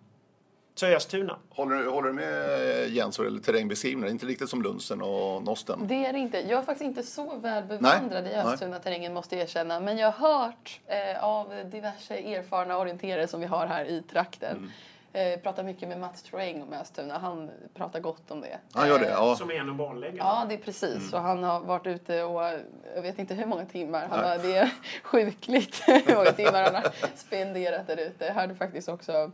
Så 0.75 0.87
Östuna. 0.87 1.37
Håller, 1.51 1.77
du- 1.77 1.89
håller 1.89 2.09
du 2.09 2.15
med 2.15 2.89
Jens 2.91 3.19
vad 3.19 3.27
det 3.27 3.31
gäller 3.31 3.43
terrängbeskrivningar? 3.43 4.11
Inte 4.11 4.27
riktigt 4.27 4.49
som 4.51 4.63
Lunsen 4.63 5.03
och 5.03 5.43
Nosten. 5.43 5.79
Det 5.87 6.07
är 6.07 6.13
det 6.13 6.19
inte. 6.19 6.39
Jag 6.41 6.59
är 6.59 6.63
faktiskt 6.63 6.85
inte 6.89 7.03
så 7.03 7.37
väl 7.37 7.65
bevandrad 7.65 8.25
Nej, 8.25 8.33
i. 8.33 8.37
Östuna-terrängen 8.37 9.15
måste 9.15 9.35
jag 9.37 9.43
erkänna. 9.43 9.81
Men 9.81 9.99
jag 9.99 10.11
har 10.13 10.29
hört 10.45 10.81
eh, 10.87 11.25
av 11.25 11.53
diverse 11.71 12.15
erfarna 12.17 12.79
orienterare 12.79 13.27
som 13.29 13.41
vi 13.41 13.47
har 13.47 13.67
här 13.67 13.85
i 13.85 14.03
trakten. 14.03 14.73
Eh, 15.13 15.39
pratar 15.41 15.63
mycket 15.65 15.89
med 15.89 16.01
Mats 16.01 16.23
Troeng 16.23 16.63
om 16.63 16.73
Östuna. 16.73 17.19
Han 17.19 17.51
pratar 17.75 18.01
gott 18.01 18.31
om 18.31 18.41
det. 18.41 18.59
Han 18.73 18.89
gör 18.89 18.99
det? 18.99 19.07
Eh, 19.07 19.13
Ja. 19.13 19.37
Som 19.37 19.51
är 19.51 19.55
en 19.55 19.69
av 19.69 19.75
banläggarna. 19.77 20.19
Ja, 20.31 20.47
det 20.49 20.55
är 20.55 20.59
precis. 20.59 21.13
Och 21.13 21.21
han 21.21 21.43
har 21.43 21.61
varit 21.61 21.87
ute 21.87 22.23
och 22.23 22.43
jag 22.95 23.03
vet 23.03 23.19
inte 23.19 23.35
hur 23.35 23.47
många 23.47 23.65
timmar. 23.65 24.07
Han 24.11 24.25
har, 24.25 24.39
det 24.39 24.57
är 24.57 24.71
sjukligt 25.03 25.83
hur 25.87 26.15
många 26.15 26.33
timmar 26.33 26.63
han 26.63 26.75
har 26.75 26.93
spenderat 27.17 27.87
där 27.87 27.97
ute. 27.97 28.25
Jag 28.25 28.35
hörde 28.35 28.55
faktiskt 28.55 28.89
också, 28.89 29.31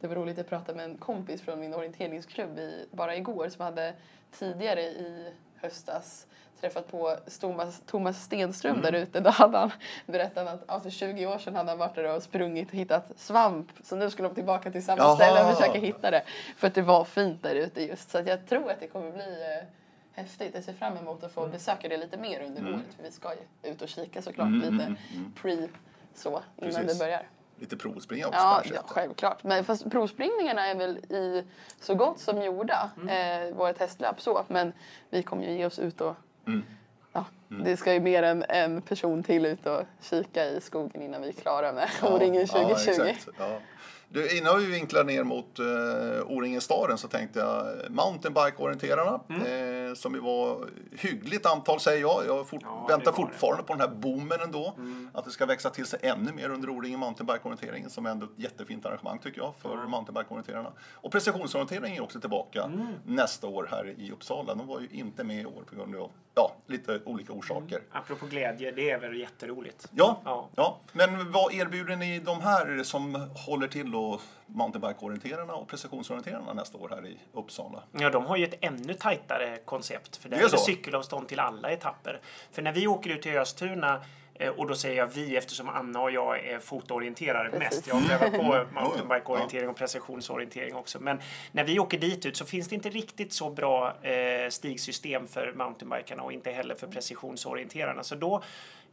det 0.00 0.06
var 0.06 0.14
roligt 0.14 0.38
att 0.38 0.48
prata 0.48 0.74
med 0.74 0.84
en 0.84 0.96
kompis 0.96 1.42
från 1.42 1.60
min 1.60 1.74
orienteringsklubb 1.74 2.58
i, 2.58 2.86
bara 2.90 3.16
igår 3.16 3.48
som 3.48 3.64
hade 3.64 3.94
tidigare 4.38 4.82
i 4.82 5.32
höstas 5.60 6.26
träffat 6.60 6.90
på 6.90 7.16
Thomas, 7.40 7.82
Thomas 7.86 8.22
Stenström 8.22 8.80
där 8.82 8.92
ute. 8.92 9.20
Då 9.20 9.30
hade 9.30 9.58
han 9.58 9.70
berättat 10.06 10.48
att 10.48 10.64
ja, 10.68 10.80
för 10.80 10.90
20 10.90 11.26
år 11.26 11.38
sedan 11.38 11.54
hade 11.54 11.70
han 11.70 11.78
varit 11.78 11.94
där 11.94 12.16
och 12.16 12.22
sprungit 12.22 12.68
och 12.68 12.74
hittat 12.74 13.12
svamp. 13.16 13.68
Så 13.84 13.96
nu 13.96 14.10
skulle 14.10 14.28
de 14.28 14.34
tillbaka 14.34 14.70
till 14.70 14.84
samma 14.84 15.02
Jaha. 15.02 15.16
ställe 15.16 15.44
och 15.50 15.56
försöka 15.56 15.78
hitta 15.78 16.10
det. 16.10 16.22
För 16.56 16.66
att 16.66 16.74
det 16.74 16.82
var 16.82 17.04
fint 17.04 17.42
där 17.42 17.54
ute 17.54 17.82
just. 17.82 18.10
Så 18.10 18.18
att 18.18 18.26
jag 18.26 18.46
tror 18.48 18.70
att 18.70 18.80
det 18.80 18.86
kommer 18.88 19.12
bli 19.12 19.56
eh, 19.58 19.66
häftigt. 20.12 20.54
Jag 20.54 20.64
ser 20.64 20.72
fram 20.72 20.96
emot 20.96 21.24
att 21.24 21.32
få 21.32 21.46
besöka 21.46 21.88
det 21.88 21.96
lite 21.96 22.16
mer 22.16 22.42
under 22.42 22.62
året. 22.72 22.94
För 22.96 23.02
vi 23.02 23.10
ska 23.10 23.32
ju 23.62 23.70
ut 23.70 23.82
och 23.82 23.88
kika 23.88 24.22
såklart 24.22 24.50
lite 24.50 24.94
pre 25.42 25.68
så 26.14 26.28
innan 26.30 26.72
Precis. 26.74 26.92
det 26.98 27.04
börjar. 27.04 27.28
Lite 27.60 27.76
provspringa 27.76 28.26
också 28.26 28.38
Ja, 28.40 28.52
kanske? 28.54 28.74
ja, 28.74 28.82
självklart. 28.86 29.42
Men 29.44 29.64
fast 29.64 29.90
provspringningarna 29.90 30.66
är 30.66 30.74
väl 30.74 30.96
i 30.98 31.44
så 31.80 31.94
gott 31.94 32.20
som 32.20 32.42
gjorda, 32.42 32.90
eh, 33.08 33.54
våra 33.54 33.72
testlöp 33.72 34.20
så. 34.20 34.44
Men 34.48 34.72
vi 35.10 35.22
kommer 35.22 35.44
ju 35.44 35.52
ge 35.52 35.66
oss 35.66 35.78
ut 35.78 36.00
och 36.00 36.16
Ja, 37.12 37.24
Det 37.48 37.76
ska 37.76 37.92
ju 37.94 38.00
mer 38.00 38.22
än 38.22 38.44
en 38.48 38.82
person 38.82 39.22
till 39.22 39.46
ut 39.46 39.66
och 39.66 39.82
kika 40.00 40.44
i 40.44 40.60
skogen 40.60 41.02
innan 41.02 41.22
vi 41.22 41.28
är 41.28 41.32
klara 41.32 41.72
med 41.72 41.88
O-ringen 42.02 42.46
2020. 42.46 42.90
Ja, 42.98 43.06
exakt. 43.06 43.38
Ja. 43.38 43.58
Du, 44.12 44.38
innan 44.38 44.58
vi 44.58 44.66
vinklar 44.66 45.04
ner 45.04 45.24
mot 45.24 45.58
uh, 45.60 45.66
O-ringen-staden 46.26 46.98
så 46.98 47.08
tänkte 47.08 47.38
jag 47.38 47.66
eh, 47.66 47.90
mountainbike-orienterarna 47.90 49.20
eh, 49.28 49.94
som 49.94 50.14
ju 50.14 50.20
var 50.20 50.66
hyggligt 50.98 51.46
antal 51.46 51.80
säger 51.80 52.00
jag. 52.00 52.22
Jag 52.26 52.48
fort, 52.48 52.60
Ja, 52.64 52.86
väntar 52.88 53.12
var 53.12 53.18
det. 53.18 53.26
fortfarande 53.32 53.62
på 53.62 53.72
den 53.72 53.80
här 53.80 53.88
boomen 53.88 54.40
ändå. 54.40 54.74
Att 55.12 55.24
det 55.24 55.30
ska 55.30 55.46
växa 55.46 55.70
till 55.70 55.86
sig 55.86 55.98
ännu 56.02 56.32
mer 56.32 56.48
under 56.50 56.70
O-ringen 56.70 57.00
mountainbike-orienteringen 57.00 57.90
som 57.90 58.06
är 58.06 58.10
ändå 58.10 58.26
ett 58.26 58.32
jättefint 58.36 58.86
arrangemang 58.86 59.18
tycker 59.18 59.40
jag 59.40 59.54
för 59.62 59.76
mountainbike-orienterarna. 59.86 60.72
Och 60.94 61.12
precisionsorienteringen 61.12 61.96
är 61.96 62.02
också 62.02 62.20
tillbaka 62.20 62.70
nästa 63.04 63.46
år 63.46 63.68
här 63.70 63.94
i 63.98 64.10
Uppsala. 64.12 64.54
De 64.54 64.66
var 64.66 64.80
ju 64.80 64.88
inte 64.92 65.24
med 65.24 65.40
i 65.42 65.46
år 65.46 65.62
på 65.70 65.76
grund 65.76 65.96
av 65.96 66.10
ja, 66.34 66.52
lite 66.66 67.00
olika 67.04 67.32
orsaker. 67.32 67.80
Apropå 67.92 68.26
glädje, 68.26 68.70
det 68.72 68.90
är 68.90 68.98
väl 69.00 69.16
jätteroligt. 69.20 69.88
Ja, 69.94 70.20
Ja. 70.24 70.48
ja, 70.56 70.78
men 70.92 71.32
vad 71.32 71.54
erbjuder 71.54 71.96
ni 71.96 72.18
de 72.18 72.40
här 72.40 72.82
som 72.82 73.28
håller 73.46 73.68
till 73.68 73.90
också 74.00 74.26
mountainbike-orienterarna 74.46 75.52
och 75.52 75.68
precisionsorienterarna 75.68 76.52
nästa 76.52 76.78
år 76.78 76.88
här 76.88 77.06
i 77.06 77.18
Uppsala. 77.32 77.82
Ja, 77.92 78.10
de 78.10 78.26
har 78.26 78.36
ju 78.36 78.44
ett 78.44 78.58
ännu 78.60 78.94
tajtare 78.94 79.58
koncept. 79.64 80.16
För 80.16 80.28
där 80.28 80.36
Det 80.36 80.42
är 80.42 80.46
är 80.46 80.50
det 80.50 80.58
cykelavstånd 80.58 81.28
till 81.28 81.40
alla 81.40 81.70
etapper. 81.70 82.20
För 82.52 82.62
när 82.62 82.72
vi 82.72 82.86
åker 82.86 83.10
ut 83.10 83.22
till 83.22 83.38
Östuna 83.38 84.04
eh, 84.34 84.48
och 84.48 84.66
då 84.68 84.74
säger 84.74 84.96
jag 84.96 85.06
vi 85.06 85.36
eftersom 85.36 85.68
Anna 85.68 86.00
och 86.00 86.10
jag 86.10 86.46
är 86.46 86.58
fotoorienterare 86.58 87.58
mest. 87.58 87.86
Jag 87.86 87.94
har 87.94 88.02
prövat 88.08 88.32
på 88.32 88.66
mountainbike-orientering 88.80 89.68
och 89.68 89.76
precisionsorientering 89.76 90.74
också. 90.74 91.00
Men 91.00 91.20
när 91.52 91.64
vi 91.64 91.78
åker 91.78 91.98
dit 91.98 92.26
ut 92.26 92.36
så 92.36 92.44
finns 92.44 92.68
det 92.68 92.74
inte 92.74 92.90
riktigt 92.90 93.32
så 93.32 93.50
bra 93.50 94.02
eh, 94.02 94.48
stigsystem 94.50 95.26
för 95.26 95.52
mountainbikarna 95.52 96.22
och 96.22 96.32
inte 96.32 96.50
heller 96.50 96.74
för 96.74 96.86
precisionsorienterarna. 96.86 98.02
Så 98.02 98.14
då 98.14 98.42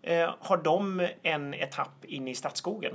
eh, 0.02 0.34
har 0.40 0.58
de 0.58 1.08
en 1.24 1.54
etapp 1.54 2.06
in 2.06 2.28
i 2.28 2.36
stadsskogen. 2.36 2.94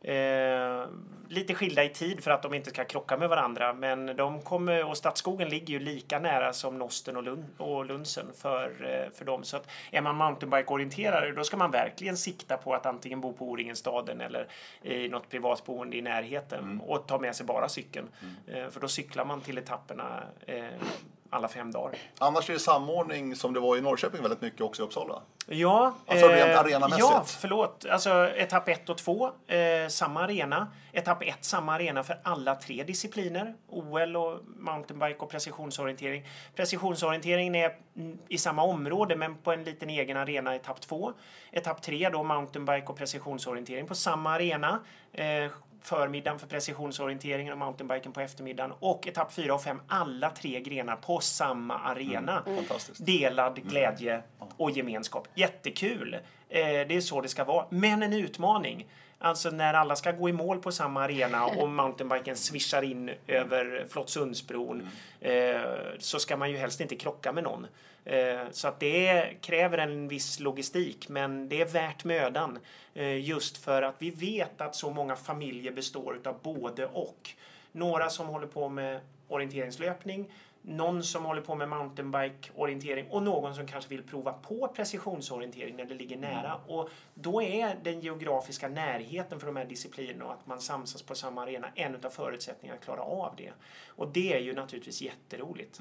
Eh, 0.00 0.86
lite 1.28 1.54
skilda 1.54 1.84
i 1.84 1.88
tid 1.88 2.24
för 2.24 2.30
att 2.30 2.42
de 2.42 2.54
inte 2.54 2.70
ska 2.70 2.84
krocka 2.84 3.16
med 3.16 3.28
varandra. 3.28 3.72
Men 3.72 4.16
de 4.16 4.42
kommer, 4.42 4.84
och 4.84 4.96
Stadsskogen 4.96 5.48
ligger 5.48 5.74
ju 5.74 5.80
lika 5.80 6.18
nära 6.18 6.52
som 6.52 6.78
Nosten 6.78 7.16
och, 7.16 7.22
Lund, 7.22 7.44
och 7.56 7.86
Lunsen 7.86 8.26
för, 8.34 8.66
eh, 8.68 9.12
för 9.18 9.24
dem. 9.24 9.44
Så 9.44 9.56
att 9.56 9.70
är 9.90 10.00
man 10.00 10.16
mountainbike-orienterare 10.16 11.32
då 11.32 11.44
ska 11.44 11.56
man 11.56 11.70
verkligen 11.70 12.16
sikta 12.16 12.56
på 12.56 12.74
att 12.74 12.86
antingen 12.86 13.20
bo 13.20 13.32
på 13.32 13.50
O-ringenstaden 13.50 14.20
eller 14.20 14.48
i 14.82 15.08
något 15.08 15.28
privatboende 15.28 15.96
i 15.96 16.02
närheten 16.02 16.80
och 16.86 17.06
ta 17.06 17.18
med 17.18 17.36
sig 17.36 17.46
bara 17.46 17.68
cykeln. 17.68 18.08
Eh, 18.46 18.68
för 18.68 18.80
då 18.80 18.88
cyklar 18.88 19.24
man 19.24 19.40
till 19.40 19.58
etapperna 19.58 20.22
eh, 20.46 20.64
alla 21.30 21.48
fem 21.48 21.70
dagar. 21.70 21.98
Annars 22.18 22.50
är 22.50 22.54
det 22.54 22.60
samordning 22.60 23.36
som 23.36 23.54
det 23.54 23.60
var 23.60 23.76
i 23.76 23.80
Norrköping 23.80 24.22
väldigt 24.22 24.40
mycket 24.40 24.60
också 24.60 24.82
i 24.82 24.84
Uppsala. 24.86 25.22
Ja, 25.46 25.94
Alltså 26.06 26.28
rent 26.28 26.50
eh, 26.50 26.60
arenamässigt. 26.60 27.08
Ja, 27.10 27.24
förlåt. 27.26 27.86
Alltså 27.90 28.30
etapp 28.36 28.68
1 28.68 28.88
och 28.88 28.98
2, 28.98 29.26
eh, 29.46 29.88
samma 29.88 30.24
arena. 30.24 30.68
Etapp 30.92 31.22
1, 31.22 31.44
samma 31.44 31.74
arena 31.74 32.02
för 32.02 32.20
alla 32.22 32.54
tre 32.54 32.82
discipliner. 32.84 33.54
OL 33.68 34.16
och 34.16 34.40
mountainbike 34.56 35.18
och 35.18 35.30
precisionsorientering. 35.30 36.26
Precisionsorienteringen 36.56 37.54
är 37.54 37.72
i 38.28 38.38
samma 38.38 38.62
område 38.62 39.16
men 39.16 39.34
på 39.36 39.52
en 39.52 39.64
liten 39.64 39.90
egen 39.90 40.16
arena 40.16 40.54
etapp 40.54 40.80
2. 40.80 41.12
Etapp 41.52 41.82
3 41.82 42.08
då 42.10 42.22
mountainbike 42.22 42.86
och 42.86 42.96
precisionsorientering 42.96 43.86
på 43.86 43.94
samma 43.94 44.30
arena. 44.34 44.80
Eh, 45.12 45.50
förmiddagen 45.82 46.38
för 46.38 46.46
precisionsorienteringen 46.46 47.52
och 47.52 47.58
mountainbiken 47.58 48.12
på 48.12 48.20
eftermiddagen. 48.20 48.72
Och 48.78 49.06
etapp 49.06 49.32
4 49.32 49.54
och 49.54 49.62
5, 49.62 49.80
alla 49.88 50.30
tre 50.30 50.60
grenar 50.60 50.96
på 50.96 51.20
samma 51.20 51.78
arena. 51.78 52.42
Fantastiskt. 52.44 53.06
Delad 53.06 53.62
glädje 53.62 54.22
och 54.56 54.70
gemenskap. 54.70 55.28
Jättekul! 55.34 56.14
Eh, 56.48 56.60
det 56.60 56.96
är 56.96 57.00
så 57.00 57.20
det 57.20 57.28
ska 57.28 57.44
vara. 57.44 57.66
Men 57.70 58.02
en 58.02 58.12
utmaning. 58.12 58.86
Alltså 59.18 59.50
när 59.50 59.74
alla 59.74 59.96
ska 59.96 60.12
gå 60.12 60.28
i 60.28 60.32
mål 60.32 60.58
på 60.58 60.72
samma 60.72 61.04
arena 61.04 61.46
och 61.58 61.68
mountainbiken 61.68 62.36
svischar 62.36 62.82
in 62.82 63.10
över 63.26 63.86
Flottsundsbron 63.88 64.88
eh, 65.20 65.60
så 65.98 66.18
ska 66.18 66.36
man 66.36 66.50
ju 66.50 66.56
helst 66.56 66.80
inte 66.80 66.96
krocka 66.96 67.32
med 67.32 67.44
någon. 67.44 67.66
Eh, 68.04 68.40
så 68.50 68.68
att 68.68 68.80
det 68.80 69.34
kräver 69.40 69.78
en 69.78 70.08
viss 70.08 70.40
logistik 70.40 71.08
men 71.08 71.48
det 71.48 71.60
är 71.60 71.66
värt 71.66 72.04
mödan. 72.04 72.58
Eh, 72.94 73.28
just 73.28 73.56
för 73.56 73.82
att 73.82 73.94
vi 73.98 74.10
vet 74.10 74.60
att 74.60 74.74
så 74.74 74.90
många 74.90 75.16
familjer 75.16 75.72
består 75.72 76.20
av 76.24 76.42
både 76.42 76.86
och. 76.86 77.30
Några 77.72 78.08
som 78.08 78.26
håller 78.26 78.46
på 78.46 78.68
med 78.68 79.00
orienteringslöpning, 79.28 80.30
någon 80.62 81.02
som 81.02 81.24
håller 81.24 81.42
på 81.42 81.54
med 81.54 81.68
mountainbike-orientering 81.68 83.06
och 83.10 83.22
någon 83.22 83.54
som 83.54 83.66
kanske 83.66 83.90
vill 83.90 84.02
prova 84.02 84.32
på 84.32 84.68
precisionsorientering 84.68 85.76
när 85.76 85.84
det 85.84 85.94
ligger 85.94 86.16
nära. 86.16 86.54
Och 86.66 86.90
då 87.14 87.42
är 87.42 87.76
den 87.82 88.00
geografiska 88.00 88.68
närheten 88.68 89.40
för 89.40 89.46
de 89.46 89.56
här 89.56 89.64
disciplinerna 89.64 90.24
och 90.24 90.32
att 90.32 90.46
man 90.46 90.60
samsas 90.60 91.02
på 91.02 91.14
samma 91.14 91.42
arena 91.42 91.68
en 91.74 91.94
av 92.04 92.10
förutsättningarna 92.10 92.78
att 92.78 92.84
klara 92.84 93.00
av 93.00 93.34
det. 93.36 93.52
Och 93.86 94.08
det 94.08 94.32
är 94.32 94.40
ju 94.40 94.54
naturligtvis 94.54 95.02
jätteroligt. 95.02 95.80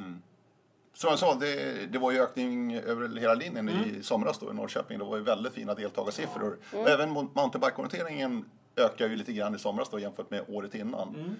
Som 0.97 1.09
jag 1.09 1.19
sa, 1.19 1.35
det, 1.35 1.85
det 1.91 1.97
var 1.97 2.11
ju 2.11 2.21
ökning 2.21 2.75
över 2.75 3.19
hela 3.19 3.33
linjen 3.33 3.69
i 3.69 4.03
somras 4.03 4.39
då 4.39 4.51
i 4.51 4.53
Norrköping. 4.53 4.99
Det 4.99 5.05
var 5.05 5.17
ju 5.17 5.23
väldigt 5.23 5.53
fina 5.53 5.73
deltagarsiffror. 5.73 6.57
Och 6.73 6.89
även 6.89 7.09
mo- 7.09 7.29
mountainbike-orienteringen 7.33 8.45
ökar 8.75 9.09
ju 9.09 9.15
lite 9.15 9.33
grann 9.33 9.55
i 9.55 9.59
somras 9.59 9.89
då 9.89 9.99
jämfört 9.99 10.29
med 10.31 10.43
året 10.47 10.75
innan. 10.75 11.35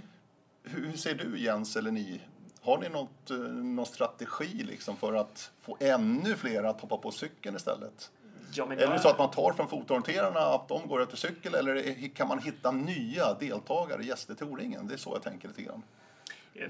Hur, 0.63 0.85
hur 0.87 0.97
ser 0.97 1.13
du 1.13 1.39
Jens, 1.39 1.75
eller 1.75 1.91
ni? 1.91 2.21
Har 2.61 2.77
ni 2.77 2.89
något, 2.89 3.29
eh, 3.31 3.37
någon 3.37 3.85
strategi 3.85 4.63
liksom 4.63 4.97
för 4.97 5.13
att 5.13 5.51
få 5.61 5.77
ännu 5.79 6.35
fler 6.35 6.63
att 6.63 6.81
hoppa 6.81 6.97
på 6.97 7.11
cykeln 7.11 7.55
istället? 7.55 8.11
Ja, 8.53 8.65
men 8.65 8.77
Eller 8.77 8.87
är 8.87 8.93
det 8.93 8.99
så 8.99 9.09
att 9.09 9.17
man 9.19 9.31
tar 9.31 9.53
från 9.53 9.67
fotoorienterarna 9.67 10.39
att 10.39 10.67
de 10.67 10.87
går 10.87 11.01
efter 11.03 11.17
cykel 11.17 11.53
eller 11.55 12.07
kan 12.15 12.27
man 12.27 12.39
hitta 12.39 12.71
nya 12.71 13.33
deltagare, 13.33 14.03
gäster 14.03 14.33
till 14.33 14.45
O-ringen? 14.47 14.87
Det 14.87 14.93
är 14.93 14.97
så 14.97 15.11
jag 15.13 15.23
tänker 15.23 15.47
lite 15.47 15.61
grann. 15.61 15.83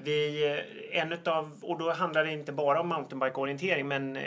Vi, 0.04 0.48
eh, 0.92 1.02
en 1.02 1.14
utav, 1.14 1.52
och 1.62 1.80
då 1.80 1.92
handlar 1.92 2.26
det 2.26 2.32
inte 2.32 2.52
bara 2.52 2.80
om 2.80 2.94
mountainbike-orientering 2.94 3.88
men 3.88 4.16
eh, 4.16 4.24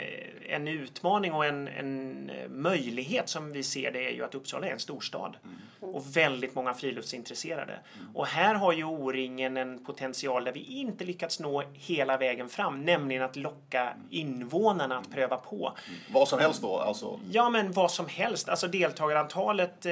en 0.49 0.67
utmaning 0.67 1.33
och 1.33 1.45
en, 1.45 1.67
en 1.67 2.29
eh, 2.29 2.49
möjlighet 2.49 3.29
som 3.29 3.51
vi 3.51 3.63
ser 3.63 3.91
det 3.91 4.07
är 4.07 4.11
ju 4.11 4.23
att 4.23 4.35
Uppsala 4.35 4.67
är 4.67 4.71
en 4.71 4.79
storstad 4.79 5.37
och 5.79 6.17
väldigt 6.17 6.55
många 6.55 6.73
friluftsintresserade. 6.73 7.79
Och 8.13 8.27
här 8.27 8.55
har 8.55 8.73
ju 8.73 8.83
O-ringen 8.83 9.57
en 9.57 9.85
potential 9.85 10.43
där 10.43 10.51
vi 10.51 10.59
inte 10.59 11.05
lyckats 11.05 11.39
nå 11.39 11.63
hela 11.73 12.17
vägen 12.17 12.49
fram, 12.49 12.81
nämligen 12.81 13.23
att 13.23 13.35
locka 13.35 13.93
invånarna 14.09 14.97
att 14.97 15.11
pröva 15.11 15.37
på. 15.37 15.73
Vad 16.13 16.27
som 16.27 16.39
helst 16.39 16.61
då, 16.61 16.77
alltså. 16.77 17.19
Ja, 17.31 17.49
men 17.49 17.71
vad 17.71 17.91
som 17.91 18.07
helst. 18.07 18.49
Alltså 18.49 18.67
deltagarantalet 18.67 19.85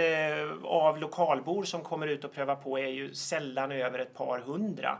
av 0.64 0.98
lokalbor 0.98 1.64
som 1.64 1.84
kommer 1.84 2.08
ut 2.08 2.24
och 2.24 2.34
prövar 2.34 2.56
på 2.56 2.80
är 2.80 2.88
ju 2.88 3.14
sällan 3.14 3.72
över 3.72 4.00
ett 4.00 4.14
par 4.14 4.40
hundra. 4.40 4.98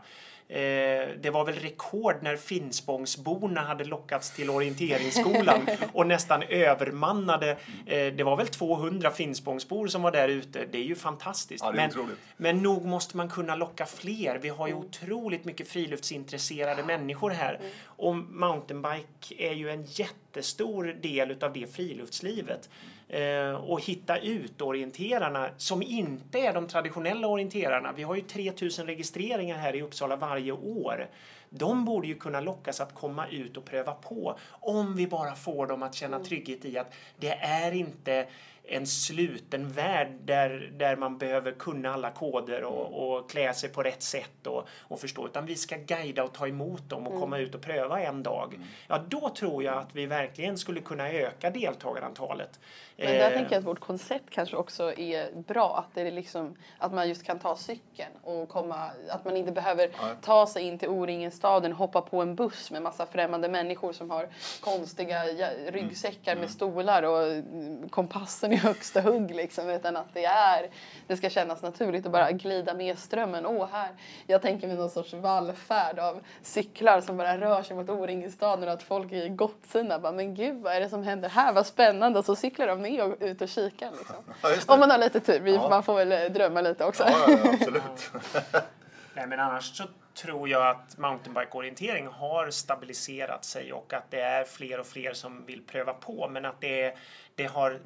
Eh, 0.50 1.08
det 1.20 1.30
var 1.30 1.44
väl 1.44 1.54
rekord 1.54 2.16
när 2.22 2.36
Finspångsborna 2.36 3.60
hade 3.60 3.84
lockats 3.84 4.30
till 4.30 4.50
orienteringsskolan 4.50 5.68
och 5.92 6.06
nästan 6.06 6.42
övermannade. 6.42 7.50
Eh, 7.86 8.06
det 8.14 8.22
var 8.22 8.36
väl 8.36 8.46
200 8.46 9.10
Finspångsbor 9.10 9.86
som 9.86 10.02
var 10.02 10.10
där 10.12 10.28
ute. 10.28 10.66
Det 10.72 10.78
är 10.78 10.82
ju 10.82 10.94
fantastiskt. 10.94 11.64
Ja, 11.64 11.72
är 11.72 11.90
men, 11.96 12.08
men 12.36 12.62
nog 12.62 12.84
måste 12.84 13.16
man 13.16 13.28
kunna 13.28 13.54
locka 13.56 13.86
fler. 13.86 14.38
Vi 14.42 14.48
har 14.48 14.68
ju 14.68 14.74
otroligt 14.74 15.44
mycket 15.44 15.68
friluftsintresserade 15.68 16.84
människor 16.84 17.30
här. 17.30 17.60
Och 17.84 18.16
mountainbike 18.16 19.34
är 19.38 19.52
ju 19.52 19.70
en 19.70 19.84
jättestor 19.84 20.84
del 20.84 21.30
utav 21.30 21.52
det 21.52 21.74
friluftslivet. 21.74 22.68
Eh, 23.12 23.54
och 23.54 23.80
hitta 23.80 24.18
ut 24.18 24.60
orienterarna 24.60 25.50
som 25.56 25.82
inte 25.82 26.38
är 26.38 26.52
de 26.52 26.68
traditionella 26.68 27.26
orienterarna. 27.26 27.92
Vi 27.92 28.02
har 28.02 28.14
ju 28.14 28.20
3000 28.20 28.86
registreringar 28.86 29.58
här 29.58 29.76
i 29.76 29.82
Uppsala 29.82 30.16
varje 30.16 30.52
år. 30.52 31.08
De 31.48 31.84
borde 31.84 32.06
ju 32.06 32.14
kunna 32.14 32.40
lockas 32.40 32.80
att 32.80 32.94
komma 32.94 33.28
ut 33.28 33.56
och 33.56 33.64
pröva 33.64 33.92
på 33.92 34.38
om 34.50 34.96
vi 34.96 35.06
bara 35.06 35.34
får 35.34 35.66
dem 35.66 35.82
att 35.82 35.94
känna 35.94 36.20
trygghet 36.20 36.64
i 36.64 36.78
att 36.78 36.92
det 37.16 37.32
är 37.32 37.72
inte 37.72 38.26
en 38.70 38.86
sluten 38.86 39.68
värld 39.68 40.08
där, 40.24 40.72
där 40.76 40.96
man 40.96 41.18
behöver 41.18 41.52
kunna 41.52 41.94
alla 41.94 42.10
koder 42.10 42.64
och, 42.64 43.18
och 43.18 43.30
klä 43.30 43.54
sig 43.54 43.68
på 43.68 43.82
rätt 43.82 44.02
sätt 44.02 44.46
och, 44.46 44.68
och 44.80 45.00
förstå. 45.00 45.26
Utan 45.26 45.46
vi 45.46 45.56
ska 45.56 45.76
guida 45.76 46.24
och 46.24 46.32
ta 46.32 46.48
emot 46.48 46.88
dem 46.88 47.06
och 47.06 47.20
komma 47.20 47.38
ut 47.38 47.54
och 47.54 47.60
pröva 47.60 48.00
en 48.00 48.22
dag. 48.22 48.60
Ja, 48.88 49.00
då 49.08 49.28
tror 49.28 49.64
jag 49.64 49.78
att 49.78 49.94
vi 49.94 50.06
verkligen 50.06 50.58
skulle 50.58 50.80
kunna 50.80 51.10
öka 51.10 51.50
deltagarantalet. 51.50 52.60
Men 52.96 53.06
där 53.06 53.30
Eh, 53.30 53.36
tänker 53.36 53.52
jag 53.52 53.58
att 53.58 53.66
vårt 53.66 53.80
koncept 53.80 54.30
kanske 54.30 54.56
också 54.56 54.92
är 54.98 55.42
bra. 55.42 55.78
Att, 55.78 55.94
det 55.94 56.00
är 56.00 56.10
liksom, 56.10 56.56
att 56.78 56.92
man 56.92 57.08
just 57.08 57.24
kan 57.24 57.38
ta 57.38 57.56
cykeln 57.56 58.10
och 58.22 58.48
komma, 58.48 58.90
att 59.08 59.24
man 59.24 59.36
inte 59.36 59.52
behöver 59.52 59.90
ta 60.22 60.46
sig 60.46 60.62
in 60.62 60.78
till 60.78 60.88
O-ringen-staden, 60.88 61.72
hoppa 61.72 62.00
på 62.00 62.22
en 62.22 62.34
buss 62.34 62.70
med 62.70 62.82
massa 62.82 63.06
främmande 63.06 63.48
människor 63.48 63.92
som 63.92 64.10
har 64.10 64.28
konstiga 64.60 65.30
ja, 65.30 65.48
ryggsäckar 65.68 66.36
med 66.36 66.50
stolar 66.50 67.02
och 67.02 67.22
mm, 67.22 67.88
kompassen 67.88 68.52
högsta 68.60 69.00
hugg 69.00 69.34
liksom. 69.34 69.68
Utan 69.68 69.96
att 69.96 70.14
det 70.14 70.24
är, 70.24 70.70
det 71.06 71.16
ska 71.16 71.30
kännas 71.30 71.62
naturligt 71.62 72.06
att 72.06 72.12
bara 72.12 72.32
glida 72.32 72.74
med 72.74 72.98
strömmen. 72.98 73.46
Åh, 73.46 73.68
här. 73.72 73.88
Jag 74.26 74.42
tänker 74.42 74.68
mig 74.68 74.76
någon 74.76 74.90
sorts 74.90 75.12
vallfärd 75.12 75.98
av 75.98 76.20
cyklar 76.42 77.00
som 77.00 77.16
bara 77.16 77.38
rör 77.38 77.62
sig 77.62 77.76
mot 77.76 77.90
O-ringen-staden 77.90 78.68
och 78.68 78.74
att 78.74 78.82
folk 78.82 79.12
är 79.12 79.28
gottsinna. 79.28 79.98
Bara, 79.98 80.12
men 80.12 80.34
gud, 80.34 80.62
vad 80.62 80.72
är 80.72 80.80
det 80.80 80.88
som 80.88 81.02
händer 81.02 81.28
här? 81.28 81.52
Vad 81.52 81.66
spännande. 81.66 82.18
Och 82.18 82.24
så 82.24 82.36
cyklar 82.36 82.66
de 82.66 82.82
ner 82.82 83.04
och 83.04 83.16
ut 83.20 83.42
och 83.42 83.48
kikar 83.48 83.90
liksom. 83.90 84.16
Ja. 84.42 84.74
Om 84.74 84.80
man 84.80 84.90
har 84.90 84.98
lite 84.98 85.20
tur. 85.20 85.46
Ja. 85.46 85.68
Man 85.68 85.82
får 85.82 85.94
väl 85.94 86.12
eh, 86.12 86.32
drömma 86.32 86.60
lite 86.60 86.84
också. 86.84 87.04
Ja, 87.06 87.38
absolut. 87.52 88.10
Nej, 89.14 89.26
men 89.26 89.40
annars 89.40 89.76
så 89.76 89.84
tror 90.14 90.48
jag 90.48 90.68
att 90.68 90.98
mountainbike-orientering 90.98 92.06
har 92.06 92.50
stabiliserat 92.50 93.44
sig 93.44 93.72
och 93.72 93.92
att 93.92 94.10
det 94.10 94.20
är 94.20 94.44
fler 94.44 94.80
och 94.80 94.86
fler 94.86 95.12
som 95.12 95.46
vill 95.46 95.62
pröva 95.62 95.92
på. 95.92 96.28
Men 96.28 96.44
att 96.44 96.60
det, 96.60 96.96
det 97.34 97.46
har 97.46 97.80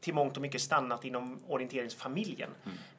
till 0.00 0.14
mångt 0.14 0.36
och 0.36 0.42
mycket 0.42 0.60
stannat 0.60 1.04
inom 1.04 1.40
orienteringsfamiljen. 1.48 2.50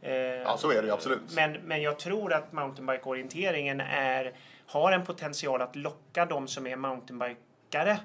Eh, 0.01 0.13
Ja, 0.13 0.57
så 0.57 0.71
är 0.71 0.82
det 0.82 0.88
ju 0.88 0.93
absolut. 0.93 1.36
Men, 1.36 1.53
men 1.53 1.82
jag 1.82 1.99
tror 1.99 2.34
att 2.34 2.51
mountainbike-orienteringen 2.51 3.82
är, 3.82 4.34
har 4.65 4.91
en 4.91 5.05
potential 5.05 5.61
att 5.61 5.75
locka 5.75 6.25
de 6.25 6.47
som 6.47 6.67
är 6.67 6.75
mountainbikare 6.75 7.99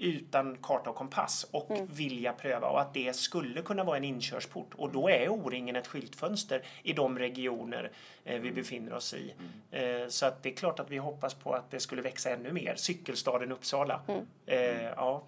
utan 0.00 0.56
karta 0.62 0.90
och 0.90 0.96
kompass 0.96 1.46
och 1.50 1.70
vilja 1.90 2.32
pröva 2.32 2.68
och 2.68 2.80
att 2.80 2.94
det 2.94 3.16
skulle 3.16 3.62
kunna 3.62 3.84
vara 3.84 3.96
en 3.96 4.04
inkörsport. 4.04 4.74
Och 4.76 4.92
då 4.92 5.08
är 5.10 5.28
O-ringen 5.28 5.76
ett 5.76 5.86
skyltfönster 5.86 6.62
i 6.82 6.92
de 6.92 7.18
regioner 7.18 7.90
eh, 8.24 8.40
vi 8.40 8.52
befinner 8.52 8.92
oss 8.92 9.14
i. 9.14 9.34
Eh, 9.70 10.08
så 10.08 10.26
att 10.26 10.42
det 10.42 10.52
är 10.52 10.56
klart 10.56 10.80
att 10.80 10.90
vi 10.90 10.96
hoppas 10.98 11.34
på 11.34 11.52
att 11.52 11.70
det 11.70 11.80
skulle 11.80 12.02
växa 12.02 12.30
ännu 12.30 12.52
mer. 12.52 12.74
Cykelstaden 12.76 13.52
Uppsala. 13.52 14.00
Eh, 14.46 14.82
ja, 14.82 15.22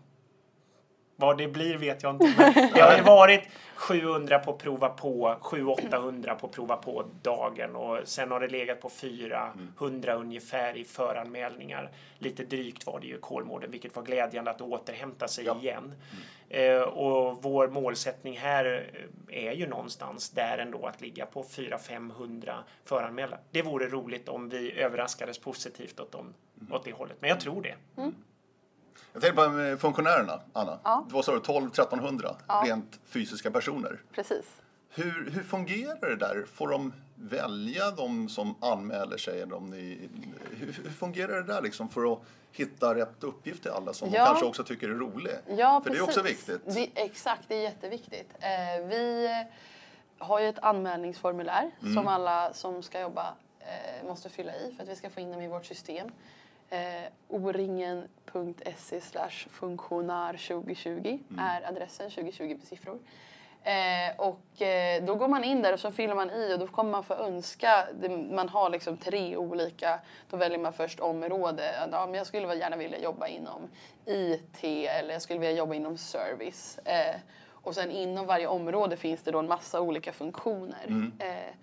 vad 1.20 1.38
det 1.38 1.48
blir 1.48 1.76
vet 1.78 2.02
jag 2.02 2.14
inte. 2.14 2.34
Men 2.38 2.70
det 2.74 2.80
har 2.80 2.96
ju 2.96 3.02
varit 3.02 3.42
700 3.74 4.38
på 4.38 4.52
prova 4.52 4.88
på, 4.88 5.36
700-800 5.40 6.34
på 6.34 6.48
prova 6.48 6.76
på 6.76 7.04
dagen 7.22 7.76
och 7.76 7.98
sen 8.04 8.30
har 8.30 8.40
det 8.40 8.48
legat 8.48 8.80
på 8.80 8.88
400 8.90 10.14
ungefär 10.14 10.76
i 10.76 10.84
föranmälningar. 10.84 11.90
Lite 12.18 12.44
drygt 12.44 12.86
var 12.86 13.00
det 13.00 13.06
ju 13.06 13.18
Kolmården, 13.18 13.70
vilket 13.70 13.96
var 13.96 14.02
glädjande 14.02 14.50
att 14.50 14.60
återhämta 14.60 15.28
sig 15.28 15.44
Ja. 15.44 15.58
igen. 15.60 15.94
Eh, 16.48 16.80
och 16.80 17.42
vår 17.42 17.68
målsättning 17.68 18.38
här 18.38 18.88
eh, 19.28 19.44
är 19.46 19.52
ju 19.52 19.66
någonstans 19.66 20.30
där 20.30 20.58
ändå 20.58 20.86
att 20.86 21.00
ligga 21.00 21.26
på 21.26 21.42
400-500 21.42 22.54
föranmälda. 22.84 23.38
Det 23.50 23.62
vore 23.62 23.86
roligt 23.88 24.28
om 24.28 24.48
vi 24.48 24.72
överraskades 24.72 25.38
positivt 25.38 26.00
åt, 26.00 26.12
dem, 26.12 26.34
åt 26.70 26.84
det 26.84 26.92
hållet, 26.92 27.16
men 27.20 27.30
jag 27.30 27.40
tror 27.40 27.62
det. 27.62 27.74
Jag 29.12 29.22
tänker 29.22 29.36
på 29.50 29.60
eh, 29.60 29.76
funktionärerna, 29.76 30.40
Anna. 30.52 30.78
Ja. 30.84 31.06
Vad 31.10 31.24
sa 31.24 31.32
du, 31.32 31.38
12-1300 31.38 32.34
Ja. 32.48 32.62
rent 32.66 33.00
fysiska 33.06 33.50
personer. 33.50 34.00
Precis. 34.14 34.46
Hur, 34.94 35.30
hur 35.30 35.42
fungerar 35.42 36.10
det 36.10 36.16
där? 36.16 36.44
Får 36.52 36.68
de 36.68 36.92
välja 37.14 37.90
de 37.90 38.28
som 38.28 38.54
anmäler 38.60 39.16
sig? 39.16 39.46
Ni, 39.60 40.08
hur, 40.50 40.72
hur 40.84 40.90
fungerar 40.90 41.36
det 41.36 41.52
där 41.52 41.62
liksom 41.62 41.88
för 41.88 42.12
att 42.12 42.18
hitta 42.52 42.94
rätt 42.94 43.24
uppgift 43.24 43.62
till 43.62 43.70
alla 43.70 43.92
som 43.92 44.08
Ja. 44.12 44.20
de 44.20 44.26
kanske 44.26 44.46
också 44.46 44.64
tycker 44.64 44.88
är 44.88 44.94
rolig? 44.94 45.32
Ja, 45.48 45.80
för 45.84 45.90
precis. 45.90 45.98
det 45.98 46.04
är 46.04 46.08
också 46.08 46.22
viktigt. 46.22 46.60
Det, 46.74 46.88
exakt, 46.94 47.42
det 47.48 47.54
är 47.54 47.62
jätteviktigt. 47.62 48.30
Eh, 48.40 48.86
vi 48.86 49.28
har 50.18 50.40
ju 50.40 50.48
ett 50.48 50.58
anmälningsformulär 50.58 51.70
Mm. 51.82 51.94
som 51.94 52.08
alla 52.08 52.52
som 52.52 52.82
ska 52.82 53.00
jobba 53.00 53.34
eh, 53.60 54.06
måste 54.08 54.28
fylla 54.28 54.52
i 54.56 54.74
för 54.76 54.82
att 54.82 54.88
vi 54.88 54.96
ska 54.96 55.10
få 55.10 55.20
in 55.20 55.32
dem 55.32 55.40
i 55.42 55.48
vårt 55.48 55.66
system. 55.66 56.08
Eh, 56.68 56.78
oringen.se 57.28 58.08
slash 59.00 59.48
funktionär 59.50 60.32
2020 60.32 61.18
Mm. 61.30 61.38
är 61.38 61.68
adressen, 61.68 62.10
2020 62.10 62.48
med 62.48 62.66
siffror. 62.66 62.98
Eh, 63.62 64.16
och 64.20 64.62
eh, 64.62 65.04
då 65.04 65.14
går 65.14 65.28
man 65.28 65.44
in 65.44 65.62
där 65.62 65.72
och 65.72 65.80
så 65.80 65.90
fyller 65.90 66.14
man 66.14 66.30
i 66.30 66.54
och 66.54 66.58
då 66.58 66.66
kommer 66.66 66.90
man 66.90 67.04
få 67.04 67.14
önska. 67.14 67.86
Det, 68.00 68.08
man 68.08 68.48
har 68.48 68.70
liksom 68.70 68.96
tre 68.96 69.36
olika. 69.36 70.00
Då 70.30 70.36
väljer 70.36 70.58
man 70.58 70.72
först 70.72 71.00
område. 71.00 71.88
Ja, 71.92 72.06
men 72.06 72.14
jag 72.14 72.26
skulle 72.26 72.54
gärna 72.54 72.76
vilja 72.76 72.98
jobba 72.98 73.26
inom 73.26 73.68
IT 74.06 74.64
eller 74.64 75.12
jag 75.12 75.22
skulle 75.22 75.38
vilja 75.38 75.56
jobba 75.56 75.74
inom 75.74 75.98
service. 75.98 76.78
Eh, 76.84 77.16
och 77.62 77.74
sen 77.74 77.90
inom 77.90 78.26
varje 78.26 78.46
område 78.46 78.96
finns 78.96 79.22
det 79.22 79.30
då 79.30 79.38
en 79.38 79.48
massa 79.48 79.80
olika 79.80 80.12
funktioner. 80.12 81.10
Eh, 81.18 81.54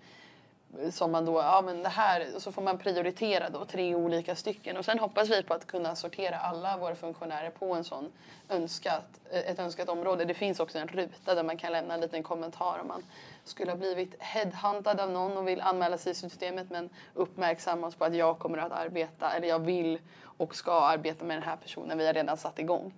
som 0.90 1.12
man 1.12 1.24
då, 1.24 1.38
ja 1.38 1.62
men 1.66 1.82
det 1.82 1.88
här, 1.88 2.26
och 2.34 2.42
så 2.42 2.52
får 2.52 2.62
man 2.62 2.78
prioritera 2.78 3.50
då 3.50 3.64
tre 3.64 3.94
olika 3.94 4.36
stycken 4.36 4.76
och 4.76 4.84
sen 4.84 4.98
hoppas 4.98 5.30
vi 5.30 5.42
på 5.42 5.54
att 5.54 5.66
kunna 5.66 5.96
sortera 5.96 6.38
alla 6.38 6.76
våra 6.76 6.94
funktionärer 6.94 7.50
på 7.50 7.74
en 7.74 7.84
sån 7.84 8.12
önskat, 8.48 9.20
ett 9.30 9.58
önskat 9.58 9.88
område. 9.88 10.24
Det 10.24 10.34
finns 10.34 10.60
också 10.60 10.78
en 10.78 10.88
ruta 10.88 11.34
där 11.34 11.42
man 11.42 11.56
kan 11.56 11.72
lämna 11.72 11.94
en 11.94 12.00
liten 12.00 12.22
kommentar 12.22 12.78
om 12.80 12.88
man 12.88 13.02
skulle 13.44 13.70
ha 13.70 13.76
blivit 13.76 14.14
headhuntad 14.18 15.00
av 15.00 15.10
någon 15.10 15.36
och 15.36 15.48
vill 15.48 15.60
anmäla 15.60 15.98
sig 15.98 16.12
i 16.12 16.14
systemet 16.14 16.70
men 16.70 16.90
uppmärksammas 17.14 17.94
på 17.94 18.04
att 18.04 18.14
jag 18.14 18.38
kommer 18.38 18.58
att 18.58 18.72
arbeta, 18.72 19.30
eller 19.30 19.48
jag 19.48 19.58
vill 19.58 19.98
och 20.22 20.54
ska 20.54 20.80
arbeta 20.80 21.24
med 21.24 21.36
den 21.36 21.44
här 21.44 21.56
personen. 21.56 21.98
Vi 21.98 22.06
har 22.06 22.14
redan 22.14 22.36
satt 22.36 22.58
igång. 22.58 22.92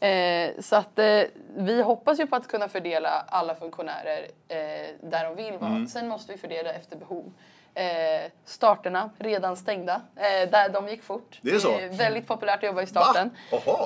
Eh, 0.00 0.50
så 0.60 0.76
att 0.76 0.98
eh, 0.98 1.22
vi 1.56 1.82
hoppas 1.82 2.20
ju 2.20 2.26
på 2.26 2.36
att 2.36 2.48
kunna 2.48 2.68
fördela 2.68 3.24
alla 3.28 3.54
funktionärer 3.54 4.26
eh, 4.48 4.56
där 5.00 5.24
de 5.24 5.36
vill 5.36 5.58
vara. 5.58 5.86
Sen 5.86 6.08
måste 6.08 6.32
vi 6.32 6.38
fördela 6.38 6.72
efter 6.72 6.96
behov. 6.96 7.32
Eh, 7.74 8.30
starterna 8.44 9.10
redan 9.18 9.56
stängda, 9.56 10.00
eh, 10.16 10.50
där 10.50 10.68
de 10.68 10.88
gick 10.88 11.02
fort. 11.02 11.38
Det 11.42 11.50
är 11.50 11.58
så? 11.58 11.78
väldigt 11.90 12.26
populärt 12.26 12.56
att 12.56 12.62
jobba 12.62 12.82
i 12.82 12.86
starten. 12.86 13.30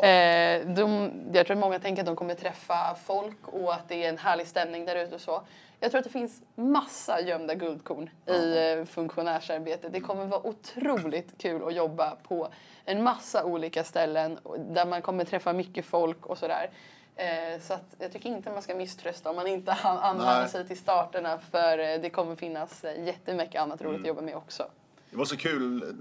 Eh, 0.03 0.75
de, 0.75 1.11
jag 1.33 1.47
tror 1.47 1.57
att 1.57 1.61
många 1.61 1.79
tänker 1.79 2.03
att 2.03 2.07
de 2.07 2.17
kommer 2.17 2.35
träffa 2.35 2.97
folk 3.05 3.49
och 3.49 3.75
att 3.75 3.89
det 3.89 4.05
är 4.05 4.09
en 4.09 4.19
härlig 4.19 4.47
stämning 4.47 4.85
där 4.85 4.97
ute 4.97 5.15
och 5.15 5.21
så. 5.21 5.43
Jag 5.85 5.91
tror 5.91 5.99
att 5.99 6.05
det 6.05 6.11
finns 6.11 6.43
massa 6.55 7.21
gömda 7.21 7.55
guldkorn 7.55 8.11
i 8.27 8.73
eh, 8.79 8.85
funktionärsarbetet. 8.85 9.93
Det 9.93 10.01
kommer 10.01 10.27
vara 10.27 10.47
otroligt 10.47 11.39
kul 11.39 11.63
att 11.65 11.75
jobba 11.75 12.11
på 12.11 12.49
en 12.85 13.03
massa 13.03 13.45
olika 13.45 13.85
ställen 13.85 14.39
där 14.59 14.87
man 14.87 15.03
kommer 15.03 15.25
träffa 15.25 15.53
mycket 15.53 15.85
folk 15.85 16.27
och 16.27 16.39
sådär. 16.39 16.71
Eh, 17.17 17.61
så 17.61 17.75
att 17.75 17.97
jag 17.99 18.13
tycker 18.13 18.29
inte 18.29 18.51
man 18.51 18.63
ska 18.63 18.75
misströsta 18.75 19.31
om 19.31 19.37
man 19.37 19.47
inte 19.47 19.73
anmäler 19.83 20.47
sig 20.47 20.67
till 20.67 20.79
starterna 20.79 21.39
för 21.39 21.79
eh, 21.79 22.01
det 22.01 22.11
kommer 22.11 22.37
finnas 22.37 22.85
jättemycket 22.99 23.61
annat 23.61 23.83
roligt 23.83 24.01
att 24.01 24.07
jobba 24.07 24.21
med 24.21 24.37
också. 24.37 24.67
Det 25.11 25.17
var 25.17 25.25
så 25.25 25.37
kul 25.37 25.97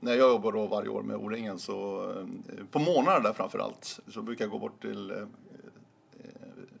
när 0.00 0.14
jag 0.14 0.30
jobbar 0.30 0.52
då 0.52 0.66
varje 0.66 0.88
år 0.88 1.02
med 1.02 1.16
O-ringen 1.16 1.58
så 1.58 2.12
på 2.70 2.78
morgnarna 2.78 3.20
där 3.20 3.32
framför 3.32 3.58
allt 3.58 4.00
så 4.08 4.22
brukar 4.22 4.44
jag 4.44 4.52
gå 4.52 4.58
bort 4.58 4.82
till 4.82 5.26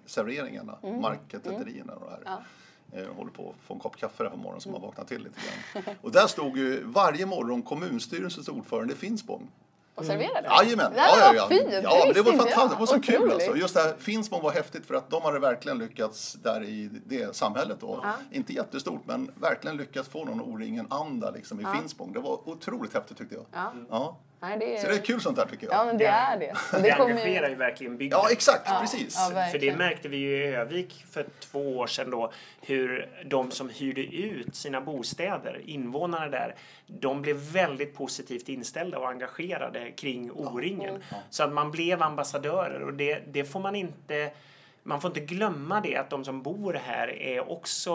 serveringarna, 0.06 0.78
marketenterierna 1.00 1.92
och 1.92 2.04
det 2.06 2.10
här. 2.10 2.20
Ja. 2.24 2.98
Eh, 3.00 3.06
håller 3.16 3.30
på 3.30 3.50
att 3.50 3.66
få 3.66 3.74
en 3.74 3.80
kopp 3.80 3.96
kaffe 3.96 4.22
där 4.22 4.30
på 4.30 4.36
morgonen 4.36 4.60
så 4.60 4.70
man 4.70 4.80
vaknar 4.80 5.04
till 5.04 5.22
lite 5.22 5.40
grann. 5.74 5.94
Och 6.02 6.12
där 6.12 6.26
stod 6.26 6.56
ju 6.58 6.84
varje 6.84 7.26
morgon 7.26 7.62
kommunstyrelsens 7.62 8.48
ordförande 8.48 8.92
i 8.94 8.96
Finspång. 8.96 9.50
Och 9.94 10.04
serverade? 10.04 10.48
Jajamän! 10.48 10.92
Ja, 10.96 11.04
Ja, 11.06 11.16
ja, 11.18 11.34
ja. 11.34 11.48
fint! 11.48 11.68
ja 11.82 12.04
men 12.06 12.14
det 12.14 12.22
var 12.22 12.32
jag. 12.32 12.40
fantastiskt. 12.40 12.70
Det 12.70 12.78
var 12.78 12.86
så 12.86 13.00
kul 13.00 13.14
Otroligt. 13.14 13.34
alltså. 13.34 13.56
Just 13.56 13.74
det 13.74 13.80
här, 13.80 13.94
Finspång 13.98 14.42
var 14.42 14.50
häftigt 14.50 14.86
för 14.86 14.94
att 14.94 15.10
de 15.10 15.22
hade 15.22 15.38
verkligen 15.38 15.78
lyckats 15.78 16.32
där 16.32 16.64
i 16.64 16.90
det 17.06 17.36
samhället 17.36 17.80
då. 17.80 18.00
Ja. 18.02 18.12
Inte 18.30 18.52
jättestort 18.52 19.00
men 19.06 19.30
verkligen 19.34 19.76
lyckats 19.76 20.08
få 20.08 20.24
någon 20.24 20.40
O-ringen-anda 20.40 21.30
liksom 21.30 21.60
i 21.60 21.64
Finspång. 21.78 22.12
Det 22.12 22.20
var 22.20 22.48
otroligt 22.48 22.94
häftigt 22.94 23.18
tyckte 23.18 23.34
jag. 23.34 23.44
Ja. 23.52 23.72
Ja. 23.90 24.16
Nej, 24.42 24.58
det 24.58 24.80
Så 24.80 24.88
det 24.88 24.94
är 24.94 24.98
kul 24.98 25.20
sånt 25.20 25.36
där 25.36 25.46
tycker 25.46 25.66
jag. 25.66 25.74
Ja, 25.74 25.84
men 25.84 25.98
det 25.98 26.06
är 26.06 26.38
det. 26.38 26.54
Det, 26.72 26.82
det 26.82 26.92
engagerar 26.92 27.46
ju... 27.46 27.52
ju 27.52 27.58
verkligen 27.58 27.96
bygden. 27.96 28.18
Ja, 28.22 28.30
exakt, 28.30 28.62
Ja, 28.66 28.78
precis. 28.80 29.16
ja, 29.34 29.46
För 29.52 29.58
det 29.58 29.76
märkte 29.76 30.08
vi 30.08 30.16
ju 30.16 30.44
i 30.44 30.54
Övik 30.54 31.04
för 31.10 31.26
två 31.40 31.78
år 31.78 31.86
sedan 31.86 32.10
då 32.10 32.32
hur 32.60 33.08
de 33.24 33.50
som 33.50 33.68
hyrde 33.68 34.00
ut 34.00 34.56
sina 34.56 34.80
bostäder, 34.80 35.60
invånarna 35.64 36.28
där, 36.28 36.54
de 36.86 37.22
blev 37.22 37.36
väldigt 37.36 37.94
positivt 37.94 38.48
inställda 38.48 38.98
och 38.98 39.08
engagerade 39.08 39.90
kring 39.90 40.30
O-ringen. 40.30 41.02
Så 41.30 41.42
att 41.42 41.52
man 41.52 41.70
blev 41.70 42.02
ambassadörer 42.02 42.82
och 42.82 42.94
det, 42.94 43.22
det 43.26 43.44
får 43.44 43.60
man 43.60 43.74
inte 43.74 44.30
man 44.82 45.00
får 45.00 45.10
inte 45.10 45.34
glömma 45.34 45.80
det 45.80 45.96
att 45.96 46.10
de 46.10 46.24
som 46.24 46.42
bor 46.42 46.74
här 46.84 47.08
är 47.08 47.50
också 47.50 47.92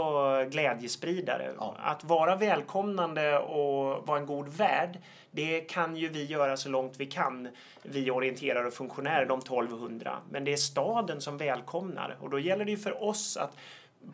glädjespridare. 0.52 1.52
Ja. 1.58 1.76
Att 1.80 2.04
vara 2.04 2.36
välkomnande 2.36 3.40
och 3.40 4.08
vara 4.08 4.20
en 4.20 4.26
god 4.26 4.48
värd, 4.48 4.98
det 5.32 5.62
kan 5.62 5.96
ju 5.96 6.10
vi 6.10 6.26
göra 6.26 6.58
så 6.58 6.70
långt 6.70 6.94
vi 6.98 7.06
kan, 7.06 7.50
vi 7.84 8.12
orienterare 8.12 8.68
och 8.68 8.74
funktionärer, 8.74 9.26
de 9.26 9.40
1200. 9.40 10.18
Men 10.30 10.44
det 10.44 10.54
är 10.54 10.58
staden 10.58 11.22
som 11.22 11.38
välkomnar 11.38 12.18
och 12.20 12.30
då 12.30 12.40
gäller 12.40 12.66
det 12.66 12.72
ju 12.72 12.78
för 12.78 13.04
oss 13.04 13.38
att 13.38 13.58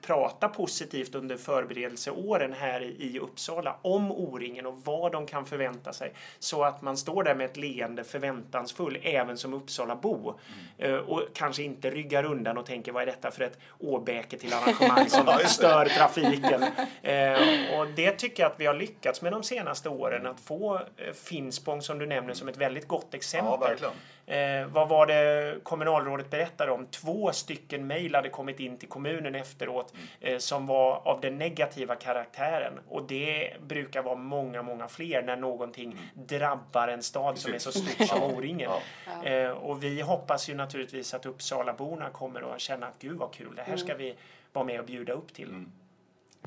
prata 0.01 0.49
positivt 0.49 1.15
under 1.15 1.37
förberedelseåren 1.37 2.53
här 2.53 2.81
i 2.81 3.19
Uppsala 3.19 3.75
om 3.81 4.11
O-ringen 4.11 4.65
och 4.65 4.81
vad 4.83 5.11
de 5.11 5.25
kan 5.25 5.45
förvänta 5.45 5.93
sig. 5.93 6.13
Så 6.39 6.63
att 6.63 6.81
man 6.81 6.97
står 6.97 7.23
där 7.23 7.35
med 7.35 7.45
ett 7.45 7.57
leende 7.57 8.03
förväntansfull 8.03 8.99
även 9.01 9.37
som 9.37 9.53
Uppsalabo 9.53 10.39
eh, 10.77 10.95
och 10.95 11.21
kanske 11.33 11.63
inte 11.63 11.89
ryggar 11.89 12.23
undan 12.23 12.57
och 12.57 12.65
tänker 12.65 12.91
vad 12.91 13.01
är 13.01 13.07
detta 13.07 13.31
för 13.31 13.43
ett 13.43 13.59
åbäke 13.79 14.37
till 14.37 14.53
arrangemang 14.63 15.09
som 15.09 15.27
stör 15.45 15.85
trafiken. 15.85 16.63
Eh, 17.01 17.79
och 17.79 17.87
det 17.95 18.11
tycker 18.11 18.43
jag 18.43 18.51
att 18.51 18.59
vi 18.59 18.65
har 18.65 18.73
lyckats 18.73 19.21
med 19.21 19.31
de 19.31 19.43
senaste 19.43 19.89
åren 19.89 20.25
att 20.25 20.39
få 20.39 20.75
eh, 20.75 21.13
Finspång 21.13 21.81
som 21.81 21.99
du 21.99 22.05
nämner 22.05 22.33
som 22.33 22.47
ett 22.47 22.57
väldigt 22.57 22.87
gott 22.87 23.13
exempel. 23.13 23.77
Ja. 23.81 23.91
Eh, 24.25 24.67
vad 24.67 24.89
var 24.89 25.05
det 25.05 25.59
kommunalrådet 25.63 26.29
berättade 26.29 26.71
om? 26.71 26.85
Två 26.85 27.31
stycken 27.31 27.87
mejl 27.87 28.15
hade 28.15 28.29
kommit 28.29 28.59
in 28.59 28.77
till 28.77 28.89
kommunen 28.89 29.35
efteråt 29.35 29.93
eh, 30.19 30.37
som 30.37 30.67
var 30.67 31.07
av 31.07 31.21
den 31.21 31.37
negativa 31.37 31.95
karaktären. 31.95 32.79
Och 32.89 33.07
det 33.07 33.53
brukar 33.61 34.03
vara 34.03 34.15
många, 34.15 34.61
många 34.61 34.87
fler 34.87 35.21
när 35.21 35.35
någonting 35.35 35.97
drabbar 36.13 36.87
en 36.87 37.03
stad 37.03 37.37
som 37.37 37.53
är 37.53 37.57
så 37.57 37.71
stort 37.71 38.07
som 38.07 38.23
O-ringen. 38.23 38.71
Ja. 39.05 39.29
Eh, 39.29 39.49
och 39.49 39.83
vi 39.83 40.01
hoppas 40.01 40.49
ju 40.49 40.55
naturligtvis 40.55 41.13
att 41.13 41.25
Uppsalaborna 41.25 42.09
kommer 42.09 42.55
att 42.55 42.61
känna 42.61 42.87
att 42.87 42.99
gud 42.99 43.17
vad 43.17 43.33
kul, 43.33 43.55
det 43.55 43.61
här 43.61 43.77
ska 43.77 43.95
vi 43.95 44.15
vara 44.53 44.65
med 44.65 44.79
och 44.79 44.85
bjuda 44.85 45.13
upp 45.13 45.33
till. 45.33 45.65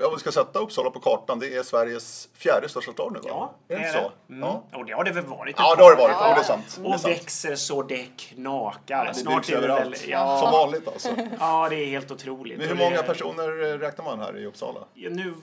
Ja, 0.00 0.10
vi 0.14 0.20
ska 0.20 0.32
sätta 0.32 0.58
Uppsala 0.58 0.90
på 0.90 1.00
kartan. 1.00 1.38
Det 1.38 1.56
är 1.56 1.62
Sveriges 1.62 2.28
fjärde 2.34 2.68
största 2.68 2.92
stad 2.92 3.12
nu 3.12 3.18
va? 3.18 3.50
Ja, 3.68 3.74
är 3.76 3.78
det 3.78 3.92
så? 3.92 4.32
Mm. 4.32 4.40
Ja. 4.48 4.62
Och 4.78 4.84
det 4.84 4.92
har 4.92 5.04
det 5.04 5.12
väl 5.12 5.24
varit. 5.26 5.56
ja, 5.58 5.74
det 5.74 5.82
har 5.82 5.90
det 5.90 5.96
varit. 6.02 6.16
Ja, 6.20 6.34
det 6.34 6.40
är 6.40 6.44
sant. 6.44 6.76
Det 6.80 6.88
är 6.88 6.94
Och 6.94 7.00
sant. 7.00 7.14
växer 7.14 7.54
så 7.56 7.82
det 7.82 8.06
knakar. 8.16 9.04
Det 9.06 9.14
Snart 9.14 9.34
byggs 9.36 9.48
är 9.48 9.54
det 9.54 9.60
väl... 9.60 9.70
överallt. 9.70 10.06
Ja, 10.06 10.38
Som 10.42 10.52
vanligt 10.52 10.88
alltså. 10.88 11.08
ja, 11.40 11.66
det 11.70 11.76
är 11.76 11.86
helt 11.86 12.10
otroligt. 12.10 12.58
Men 12.58 12.66
hur 12.66 12.72
Och 12.74 12.78
det- 12.78 12.84
många 12.90 13.02
personer 13.02 13.72
eh, 13.74 13.78
räknar 13.78 14.04
man 14.04 14.20
här 14.20 14.38
i 14.38 14.46
Uppsala? 14.46 14.80
Ja, 14.94 15.10
Nu 15.10 15.34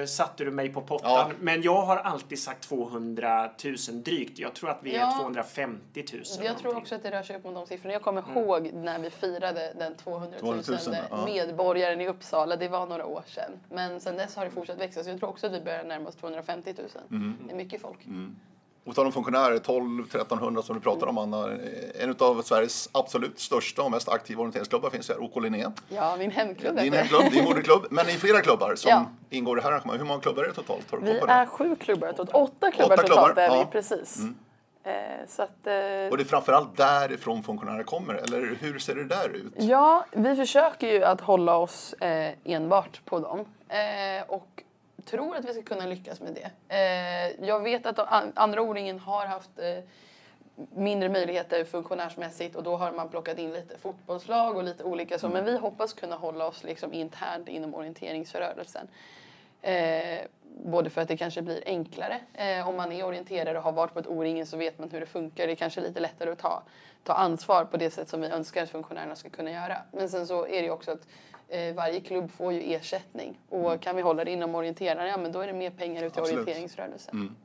eh, 0.00 0.06
satte 0.06 0.44
du 0.44 0.50
mig 0.50 0.68
på 0.68 0.80
pottan, 0.80 1.10
Ja. 1.12 1.28
men 1.40 1.62
jag 1.62 1.82
har 1.82 1.96
alltid 1.96 2.38
sagt 2.42 2.68
200 2.68 3.50
000 3.64 3.76
drygt. 4.02 4.38
Jag 4.38 4.54
tror 4.54 4.70
att 4.70 4.78
vi 4.82 4.94
är 4.94 5.00
Ja. 5.00 5.16
250 5.20 5.80
000. 5.94 6.04
Jag 6.04 6.36
tror 6.38 6.44
någonting. 6.46 6.76
också 6.82 6.94
att 6.94 7.02
det 7.02 7.10
rör 7.10 7.22
sig 7.22 7.36
upp 7.36 7.44
mot 7.44 7.54
de 7.54 7.66
siffrorna. 7.66 7.92
Jag 7.92 8.02
kommer 8.02 8.22
Mm. 8.22 8.38
ihåg 8.38 8.70
när 8.74 8.98
vi 8.98 9.10
firade 9.10 9.72
den 9.78 9.96
200 9.96 10.36
000, 10.42 10.62
200 10.62 10.78
000, 10.86 10.96
ja. 11.10 11.24
medborgaren 11.24 12.00
i 12.00 12.08
Uppsala. 12.08 12.56
Det 12.56 12.68
var 12.68 12.86
några 12.86 13.06
år 13.06 13.22
sedan. 13.26 13.50
Men 13.70 13.97
sen 14.00 14.16
dess 14.16 14.36
har 14.36 14.44
det 14.44 14.50
fortsatt 14.50 14.78
växa. 14.80 15.04
Så 15.04 15.10
jag 15.10 15.18
tror 15.18 15.28
också 15.30 15.46
att 15.46 15.52
vi 15.52 15.60
börjar 15.60 15.84
närma 15.84 16.08
oss 16.08 16.16
250 16.16 16.74
000. 16.78 16.88
Mm. 17.10 17.36
Det 17.46 17.52
är 17.52 17.56
mycket 17.56 17.80
folk. 17.80 17.98
Och 18.84 18.94
tal 18.94 19.06
om 19.06 19.12
funktionärer, 19.12 19.56
12-1300 19.58 20.62
som 20.62 20.74
du 20.76 20.80
pratar 20.80 21.06
om 21.06 21.18
Anna. 21.18 21.52
eh, 21.52 22.02
En 22.04 22.14
av 22.18 22.42
Sveriges 22.42 22.88
absolut 22.92 23.40
största 23.40 23.82
och 23.82 23.90
mest 23.90 24.08
aktiva 24.08 24.40
orienteringsklubbar 24.42 24.90
finns 24.90 25.08
här, 25.08 25.22
OK 25.22 25.42
Linné. 25.42 25.66
Ja, 25.88 26.16
min 26.16 26.30
hemklubb 26.30 26.76
Din 26.76 26.92
hemklubb, 26.92 27.32
din 27.32 27.44
moderklubb. 27.44 27.86
Men 27.90 28.06
ni 28.06 28.12
är 28.12 28.16
flera 28.16 28.40
klubbar 28.40 28.74
som 28.74 28.90
Ja. 28.90 29.04
ingår 29.30 29.58
i 29.58 29.60
det 29.60 29.64
här 29.64 29.72
arrangemanget. 29.72 30.00
Hur 30.02 30.06
många 30.08 30.20
klubbar 30.20 30.42
är 30.42 30.46
det 30.48 30.54
totalt? 30.54 30.86
Vi 31.02 31.10
är 31.18 31.46
sju 31.46 31.76
klubbar 31.76 32.12
totalt. 32.12 32.34
Åtta 32.50 32.70
klubbar 32.70 32.94
Åtta 32.94 33.02
totalt 33.02 33.26
klubbar, 33.34 33.42
är 33.42 33.50
vi, 33.50 33.56
ja. 33.56 33.68
precis. 33.72 34.18
Eh, 34.18 34.24
så 35.26 35.42
att, 35.42 35.66
eh, 35.66 36.10
Och 36.10 36.16
det 36.16 36.22
är 36.22 36.24
framförallt 36.24 36.76
därifrån 36.76 37.42
funktionärer 37.42 37.82
kommer, 37.82 38.14
eller 38.14 38.56
hur 38.60 38.78
ser 38.78 38.94
det 38.94 39.04
där 39.04 39.28
ut? 39.28 39.52
Ja, 39.56 40.06
vi 40.12 40.36
försöker 40.36 40.92
ju 40.92 41.04
att 41.04 41.20
hålla 41.20 41.56
oss 41.56 41.92
eh, 41.92 42.34
enbart 42.44 43.04
på 43.04 43.18
dem. 43.18 43.44
Eh, 43.68 44.22
och 44.28 44.62
tror 45.04 45.36
att 45.36 45.44
vi 45.44 45.52
ska 45.52 45.62
kunna 45.62 45.86
lyckas 45.86 46.20
med 46.20 46.34
det. 46.34 46.74
Eh, 46.74 47.46
jag 47.48 47.60
vet 47.60 47.86
att 47.86 47.98
andra 48.34 48.62
O-ringen 48.62 48.98
har 48.98 49.26
haft 49.26 49.58
eh, 49.58 49.84
mindre 50.74 51.08
möjligheter 51.08 51.64
funktionärsmässigt 51.64 52.56
och 52.56 52.62
då 52.62 52.76
har 52.76 52.92
man 52.92 53.08
plockat 53.08 53.38
in 53.38 53.52
lite 53.52 53.78
fotbollslag 53.78 54.56
och 54.56 54.64
lite 54.64 54.84
olika 54.84 55.18
så. 55.18 55.28
Men 55.28 55.44
vi 55.44 55.58
hoppas 55.58 55.92
kunna 55.92 56.16
hålla 56.16 56.46
oss 56.46 56.64
liksom 56.64 56.92
internt 56.92 57.48
inom 57.48 57.74
orienteringsrörelsen. 57.74 58.88
Både 60.64 60.90
för 60.90 61.00
att 61.00 61.08
det 61.08 61.16
kanske 61.16 61.42
blir 61.42 61.62
enklare. 61.66 62.20
Eh, 62.34 62.68
om 62.68 62.76
man 62.76 62.92
är 62.92 63.06
orienterare 63.06 63.58
och 63.58 63.64
har 63.64 63.72
varit 63.72 63.92
på 63.92 63.98
ett 63.98 64.06
O-ringen 64.06 64.46
så 64.46 64.56
vet 64.56 64.78
man 64.78 64.90
hur 64.90 65.00
det 65.00 65.06
funkar. 65.06 65.46
Det 65.46 65.52
är 65.52 65.56
kanske 65.56 65.80
lite 65.80 66.00
lättare 66.00 66.30
att 66.30 66.38
ta, 66.38 66.62
ta 67.04 67.12
ansvar 67.12 67.64
på 67.64 67.76
det 67.76 67.90
sätt 67.90 68.08
som 68.08 68.20
vi 68.20 68.28
önskar 68.28 68.62
att 68.62 68.70
funktionärerna 68.70 69.16
ska 69.16 69.28
kunna 69.28 69.50
göra. 69.50 69.76
Men 69.92 70.08
sen 70.08 70.26
så 70.26 70.46
är 70.46 70.60
det 70.60 70.64
ju 70.64 70.70
också 70.70 70.90
att 70.90 71.06
eh, 71.48 71.74
varje 71.74 72.00
klubb 72.00 72.30
får 72.30 72.52
ju 72.52 72.74
ersättning. 72.74 73.38
Och 73.48 73.80
kan 73.80 73.96
vi 73.96 74.02
hålla 74.02 74.24
det 74.24 74.30
inom 74.30 74.54
orienterare, 74.54 75.08
ja 75.08 75.16
men 75.16 75.32
då 75.32 75.40
är 75.40 75.46
det 75.46 75.52
mer 75.52 75.70
pengar 75.70 76.02
ut 76.02 76.18
Absolut. 76.18 76.32
orienteringsrörelsen. 76.32 77.36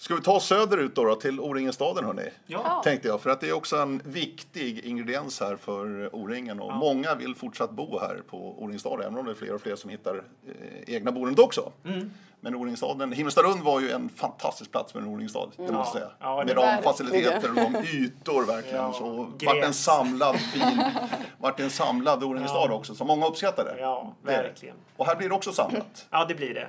Ska 0.00 0.14
vi 0.14 0.22
ta 0.22 0.32
oss 0.32 0.46
söderut 0.46 0.94
då, 0.94 1.04
då 1.04 1.14
till 1.14 1.40
O-ringenstaden 1.40 2.04
hörni? 2.04 2.30
Ja. 2.46 2.80
Tänkte 2.84 3.08
jag, 3.08 3.20
för 3.20 3.30
att 3.30 3.40
det 3.40 3.48
är 3.48 3.52
också 3.52 3.76
en 3.76 4.02
viktig 4.04 4.78
ingrediens 4.78 5.40
här 5.40 5.56
för 5.56 6.14
O-ringen 6.14 6.60
och 6.60 6.72
många 6.72 7.14
vill 7.14 7.34
fortsatt 7.34 7.70
bo 7.70 7.98
här 7.98 8.22
på 8.30 8.62
O-ringstaden, 8.62 9.06
även 9.06 9.18
om 9.18 9.24
det 9.24 9.30
är 9.30 9.34
fler 9.34 9.54
och 9.54 9.60
fler 9.60 9.76
som 9.76 9.90
hittar 9.90 10.24
eh, 10.46 10.94
egna 10.94 11.12
boendet 11.12 11.38
också. 11.38 11.72
Mm. 11.84 12.10
Men 12.40 12.54
O-ringstaden, 12.54 13.12
Himmelstalund 13.12 13.62
var 13.62 13.80
ju 13.80 13.90
en 13.90 14.08
fantastisk 14.08 14.70
plats 14.70 14.92
för 14.92 14.98
en 15.00 15.06
O-ringstad, 15.06 15.50
det 15.56 15.62
måste 15.62 15.74
jag 15.74 15.86
säga. 15.86 16.08
Ja, 16.20 16.44
Med 16.46 16.56
de 16.56 16.82
faciliteter 16.82 17.50
och 17.50 17.54
de 17.54 17.76
ytor 17.96 18.46
verkligen. 18.46 18.76
Ja, 18.76 18.92
så 18.92 19.28
vart 19.46 19.64
en 19.64 19.74
samlad 19.74 20.36
fin, 20.40 20.82
vart 21.38 21.60
en 21.60 21.70
samlad 21.70 22.24
O-ringstad 22.24 22.66
Ja. 22.68 22.72
också, 22.74 22.94
som 22.94 23.06
många 23.06 23.26
uppskattade. 23.26 23.76
Ja, 23.80 24.14
verkligen. 24.22 24.76
Och 24.96 25.06
här 25.06 25.16
blir 25.16 25.28
det 25.28 25.34
också 25.34 25.52
samlat. 25.52 26.06
Ja, 26.10 26.24
det 26.24 26.34
blir 26.34 26.54
det. 26.54 26.68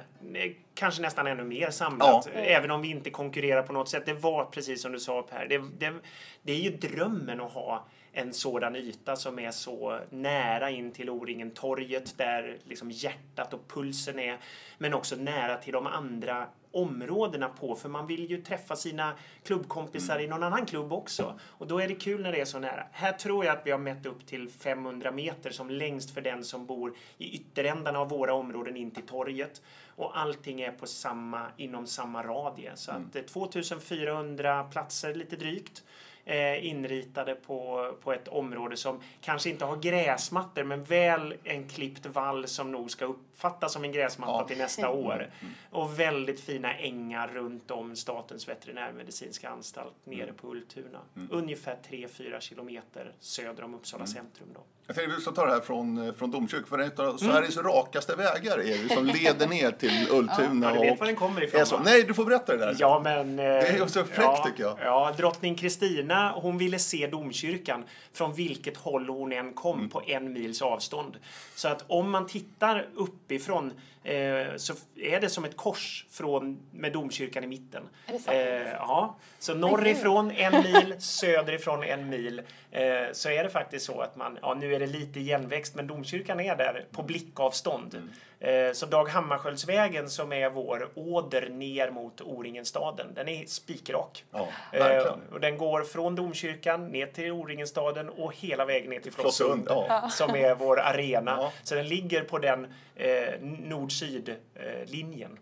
Kanske 0.74 1.02
nästan 1.02 1.28
ännu 1.28 1.44
mer 1.44 1.70
samlat. 1.72 2.28
Ja. 2.34 2.40
Även 2.42 2.72
om 2.72 2.82
vi 2.82 2.90
inte 2.90 3.10
konkurrerar 3.10 3.64
på 3.64 3.74
något 3.74 3.90
sätt. 3.90 4.06
Det 4.06 4.14
var 4.14 4.46
precis 4.46 4.82
som 4.82 4.92
du 4.92 5.00
sa 5.00 5.22
Per. 5.22 5.46
Det, 5.50 5.58
det, 5.58 5.94
det 6.42 6.52
är 6.54 6.60
ju 6.60 6.70
drömmen 6.78 7.42
att 7.42 7.52
ha 7.52 7.84
en 8.12 8.34
sådan 8.34 8.76
yta 8.76 9.16
som 9.16 9.40
är 9.40 9.52
så 9.52 10.00
nära 10.10 10.70
in 10.70 10.92
till 10.92 11.10
O-ringen, 11.10 11.52
torget 11.52 12.18
där 12.18 12.58
liksom 12.64 12.92
hjärtat 12.92 13.54
och 13.54 13.68
pulsen 13.68 14.20
är. 14.20 14.38
Men 14.78 14.94
också 14.94 15.16
nära 15.16 15.58
till 15.58 15.74
de 15.74 15.88
andra 15.88 16.48
områdena 16.72 17.50
på. 17.50 17.76
För 17.76 17.90
man 17.90 18.08
vill 18.08 18.30
ju 18.30 18.42
träffa 18.42 18.76
sina 18.76 19.14
klubbkompisar 19.44 20.20
i 20.20 20.28
någon 20.28 20.44
annan 20.44 20.66
klubb 20.66 20.94
också. 20.94 21.40
Och 21.44 21.68
då 21.68 21.80
är 21.80 21.88
det 21.88 21.96
kul 21.96 22.22
när 22.22 22.32
det 22.32 22.42
är 22.42 22.46
så 22.46 22.60
nära. 22.60 22.86
Här 22.92 23.12
tror 23.12 23.46
jag 23.46 23.58
att 23.58 23.66
vi 23.66 23.72
har 23.72 23.80
mätt 23.80 24.06
upp 24.06 24.26
till 24.26 24.50
500 24.50 25.12
meter 25.12 25.50
som 25.50 25.70
längst 25.70 26.14
för 26.14 26.22
den 26.22 26.44
som 26.44 26.66
bor 26.66 26.96
i 27.18 27.36
ytterändarna 27.36 28.00
av 28.00 28.10
våra 28.10 28.34
områden 28.34 28.78
in 28.78 28.92
till 28.92 29.08
torget. 29.08 29.62
Och 29.96 30.20
allting 30.20 30.62
är 30.62 30.72
på 30.72 30.88
samma, 30.88 31.46
inom 31.58 31.88
samma 31.88 32.24
radie. 32.24 32.72
Så 32.76 32.92
att 32.92 33.16
eh, 33.16 33.22
2400 33.22 34.64
platser 34.64 35.16
lite 35.16 35.36
drygt 35.36 35.84
eh, 36.30 36.66
inritade 36.66 37.36
på, 37.36 37.90
på 38.04 38.14
ett 38.14 38.28
område 38.28 38.78
som 38.78 39.02
kanske 39.22 39.50
inte 39.50 39.66
har 39.66 39.76
gräsmattor 39.78 40.64
men 40.64 40.84
väl 40.84 41.36
en 41.44 41.68
klippt 41.70 42.06
vall 42.06 42.48
som 42.48 42.72
nog 42.72 42.92
ska 42.92 43.06
uppfattas 43.06 43.74
som 43.74 43.84
en 43.84 43.92
gräsmatta 43.92 44.32
Ja. 44.32 44.48
till 44.48 44.58
nästa 44.58 44.90
år. 44.90 45.30
Och 45.70 46.00
väldigt 46.00 46.40
fina 46.40 46.74
ängar 46.76 47.28
runt 47.28 47.72
om 47.72 47.96
Statens 47.96 48.48
veterinärmedicinska 48.50 49.50
anstalt 49.50 49.96
nere 50.04 50.34
på 50.34 50.48
Ultuna. 50.48 51.00
Ungefär 51.30 51.78
3-4 51.90 52.40
kilometer 52.40 53.12
söder 53.20 53.64
om 53.64 53.74
Uppsala 53.76 54.06
centrum. 54.06 54.48
Då. 54.54 54.62
Jag 54.90 54.96
tänkte 54.96 55.16
vi 55.16 55.22
ska 55.22 55.32
ta 55.32 55.46
det 55.46 55.52
här 55.52 55.60
från, 55.60 56.08
eh, 56.08 56.14
från 56.14 56.32
domkyrkan, 56.32 56.66
för 56.70 56.78
det 56.78 56.84
är 56.84 57.02
en 57.02 57.08
av 57.10 57.18
Sveriges 57.18 57.58
rakaste 57.58 58.16
vägar 58.16 58.58
är 58.58 58.84
det, 58.88 58.94
som 58.96 59.06
leder 59.06 59.48
ner 59.48 59.72
till 59.72 60.08
Ultuna. 60.12 60.68
Ja, 60.68 60.74
du 60.74 60.80
vet 60.80 60.92
och 60.94 61.00
var 61.00 61.06
den 61.06 61.16
kommer 61.16 61.44
ifrån, 61.44 61.66
så. 61.66 61.80
Nej, 61.80 62.04
du 62.04 62.14
får 62.14 62.26
berätta 62.26 62.52
det 62.52 62.66
där. 62.66 62.76
Ja, 62.80 63.02
men... 63.04 63.36
Det 63.36 63.44
är 63.44 63.74
ju 63.78 63.88
så 63.88 64.04
fräckt, 64.04 64.46
tycker 64.46 64.64
jag. 64.64 64.78
Ja, 64.84 65.14
drottning 65.18 65.56
Kristina, 65.56 66.32
hon 66.32 66.58
ville 66.58 66.80
se 66.80 67.08
domkyrkan 67.08 67.84
från 68.14 68.34
vilket 68.34 68.78
håll 68.78 69.10
hon 69.10 69.32
än 69.34 69.54
kom 69.54 69.78
Mm. 69.78 69.90
på 69.90 70.02
en 70.08 70.34
mils 70.34 70.62
avstånd. 70.62 71.18
Så 71.56 71.68
att 71.68 71.84
om 71.88 72.10
man 72.12 72.28
tittar 72.28 72.88
uppifrån 72.96 73.74
eh, 74.10 74.56
så 74.56 74.74
är 74.96 75.20
det 75.20 75.30
som 75.30 75.46
ett 75.46 75.58
kors 75.58 76.06
från, 76.10 76.60
med 76.72 76.94
domkyrkan 76.94 77.44
i 77.44 77.48
mitten. 77.48 77.84
Är 78.08 78.14
det 78.14 78.20
sant? 78.20 78.38
Eh, 78.38 78.72
ja, 78.72 79.18
så 79.40 79.54
norrifrån 79.54 80.32
en 80.32 80.64
mil, 80.64 80.96
söderifrån 81.00 81.84
en 81.84 82.10
mil. 82.10 82.42
Eh, 82.72 82.84
så 83.12 83.30
är 83.30 83.44
det 83.44 83.50
faktiskt 83.50 83.86
så 83.86 84.02
att 84.02 84.16
man, 84.16 84.40
ja 84.42 84.54
nu 84.54 84.76
är 84.76 84.80
det 84.80 84.88
lite 84.88 85.20
igenväxt, 85.20 85.76
men 85.76 85.88
domkyrkan 85.88 86.40
är 86.40 86.56
där 86.56 86.86
på 86.92 87.04
blickavstånd. 87.04 87.96
Mm. 87.96 88.10
Eh, 88.40 88.72
så 88.74 88.86
Dag 88.86 89.10
Hammarskjöldsvägen 89.10 90.10
som 90.10 90.34
är 90.34 90.50
vår 90.50 90.90
åder 90.96 91.50
ner 91.50 91.92
mot 91.92 92.22
O-ringenstaden, 92.22 93.14
den 93.14 93.28
är 93.28 93.46
spikrak. 93.46 94.26
Ja, 94.32 94.48
Eh, 94.72 95.16
och 95.32 95.40
den 95.40 95.58
går 95.58 95.84
från 95.84 96.16
domkyrkan 96.16 96.88
ner 96.88 97.08
till 97.08 97.32
O-ringenstaden 97.32 98.10
och 98.10 98.36
hela 98.36 98.66
vägen 98.66 98.90
ner 98.90 99.00
till 99.00 99.12
Flossund, 99.12 99.64
Flossund 99.66 99.88
ja. 99.90 100.10
som 100.10 100.36
är 100.36 100.56
vår 100.56 100.80
arena. 100.80 101.36
Ja. 101.38 101.52
Så 101.64 101.76
den 101.76 101.88
ligger 101.88 102.24
på 102.24 102.38
den 102.38 102.74
eh, 102.96 103.42
nord-syd-linjen. 103.42 105.38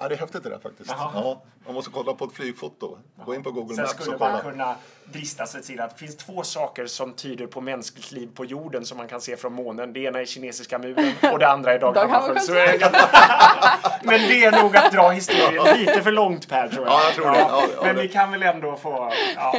Ja, 0.00 0.08
det 0.08 0.14
är 0.14 0.18
häftigt 0.18 0.42
det 0.42 0.48
där 0.50 0.58
faktiskt. 0.58 0.90
Jaha. 0.90 1.10
Ja, 1.14 1.42
man 1.66 1.74
måste 1.74 1.90
kolla 1.90 2.14
på 2.14 2.24
ett 2.24 2.32
flygfoto. 2.32 2.98
Gå 3.26 3.34
in 3.34 3.42
på 3.42 3.50
Google 3.50 3.74
Sen 3.74 3.82
Maps 3.82 3.94
skulle 3.94 4.14
och 4.14 4.20
man 4.20 4.30
kolla. 4.40 4.52
kunna 4.52 4.74
drista 5.04 5.46
sig 5.46 5.62
till 5.62 5.80
att 5.80 5.90
det 5.90 5.98
finns 5.98 6.16
två 6.16 6.42
saker 6.42 6.86
som 6.86 7.12
tyder 7.12 7.46
på 7.46 7.60
mänskligt 7.60 8.12
liv 8.12 8.28
på 8.34 8.44
jorden 8.44 8.84
som 8.84 8.98
man 8.98 9.08
kan 9.08 9.20
se 9.20 9.36
från 9.36 9.52
månen. 9.52 9.92
Det 9.92 10.00
ena 10.00 10.20
är 10.20 10.24
kinesiska 10.24 10.78
muren 10.78 11.12
och 11.32 11.38
det 11.38 11.48
andra 11.48 11.72
är 11.74 11.78
Dag 11.78 11.94
Hammarskjöldsvägen. 11.94 12.92
Men 14.02 14.20
det 14.20 14.44
är 14.44 14.62
nog 14.62 14.76
att 14.76 14.92
dra 14.92 15.10
historien 15.10 15.78
lite 15.78 16.02
för 16.02 16.12
långt 16.12 16.48
Per 16.48 16.68
tror 16.68 16.86
jag. 16.86 16.92
Ja, 16.94 17.04
jag 17.04 17.14
tror 17.14 17.30
det. 17.30 17.38
Ja, 17.38 17.62
ja, 17.76 17.82
Men 17.82 17.96
det. 17.96 18.02
vi 18.02 18.08
kan 18.08 18.30
väl 18.30 18.42
ändå 18.42 18.76
få... 18.76 19.12
Ja. 19.36 19.54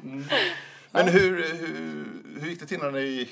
Men 0.90 1.08
hur, 1.08 1.36
hur, 1.58 2.40
hur 2.40 2.48
gick 2.48 2.60
det 2.60 2.66
till 2.66 2.78
när 2.78 2.90
ni 2.90 3.28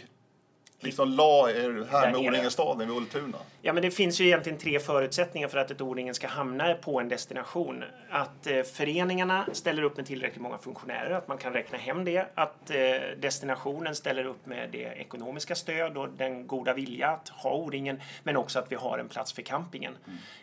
liksom 0.83 1.09
la 1.09 1.51
er 1.51 1.87
här 1.91 2.13
med. 2.13 2.21
O-ringenstaden 2.21 2.89
vid 2.89 2.97
Ultuna? 2.97 3.39
Ja, 3.63 3.73
men 3.73 3.83
det 3.83 3.91
finns 3.91 4.21
ju 4.21 4.27
egentligen 4.27 4.59
tre 4.59 4.81
förutsättningar 4.81 5.49
för 5.49 5.59
att 5.59 5.71
ett 5.71 5.81
O-ringen 5.81 6.15
ska 6.15 6.27
hamna 6.27 6.75
på 6.75 7.01
en 7.01 7.09
destination. 7.09 7.85
Att 8.11 8.47
eh, 8.47 8.63
föreningarna 8.63 9.47
ställer 9.53 9.83
upp 9.83 9.97
med 9.97 10.07
tillräckligt 10.07 10.43
många 10.43 10.59
funktionärer, 10.59 11.11
att 11.11 11.29
man 11.29 11.39
kan 11.39 11.53
räkna 11.53 11.79
hem 11.79 12.05
det. 12.05 12.27
Att 12.35 12.71
eh, 12.71 12.77
destinationen 13.21 13.95
ställer 13.95 14.25
upp 14.25 14.47
med 14.47 14.71
det 14.71 14.85
ekonomiska 14.85 15.55
stöd 15.55 15.97
och 15.97 16.09
den 16.09 16.47
goda 16.47 16.75
vilja 16.75 17.09
att 17.09 17.29
ha 17.29 17.55
O-ringen, 17.55 18.01
men 18.23 18.37
också 18.37 18.59
att 18.59 18.73
vi 18.73 18.77
har 18.77 18.99
en 18.99 19.09
plats 19.09 19.33
för 19.33 19.43
campingen. 19.43 19.97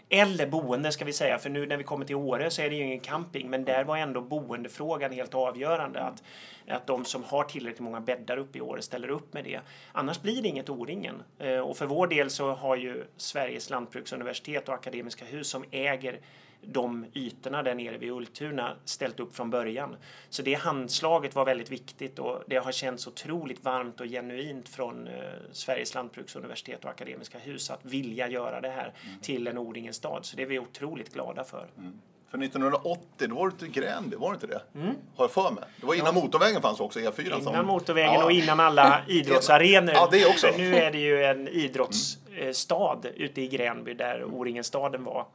Eller 0.09 0.47
boende 0.47 0.91
ska 0.91 1.05
vi 1.05 1.13
säga, 1.13 1.39
för 1.39 1.49
nu 1.49 1.65
när 1.65 1.77
vi 1.77 1.83
kommer 1.83 2.05
till 2.05 2.15
Åre 2.15 2.51
så 2.51 2.61
är 2.61 2.69
det 2.69 2.75
ju 2.75 2.83
ingen 2.83 2.99
camping, 2.99 3.49
men 3.49 3.65
där 3.65 3.83
var 3.83 3.97
ändå 3.97 4.21
boendefrågan 4.21 5.11
helt 5.11 5.35
avgörande. 5.35 5.99
Att, 6.01 6.23
att 6.67 6.87
de 6.87 7.05
som 7.05 7.23
har 7.23 7.43
tillräckligt 7.43 7.79
många 7.79 7.99
bäddar 7.99 8.37
uppe 8.37 8.57
i 8.57 8.61
Åre 8.61 8.81
ställer 8.81 9.09
upp 9.09 9.33
med 9.33 9.43
det. 9.43 9.59
Annars 9.91 10.21
blir 10.31 10.45
inget 10.45 10.69
O-ringen. 10.69 11.23
Eh, 11.39 11.59
och 11.59 11.77
för 11.77 11.85
vår 11.85 12.07
del 12.07 12.29
så 12.29 12.51
har 12.51 12.75
ju 12.75 13.03
Sveriges 13.17 13.69
lantbruksuniversitet 13.69 14.69
och 14.69 14.75
Akademiska 14.75 15.25
hus 15.25 15.47
som 15.47 15.65
äger 15.71 16.19
de 16.61 17.05
ytorna 17.13 17.63
där 17.63 17.75
nere 17.75 17.97
vid 17.97 18.11
Ultuna 18.11 18.75
ställt 18.85 19.19
upp 19.19 19.35
från 19.35 19.49
början. 19.49 19.95
Så 20.29 20.41
det 20.41 20.53
handslaget 20.53 21.35
var 21.35 21.45
väldigt 21.45 21.71
viktigt 21.71 22.19
och 22.19 22.43
det 22.47 22.55
har 22.55 22.71
känts 22.71 23.07
otroligt 23.07 23.63
varmt 23.63 24.01
och 24.01 24.07
genuint 24.07 24.69
från 24.69 25.07
eh, 25.07 25.13
Sveriges 25.51 25.93
lantbruksuniversitet 25.93 26.83
och 26.83 26.89
Akademiska 26.89 27.39
hus 27.39 27.69
att 27.69 27.85
vilja 27.85 28.29
göra 28.29 28.61
det 28.61 28.69
här 28.69 28.93
mm. 29.05 29.19
till 29.19 29.47
en 29.47 29.57
O-ringens 29.57 29.95
stad. 29.95 30.25
Så 30.25 30.37
det 30.37 30.43
är 30.43 30.47
vi 30.47 30.59
otroligt 30.59 31.13
glada 31.13 31.43
för. 31.43 31.67
Mm. 31.77 32.01
För 32.31 32.43
1980, 32.43 33.27
då 33.29 33.35
var 33.35 33.49
det 33.49 33.55
till 33.55 33.71
Gränby, 33.71 34.15
var 34.15 34.31
det 34.31 34.35
inte 34.35 34.47
det? 34.47 34.61
Mm. 34.75 34.95
Har 35.15 35.23
jag 35.23 35.31
för 35.31 35.51
mig. 35.51 35.63
Det 35.79 35.85
var 35.85 35.93
innan 35.93 36.15
ja. 36.15 36.21
motorvägen 36.21 36.61
fanns 36.61 36.79
också, 36.79 36.99
E4. 36.99 37.25
Innan 37.25 37.43
som... 37.43 37.65
motorvägen 37.65 38.13
ja. 38.13 38.25
och 38.25 38.31
innan 38.31 38.59
alla 38.59 39.01
idrottsarenor. 39.07 39.93
Ja, 39.93 40.09
det 40.11 40.25
också. 40.25 40.47
nu 40.57 40.75
är 40.75 40.91
det 40.91 40.97
ju 40.99 41.23
en 41.23 41.47
idrottsstad 41.47 42.99
mm. 43.03 43.13
ute 43.15 43.41
i 43.41 43.47
Gränby 43.47 43.93
där 43.93 44.23
O-ringenstaden 44.23 45.03
var. 45.03 45.25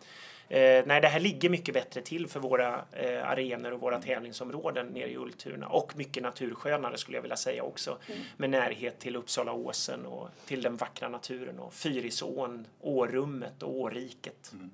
Eh, 0.49 0.85
nej, 0.87 1.01
det 1.01 1.09
här 1.09 1.21
ligger 1.21 1.49
mycket 1.49 1.75
bättre 1.75 2.01
till 2.01 2.29
för 2.29 2.41
våra 2.41 2.85
eh, 2.93 3.29
arenor 3.29 3.73
och 3.73 3.81
våra 3.81 4.01
tävlingsområden 4.01 4.87
nere 4.87 5.11
i 5.11 5.17
Ultuna 5.17 5.67
och 5.67 5.97
mycket 5.97 6.23
naturskönare 6.23 6.97
skulle 6.97 7.17
jag 7.17 7.23
vilja 7.23 7.37
säga 7.37 7.63
också 7.63 7.99
mm. 8.07 8.21
med 8.37 8.51
närhet 8.51 8.99
till 8.99 9.17
Uppsala 9.17 9.53
åsen 9.53 10.07
och 10.07 10.29
till 10.47 10.63
den 10.63 10.77
vackra 10.77 11.09
naturen 11.09 11.59
och 11.59 11.75
Fyrisån, 11.75 12.67
Årummet 12.81 13.63
och 13.63 13.75
Åriket. 13.75 14.51
Mm. 14.53 14.71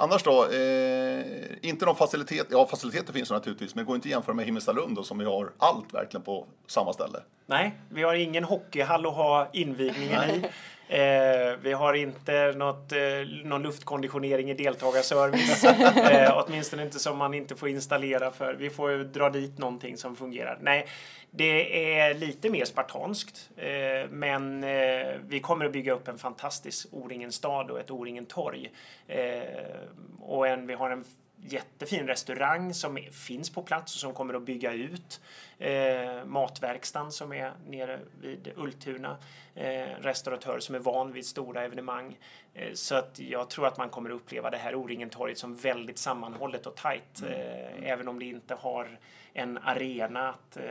Annars 0.00 0.22
då, 0.22 0.44
eh, 0.44 1.24
inte 1.62 1.86
någon 1.86 1.96
facilitet, 1.96 2.46
ja 2.50 2.66
faciliteter 2.66 3.12
finns 3.12 3.28
det 3.28 3.34
naturligtvis, 3.34 3.74
men 3.74 3.84
det 3.84 3.86
går 3.86 3.96
inte 3.96 4.06
att 4.06 4.10
jämföra 4.10 4.34
med 4.34 4.44
Himmelstalund 4.44 4.96
då, 4.96 5.02
som 5.02 5.18
vi 5.18 5.24
har 5.24 5.50
allt 5.58 5.94
verkligen 5.94 6.22
på 6.24 6.46
samma 6.66 6.92
ställe. 6.92 7.18
Nej, 7.46 7.74
vi 7.88 8.02
har 8.02 8.14
ingen 8.14 8.44
hockeyhall 8.44 9.06
att 9.06 9.14
ha 9.14 9.48
invigningen 9.52 10.30
i. 10.30 10.44
Eh, 10.88 11.56
vi 11.62 11.72
har 11.72 11.94
inte 11.94 12.52
något, 12.52 12.92
eh, 12.92 12.98
någon 13.44 13.62
luftkonditionering 13.62 14.50
i 14.50 14.54
deltagarservice. 14.54 15.64
eh, 16.10 16.42
åtminstone 16.46 16.82
inte 16.82 16.98
som 16.98 17.18
man 17.18 17.34
inte 17.34 17.56
får 17.56 17.68
installera 17.68 18.30
för. 18.30 18.54
Vi 18.54 18.70
får 18.70 19.04
dra 19.04 19.30
dit 19.30 19.58
någonting 19.58 19.96
som 19.96 20.16
fungerar. 20.16 20.58
Nej, 20.60 20.86
det 21.30 21.98
är 21.98 22.14
lite 22.14 22.50
mer 22.50 22.64
spartanskt. 22.64 23.50
Eh, 23.56 24.10
men 24.10 24.64
eh, 24.64 25.16
vi 25.26 25.40
kommer 25.40 25.64
att 25.64 25.72
bygga 25.72 25.92
upp 25.92 26.08
en 26.08 26.18
fantastisk 26.18 26.88
O-ringen 26.90 27.32
stad 27.32 27.70
och 27.70 27.80
ett 27.80 27.90
O-ringen 27.90 28.26
torg. 28.26 28.72
Eh, 29.06 29.42
och 30.20 30.48
en, 30.48 30.66
vi 30.66 30.74
har 30.74 30.90
en 30.90 31.04
jättefin 31.42 32.06
restaurang 32.06 32.74
som 32.74 32.98
finns 33.12 33.50
på 33.50 33.62
plats 33.62 33.94
och 33.94 34.00
som 34.00 34.14
kommer 34.14 34.34
att 34.34 34.42
bygga 34.42 34.72
ut 34.72 35.20
eh, 35.58 36.24
matverkstan 36.24 37.12
som 37.12 37.32
är 37.32 37.52
nere 37.68 38.00
vid 38.20 38.52
Ultuna. 38.56 39.16
Eh, 39.54 39.88
restauratör 40.00 40.58
som 40.60 40.74
är 40.74 40.78
van 40.78 41.12
vid 41.12 41.26
stora 41.26 41.64
evenemang. 41.64 42.18
Eh, 42.54 42.72
så 42.72 42.94
att 42.94 43.18
jag 43.18 43.50
tror 43.50 43.66
att 43.66 43.78
man 43.78 43.88
kommer 43.88 44.10
att 44.10 44.16
uppleva 44.16 44.50
det 44.50 44.56
här 44.56 44.74
O-ringen-torget 44.74 45.38
som 45.38 45.56
väldigt 45.56 45.98
sammanhållet 45.98 46.66
och 46.66 46.76
tajt. 46.76 47.22
Mm. 47.22 47.32
Eh, 47.32 47.90
även 47.90 48.08
om 48.08 48.18
det 48.18 48.24
inte 48.24 48.54
har 48.54 48.98
en 49.38 49.58
arena 49.58 50.28
att, 50.28 50.56
eh, 50.56 50.62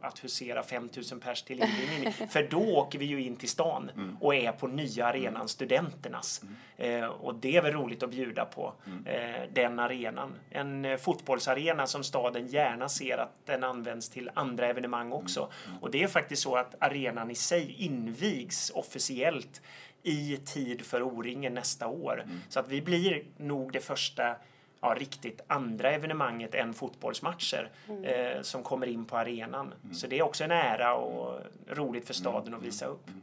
att 0.00 0.24
husera 0.24 0.62
5000 0.62 1.20
pers 1.20 1.42
till 1.42 1.62
invigningen 1.62 2.12
För 2.30 2.42
då 2.50 2.76
åker 2.76 2.98
vi 2.98 3.04
ju 3.04 3.22
in 3.22 3.36
till 3.36 3.48
stan 3.48 3.90
mm. 3.94 4.16
och 4.20 4.34
är 4.34 4.52
på 4.52 4.66
nya 4.66 5.06
arenan, 5.06 5.34
mm. 5.34 5.48
Studenternas. 5.48 6.42
Mm. 6.78 7.02
Eh, 7.02 7.08
och 7.08 7.34
det 7.34 7.56
är 7.56 7.62
väl 7.62 7.72
roligt 7.72 8.02
att 8.02 8.10
bjuda 8.10 8.44
på, 8.44 8.74
mm. 8.86 9.06
eh, 9.06 9.48
den 9.52 9.78
arenan. 9.78 10.34
En 10.50 10.84
eh, 10.84 10.96
fotbollsarena 10.96 11.86
som 11.86 12.04
staden 12.04 12.46
gärna 12.46 12.88
ser 12.88 13.18
att 13.18 13.46
den 13.46 13.64
används 13.64 14.08
till 14.08 14.30
andra 14.34 14.66
evenemang 14.66 15.12
också. 15.12 15.40
Mm. 15.40 15.52
Mm. 15.66 15.82
Och 15.82 15.90
det 15.90 16.02
är 16.02 16.08
faktiskt 16.08 16.42
så 16.42 16.56
att 16.56 16.74
arenan 16.80 17.30
i 17.30 17.34
sig 17.34 17.74
invigs 17.78 18.70
officiellt 18.74 19.62
i 20.02 20.36
tid 20.36 20.86
för 20.86 21.02
O-ringen 21.02 21.54
nästa 21.54 21.86
år. 21.86 22.24
Så 22.48 22.60
att 22.60 22.68
vi 22.68 22.82
blir 22.82 23.24
nog 23.36 23.72
det 23.72 23.80
första 23.80 24.36
ja, 24.84 24.94
riktigt 24.98 25.40
andra 25.46 25.90
evenemanget 25.90 26.54
än 26.54 26.74
fotbollsmatcher 26.74 27.70
mm. 27.88 28.04
eh, 28.04 28.42
som 28.42 28.62
kommer 28.62 28.86
in 28.86 29.04
på 29.04 29.16
arenan. 29.16 29.74
Mm. 29.82 29.94
Så 29.94 30.06
det 30.06 30.18
är 30.18 30.22
också 30.22 30.44
en 30.44 30.50
ära 30.50 30.94
och 30.94 31.40
roligt 31.68 32.06
för 32.06 32.14
staden 32.14 32.48
mm. 32.48 32.58
att 32.58 32.66
visa 32.66 32.86
upp. 32.86 33.08
Mm. 33.08 33.20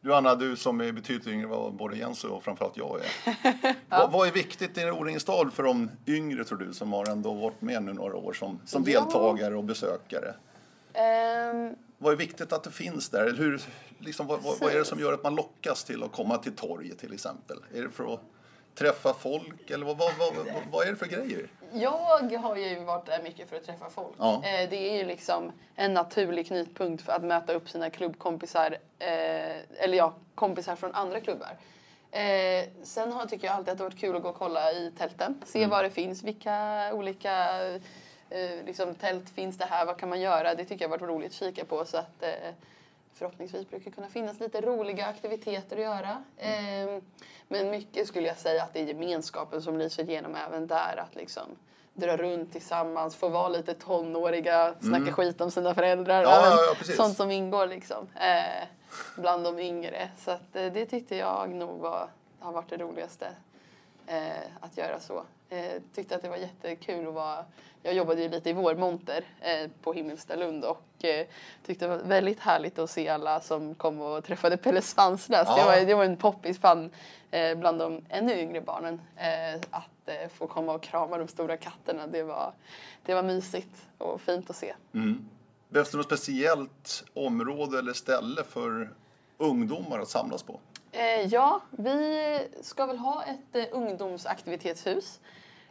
Du 0.00 0.14
Anna, 0.14 0.34
du 0.34 0.56
som 0.56 0.80
är 0.80 0.92
betydligt 0.92 1.26
yngre 1.26 1.46
vad 1.46 1.74
både 1.74 1.96
Jens 1.96 2.24
och 2.24 2.44
framförallt 2.44 2.76
jag 2.76 3.00
är. 3.00 3.36
ja. 3.62 3.74
vad, 3.88 4.12
vad, 4.12 4.28
är 4.28 4.32
viktigt 4.32 4.78
i 4.78 4.90
O-Ringens 4.90 5.22
stad 5.22 5.52
för 5.52 5.62
de 5.62 5.90
yngre 6.06 6.44
tror 6.44 6.58
du 6.58 6.72
som 6.72 6.92
har 6.92 7.10
ändå 7.10 7.34
varit 7.34 7.60
med 7.60 7.82
nu 7.82 7.92
några 7.92 8.16
år 8.16 8.32
som, 8.32 8.60
som 8.64 8.84
ja. 8.86 9.00
deltagare 9.00 9.56
och 9.56 9.64
besökare? 9.64 10.34
Um... 11.52 11.76
Vad 11.98 12.12
är 12.12 12.16
viktigt 12.16 12.52
att 12.52 12.64
det 12.64 12.70
finns 12.70 13.08
där? 13.08 13.34
Hur, 13.36 13.62
liksom, 13.98 14.26
vad, 14.26 14.42
vad, 14.42 14.72
är 14.72 14.78
det 14.78 14.84
som 14.84 15.00
gör 15.00 15.12
att 15.12 15.22
man 15.22 15.34
lockas 15.34 15.84
till 15.84 16.02
att 16.02 16.12
komma 16.12 16.38
till 16.38 16.56
torget 16.56 16.98
till 16.98 17.14
exempel? 17.14 17.56
Är 17.74 17.82
det 17.82 17.90
för 17.90 18.14
att 18.14 18.20
träffa 18.74 19.14
folk 19.14 19.70
eller 19.70 19.86
vad, 19.86 19.96
vad, 19.96 20.12
vad, 20.18 20.46
vad, 20.72 20.86
är 20.86 20.90
det 20.90 20.96
för 20.96 21.06
grejer? 21.06 21.48
Jag 21.72 22.38
har 22.38 22.56
ju 22.56 22.84
varit 22.84 23.06
där 23.06 23.22
mycket 23.22 23.48
för 23.48 23.56
att 23.56 23.64
träffa 23.64 23.90
folk. 23.90 24.14
Ja. 24.18 24.34
Eh, 24.34 24.70
det 24.70 24.90
är 24.90 24.96
ju 24.96 25.04
liksom 25.04 25.52
en 25.76 25.94
naturlig 25.94 26.46
knutpunkt 26.46 27.02
för 27.02 27.12
att 27.12 27.24
möta 27.24 27.52
upp 27.52 27.70
sina 27.70 27.90
klubbkompisar, 27.90 28.76
eh, 28.98 29.56
eller 29.78 29.94
ja, 29.94 30.14
kompisar 30.34 30.76
från 30.76 30.94
andra 30.94 31.20
klubbar. 31.20 31.56
Eh, 32.10 32.64
sen 32.82 33.12
har, 33.12 33.26
tycker 33.26 33.46
jag 33.46 33.56
alltid 33.56 33.72
att 33.72 33.78
det 33.78 33.84
har 33.84 33.90
varit 33.90 34.00
kul 34.00 34.16
att 34.16 34.22
gå 34.22 34.28
och 34.28 34.36
kolla 34.36 34.72
i 34.72 34.92
tälten, 34.98 35.42
se 35.46 35.58
mm. 35.58 35.70
vad 35.70 35.84
det 35.84 35.90
finns, 35.90 36.22
vilka 36.22 36.90
olika 36.94 37.48
liksom, 38.64 38.94
tält 38.94 39.30
finns 39.30 39.58
det 39.58 39.64
här, 39.64 39.86
vad 39.86 39.98
kan 39.98 40.08
man 40.08 40.20
göra? 40.20 40.54
Det 40.54 40.64
tycker 40.64 40.84
jag 40.84 40.88
har 40.88 40.98
varit 40.98 41.10
roligt 41.10 41.30
att 41.30 41.36
kika 41.36 41.64
på 41.64 41.84
så 41.84 41.96
att 41.96 42.24
förhoppningsvis 43.14 43.70
brukar 43.70 43.90
kunna 43.90 44.08
finnas 44.08 44.40
lite 44.40 44.60
roliga 44.60 45.06
aktiviteter 45.06 45.76
att 45.76 45.82
göra. 45.82 46.24
Mm. 46.38 47.02
Men 47.48 47.70
mycket 47.70 48.08
skulle 48.08 48.26
jag 48.28 48.36
säga 48.36 48.62
att 48.62 48.72
det 48.72 48.80
är 48.80 48.84
gemenskapen 48.84 49.62
som 49.62 49.78
lyser 49.78 50.10
igenom 50.10 50.36
även 50.46 50.66
där. 50.66 50.96
Att 50.96 51.14
liksom 51.14 51.46
dra 51.94 52.16
runt 52.16 52.52
tillsammans, 52.52 53.16
få 53.16 53.28
vara 53.28 53.48
lite 53.48 53.74
tonåriga, 53.74 54.74
snacka 54.80 55.02
mm. 55.02 55.14
skit 55.14 55.40
om 55.40 55.50
sina 55.50 55.74
föräldrar. 55.74 56.22
Ja, 56.22 56.46
ja, 56.46 56.74
ja, 56.86 56.94
sånt 56.96 57.16
som 57.16 57.30
ingår 57.30 57.66
liksom. 57.66 58.08
Eh, 58.14 58.68
bland 59.16 59.44
de 59.44 59.58
yngre. 59.58 60.10
Så 60.18 60.30
att, 60.30 60.56
eh, 60.56 60.72
det 60.72 60.86
tyckte 60.86 61.16
jag 61.16 61.50
nog 61.50 61.78
var, 61.78 62.08
har 62.38 62.52
varit 62.52 62.70
det 62.70 62.76
roligaste. 62.76 63.28
Eh, 64.06 64.42
att 64.60 64.76
göra 64.76 65.00
så. 65.00 65.24
Eh, 65.52 65.82
tyckte 65.94 66.16
att 66.16 66.22
det 66.22 66.28
var 66.28 66.36
jättekul 66.36 67.08
att 67.08 67.14
vara 67.14 67.44
jag 67.82 67.94
jobbade 67.94 68.22
ju 68.22 68.28
lite 68.28 68.50
i 68.50 68.52
vårmonter 68.52 69.24
eh, 69.40 69.70
på 69.82 69.92
Himmelstalund 69.92 70.64
och 70.64 71.04
eh, 71.04 71.26
tyckte 71.66 71.84
det 71.84 71.88
var 71.88 72.04
väldigt 72.04 72.40
härligt 72.40 72.78
att 72.78 72.90
se 72.90 73.08
alla 73.08 73.40
som 73.40 73.74
kom 73.74 74.00
och 74.00 74.24
träffade 74.24 74.56
Pelle 74.56 74.82
Svanslös. 74.82 75.48
Ja. 75.48 75.56
Det, 75.56 75.64
var, 75.64 75.86
det 75.86 75.94
var 75.94 76.04
en 76.04 76.16
poppis 76.16 76.58
fan 76.58 76.90
eh, 77.30 77.58
bland 77.58 77.78
de 77.78 78.04
ännu 78.08 78.40
yngre 78.40 78.60
barnen 78.60 79.00
eh, 79.16 79.60
att 79.70 80.08
eh, 80.08 80.28
få 80.34 80.46
komma 80.46 80.74
och 80.74 80.82
krama 80.82 81.18
de 81.18 81.28
stora 81.28 81.56
katterna. 81.56 82.06
Det 82.06 82.22
var, 82.22 82.52
det 83.02 83.14
var 83.14 83.22
mysigt 83.22 83.86
och 83.98 84.20
fint 84.20 84.50
att 84.50 84.56
se. 84.56 84.74
Mm. 84.94 85.28
Behövs 85.68 85.90
det 85.90 85.96
något 85.96 86.06
speciellt 86.06 87.04
område 87.14 87.78
eller 87.78 87.92
ställe 87.92 88.44
för 88.44 88.90
ungdomar 89.38 89.98
att 89.98 90.08
samlas 90.08 90.42
på? 90.42 90.60
Eh, 90.92 91.26
ja, 91.26 91.60
vi 91.70 92.38
ska 92.62 92.86
väl 92.86 92.98
ha 92.98 93.24
ett 93.24 93.72
ungdomsaktivitetshus 93.72 95.20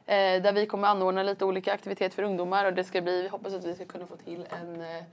Eh, 0.06 0.41
där 0.41 0.54
vi 0.54 0.66
kommer 0.66 0.88
anordna 0.88 1.24
lite 1.24 1.45
olika 1.45 1.74
aktiviteter 1.74 2.16
för 2.16 2.24
ungdomar 2.24 2.66
och 2.66 2.74
det 2.74 2.84
ska 2.84 3.02
bli, 3.02 3.22
vi 3.22 3.28
hoppas 3.28 3.54
att 3.54 3.64
vi 3.64 3.76
ska 3.76 3.86
kunna 3.86 4.08
få 4.08 4.16
till 4.16 4.47
en 4.62 4.82
eh, 4.82 5.04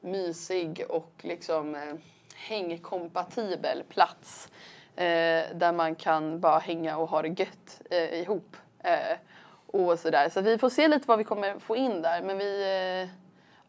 mysig 0.00 0.84
och 0.88 1.12
liksom 1.20 1.74
eh, 1.74 1.94
hängkompatibel 2.34 3.82
plats 3.88 4.48
eh, 4.96 5.44
där 5.54 5.72
man 5.72 5.94
kan 5.94 6.40
bara 6.40 6.58
hänga 6.58 6.96
och 6.96 7.10
ha 7.10 7.22
det 7.22 7.28
gött 7.28 7.82
eh, 7.90 8.20
ihop. 8.20 8.56
Eh, 8.78 9.18
och 9.72 9.98
sådär. 9.98 10.28
Så 10.28 10.40
vi 10.40 10.58
får 10.58 10.70
se 10.70 10.88
lite 10.88 11.08
vad 11.08 11.18
vi 11.18 11.24
kommer 11.24 11.58
få 11.58 11.76
in 11.76 12.02
där 12.02 12.22
men 12.22 12.38
vi 12.38 12.62
eh, 13.02 13.08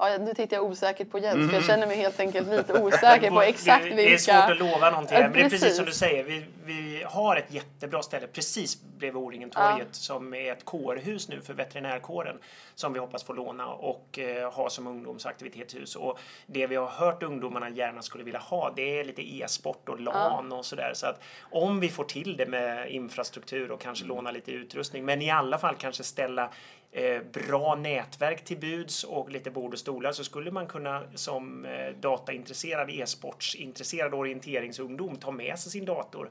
Ja, 0.01 0.17
nu 0.17 0.33
tittar 0.33 0.57
jag 0.57 0.65
osäkert 0.65 1.11
på 1.11 1.19
Jens 1.19 1.35
mm. 1.35 1.47
för 1.47 1.55
jag 1.55 1.63
mm. 1.63 1.67
känner 1.67 1.87
mig 1.87 1.97
helt 1.97 2.19
enkelt 2.19 2.47
lite 2.47 2.73
osäker 2.81 3.31
på 3.31 3.41
exakt 3.41 3.85
vilka... 3.85 3.95
Det 3.95 4.13
är 4.13 4.17
svårt 4.17 4.51
att 4.51 4.57
lova 4.57 4.89
någonting 4.89 5.17
här, 5.17 5.23
men 5.23 5.33
det 5.33 5.41
är 5.41 5.49
precis 5.49 5.75
som 5.75 5.85
du 5.85 5.91
säger. 5.91 6.23
Vi, 6.23 6.45
vi 6.65 7.03
har 7.07 7.35
ett 7.35 7.53
jättebra 7.53 8.01
ställe 8.01 8.27
precis 8.27 8.81
bredvid 8.81 9.23
O-ringen-torget 9.23 9.87
ja. 9.87 9.93
som 9.93 10.33
är 10.33 10.51
ett 10.51 10.65
kårhus 10.65 11.29
nu 11.29 11.41
för 11.41 11.53
veterinärkåren 11.53 12.37
som 12.75 12.93
vi 12.93 12.99
hoppas 12.99 13.23
få 13.23 13.33
låna 13.33 13.67
och 13.67 14.19
eh, 14.19 14.51
ha 14.51 14.69
som 14.69 14.87
ungdomsaktivitetshus. 14.87 15.95
Och 15.95 16.19
det 16.45 16.67
vi 16.67 16.75
har 16.75 16.87
hört 16.87 17.23
ungdomarna 17.23 17.69
gärna 17.69 18.01
skulle 18.01 18.23
vilja 18.23 18.39
ha 18.39 18.73
det 18.75 18.99
är 18.99 19.03
lite 19.03 19.35
e-sport 19.35 19.89
och 19.89 19.99
LAN 19.99 20.47
ja. 20.49 20.57
och 20.57 20.65
sådär. 20.65 20.91
Så 20.93 21.07
att 21.07 21.21
om 21.41 21.79
vi 21.79 21.89
får 21.89 22.03
till 22.03 22.37
det 22.37 22.45
med 22.45 22.91
infrastruktur 22.91 23.71
och 23.71 23.81
kanske 23.81 24.05
mm. 24.05 24.15
låna 24.15 24.31
lite 24.31 24.51
utrustning 24.51 25.05
men 25.05 25.21
i 25.21 25.31
alla 25.31 25.57
fall 25.57 25.75
kanske 25.75 26.03
ställa 26.03 26.49
Eh, 26.91 27.21
bra 27.33 27.75
nätverk 27.75 28.45
till 28.45 28.57
buds 28.57 29.03
och 29.03 29.29
lite 29.29 29.51
bord 29.51 29.73
och 29.73 29.79
stolar 29.79 30.11
så 30.11 30.23
skulle 30.23 30.51
man 30.51 30.67
kunna 30.67 31.03
som 31.15 31.65
eh, 31.65 31.95
dataintresserad, 31.99 32.89
e-sportsintresserad 32.89 34.13
orienteringsungdom 34.13 35.15
ta 35.15 35.31
med 35.31 35.59
sig 35.59 35.71
sin 35.71 35.85
dator 35.85 36.29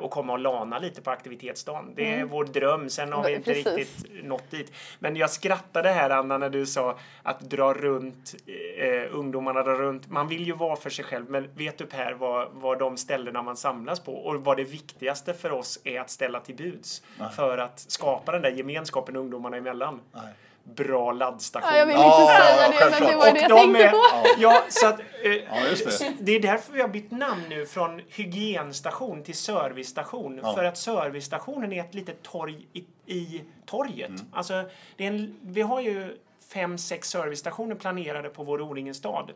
och 0.00 0.10
komma 0.10 0.32
och 0.32 0.38
lana 0.38 0.78
lite 0.78 1.02
på 1.02 1.10
aktivitetsdagen. 1.10 1.92
Det 1.96 2.10
är 2.10 2.14
Mm. 2.16 2.28
vår 2.28 2.44
dröm. 2.44 2.90
Sen 2.90 3.12
har 3.12 3.24
vi 3.24 3.34
inte 3.34 3.52
Precis. 3.54 3.76
riktigt 3.76 4.24
nått 4.24 4.50
dit. 4.50 4.72
Men 4.98 5.16
jag 5.16 5.30
skrattade 5.30 5.88
här 5.88 6.10
Anna 6.10 6.38
när 6.38 6.50
du 6.50 6.66
sa 6.66 6.98
att 7.22 7.40
dra 7.40 7.74
runt, 7.74 8.34
eh, 8.78 9.16
ungdomarna 9.18 9.62
drar 9.62 9.74
runt. 9.76 10.10
Man 10.10 10.28
vill 10.28 10.46
ju 10.46 10.52
vara 10.52 10.76
för 10.76 10.90
sig 10.90 11.04
själv, 11.04 11.30
men 11.30 11.48
vet 11.54 11.78
du 11.78 11.86
Per 11.86 12.12
vad, 12.12 12.48
vad 12.52 12.78
de 12.78 12.96
ställena 12.96 13.42
man 13.42 13.56
samlas 13.56 14.00
på 14.00 14.14
och 14.14 14.44
vad 14.44 14.56
det 14.56 14.64
viktigaste 14.64 15.34
för 15.34 15.52
oss 15.52 15.80
är 15.84 16.00
att 16.00 16.10
ställa 16.10 16.40
till 16.40 16.56
buds 16.56 17.02
för 17.36 17.58
att 17.58 17.78
skapa 17.80 18.32
den 18.32 18.42
där 18.42 18.50
gemenskapen 18.50 19.16
ungdomarna 19.16 19.56
emellan? 19.56 20.00
Nej. 20.12 20.22
Bra 20.64 21.12
laddstationer. 21.12 21.72
Ja, 21.72 21.78
jag 21.78 21.86
vill 21.86 21.94
inte 21.96 22.06
Ja, 22.06 22.26
säga 22.26 22.62
ja, 22.80 22.84
det, 22.84 22.90
men 23.00 23.10
det 23.10 23.16
var 23.16 23.32
det 23.32 23.40
jag 23.40 23.50
de 23.50 23.56
tänkte 23.58 23.84
är- 23.84 23.90
på. 23.90 24.40
Ja, 24.40 24.62
så 24.68 24.86
att, 24.86 25.00
eh, 25.00 25.04
Ja, 25.32 25.66
just 25.70 26.00
det. 26.00 26.14
det 26.20 26.32
är 26.32 26.40
därför 26.40 26.72
vi 26.72 26.80
har 26.80 26.88
bytt 26.88 27.10
namn 27.10 27.42
nu 27.48 27.66
från 27.66 28.00
hygienstation 28.08 29.22
till 29.22 29.34
servicestation. 29.34 30.40
Ja. 30.42 30.54
För 30.54 30.64
att 30.64 30.78
servicestationen 30.78 31.72
är 31.72 31.80
ett 31.80 31.94
litet 31.94 32.22
torg 32.22 32.66
i, 32.72 32.84
i 33.06 33.44
torget. 33.66 34.08
Mm. 34.08 34.20
Alltså, 34.32 34.64
det 34.96 35.04
är 35.04 35.08
en, 35.08 35.36
vi 35.42 35.62
har 35.62 35.80
ju 35.80 36.16
fem, 36.52 36.78
sex 36.78 37.08
servicestationer 37.10 37.74
planerade 37.74 38.28
på 38.28 38.42
vår 38.42 38.60
O-ringen 38.62 38.94
stad. 38.94 39.32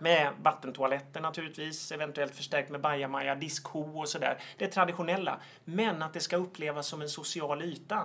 Med 0.00 0.28
vattentoaletter 0.42 1.20
naturligtvis, 1.20 1.92
eventuellt 1.92 2.36
förstärkt 2.36 2.70
med 2.70 2.80
bajamaja, 2.80 3.34
diskho 3.34 4.00
och 4.00 4.08
sådär. 4.08 4.38
Det 4.58 4.64
är 4.64 4.68
traditionella. 4.70 5.36
Men 5.64 6.02
att 6.02 6.12
det 6.12 6.20
ska 6.20 6.36
upplevas 6.36 6.86
som 6.86 7.02
en 7.02 7.08
social 7.08 7.62
yta. 7.62 8.02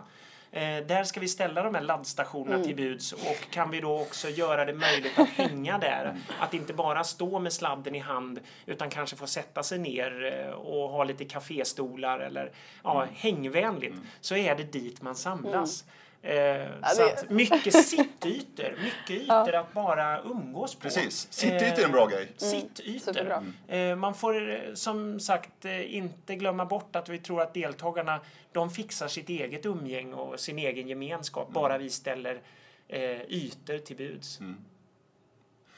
Eh, 0.53 0.85
där 0.85 1.03
ska 1.03 1.19
vi 1.19 1.27
ställa 1.27 1.63
de 1.63 1.75
här 1.75 1.81
laddstationerna 1.81 2.63
till 2.63 2.75
buds 2.75 3.13
och 3.13 3.49
kan 3.51 3.71
vi 3.71 3.81
då 3.81 3.99
också 4.01 4.29
göra 4.29 4.65
det 4.65 4.73
möjligt 4.73 5.19
att 5.19 5.29
hänga 5.29 5.77
där. 5.77 6.15
Att 6.39 6.53
inte 6.53 6.73
bara 6.73 7.03
stå 7.03 7.39
med 7.39 7.53
sladden 7.53 7.95
i 7.95 7.99
hand 7.99 8.39
utan 8.65 8.89
kanske 8.89 9.15
få 9.15 9.27
sätta 9.27 9.63
sig 9.63 9.79
ner 9.79 10.43
eh, 10.47 10.51
och 10.53 10.89
ha 10.89 11.03
lite 11.03 11.25
kaféstolar 11.25 12.19
eller 12.19 12.51
ja, 12.83 13.07
hängvänligt. 13.13 13.95
Så 14.21 14.35
är 14.35 14.55
det 14.55 14.63
dit 14.63 15.01
man 15.01 15.15
samlas. 15.15 15.85
Eh, 16.23 16.67
så 16.95 17.01
det- 17.01 17.13
att 17.13 17.29
mycket 17.29 17.85
sittytor, 17.85 18.75
mycket 18.83 19.09
ytor 19.23 19.55
att 19.55 19.73
bara 19.73 20.21
umgås 20.21 20.75
på. 20.75 20.81
Precis. 20.81 21.27
Sittytor 21.31 21.79
är 21.81 21.85
en 21.85 21.91
bra 21.91 22.07
grej. 22.07 22.31
Sittytor. 22.37 22.99
superbra. 22.99 23.43
Eh, 23.67 23.95
man 23.95 24.13
får 24.15 24.49
eh, 24.51 24.73
som 24.73 25.19
sagt 25.19 25.65
eh, 25.65 25.95
inte 25.95 26.35
glömma 26.35 26.65
bort 26.65 26.95
att 26.95 27.09
vi 27.09 27.17
tror 27.17 27.41
att 27.41 27.53
deltagarna 27.53 28.19
de 28.51 28.69
fixar 28.71 29.07
sitt 29.07 29.29
eget 29.29 29.65
umgänge 29.65 30.13
och 30.13 30.39
sin 30.39 30.59
egen 30.59 30.87
gemenskap 30.87 31.49
bara 31.53 31.77
vi 31.77 31.89
ställer 31.89 32.41
eh, 32.87 33.21
ytor 33.21 33.77
till 33.77 33.95
buds. 33.95 34.39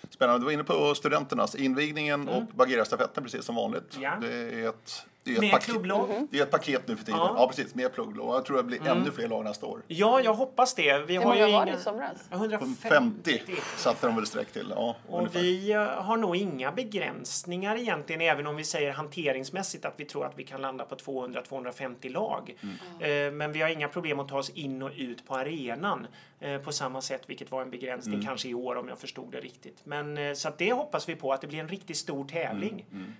Spännande. 0.09 0.39
Du 0.39 0.45
var 0.45 0.51
inne 0.51 0.63
på 0.63 0.95
studenternas 0.95 1.55
invigningen 1.55 2.27
och 2.29 2.43
Bagheera-stafetten 2.43 3.23
precis 3.23 3.45
som 3.45 3.55
vanligt. 3.55 3.95
Mm. 3.95 4.03
Ja. 4.03 4.27
Det 4.27 4.33
är 4.63 4.69
ett, 4.69 5.05
det 5.23 5.31
är 5.31 5.35
ett 5.35 5.41
Med 5.41 5.51
paket. 5.51 5.65
klubblov. 5.69 6.27
Det 6.31 6.39
är 6.39 6.43
ett 6.43 6.51
paket 6.51 6.87
nu 6.87 6.95
för 6.95 7.03
tiden. 7.05 7.19
Ja. 7.19 7.29
Mm. 7.29 7.41
Ja, 7.41 7.47
precis. 7.47 7.75
Med 7.75 7.93
plugglov. 7.93 8.35
Jag 8.35 8.45
tror 8.45 8.57
det 8.57 8.63
blir 8.63 8.87
ännu 8.87 9.11
fler 9.11 9.27
lag 9.27 9.43
nästa 9.43 9.65
år. 9.65 9.81
Ja, 9.87 10.21
jag 10.21 10.33
hoppas 10.33 10.73
det. 10.75 10.97
Vi 11.07 11.13
Hur 11.17 11.23
har 11.23 11.35
ju 11.35 11.41
många 11.41 11.57
var 11.59 11.65
det 11.65 11.71
i 11.71 11.77
somras? 11.77 12.17
150. 12.31 12.89
50 12.89 13.41
satte 13.77 14.07
de 14.07 14.15
väl 14.15 14.25
streck 14.25 14.51
till. 14.51 14.67
Ja, 14.75 14.95
Och 15.09 15.17
ungefär. 15.19 15.39
vi 15.39 15.71
eh, 15.71 15.81
har 15.81 16.17
nog 16.17 16.35
inga 16.35 16.71
begränsningar 16.71 17.75
egentligen, 17.75 18.21
även 18.21 18.47
om 18.47 18.55
vi 18.55 18.63
säger 18.63 18.91
hanteringsmässigt 18.91 19.85
att 19.85 19.93
vi 19.97 20.05
tror 20.05 20.25
att 20.25 20.33
vi 20.39 20.43
kan 20.43 20.61
landa 20.61 20.85
på 20.85 20.95
200-250 20.95 22.09
lag. 22.09 22.55
Mm. 22.61 23.27
Eh, 23.27 23.33
Men 23.33 23.51
vi 23.51 23.61
har 23.61 23.69
inga 23.69 23.87
problem 23.87 24.19
att 24.19 24.27
ta 24.29 24.37
oss 24.37 24.49
in 24.49 24.81
och 24.81 24.91
ut 24.97 25.27
på 25.27 25.35
arenan 25.35 26.07
eh, 26.39 26.57
på 26.57 26.71
samma 26.71 27.01
sätt, 27.01 27.21
vilket 27.27 27.51
var 27.51 27.61
en 27.61 27.69
begränsning 27.69 28.13
Mm. 28.13 28.25
kanske 28.25 28.47
i 28.49 28.53
år 28.53 28.75
om 28.75 28.87
jag 28.89 28.97
förstod 28.99 29.31
det 29.31 29.39
riktigt. 29.39 29.77
Men 29.83 30.35
så 30.35 30.47
att 30.47 30.57
det 30.57 30.73
hoppas 30.73 31.09
vi 31.09 31.15
på, 31.15 31.33
att 31.33 31.41
det 31.41 31.47
blir 31.47 31.59
en 31.59 31.67
riktigt 31.67 31.97
stor 31.97 32.25
tävling. 32.27 32.85
Mm, 32.91 33.13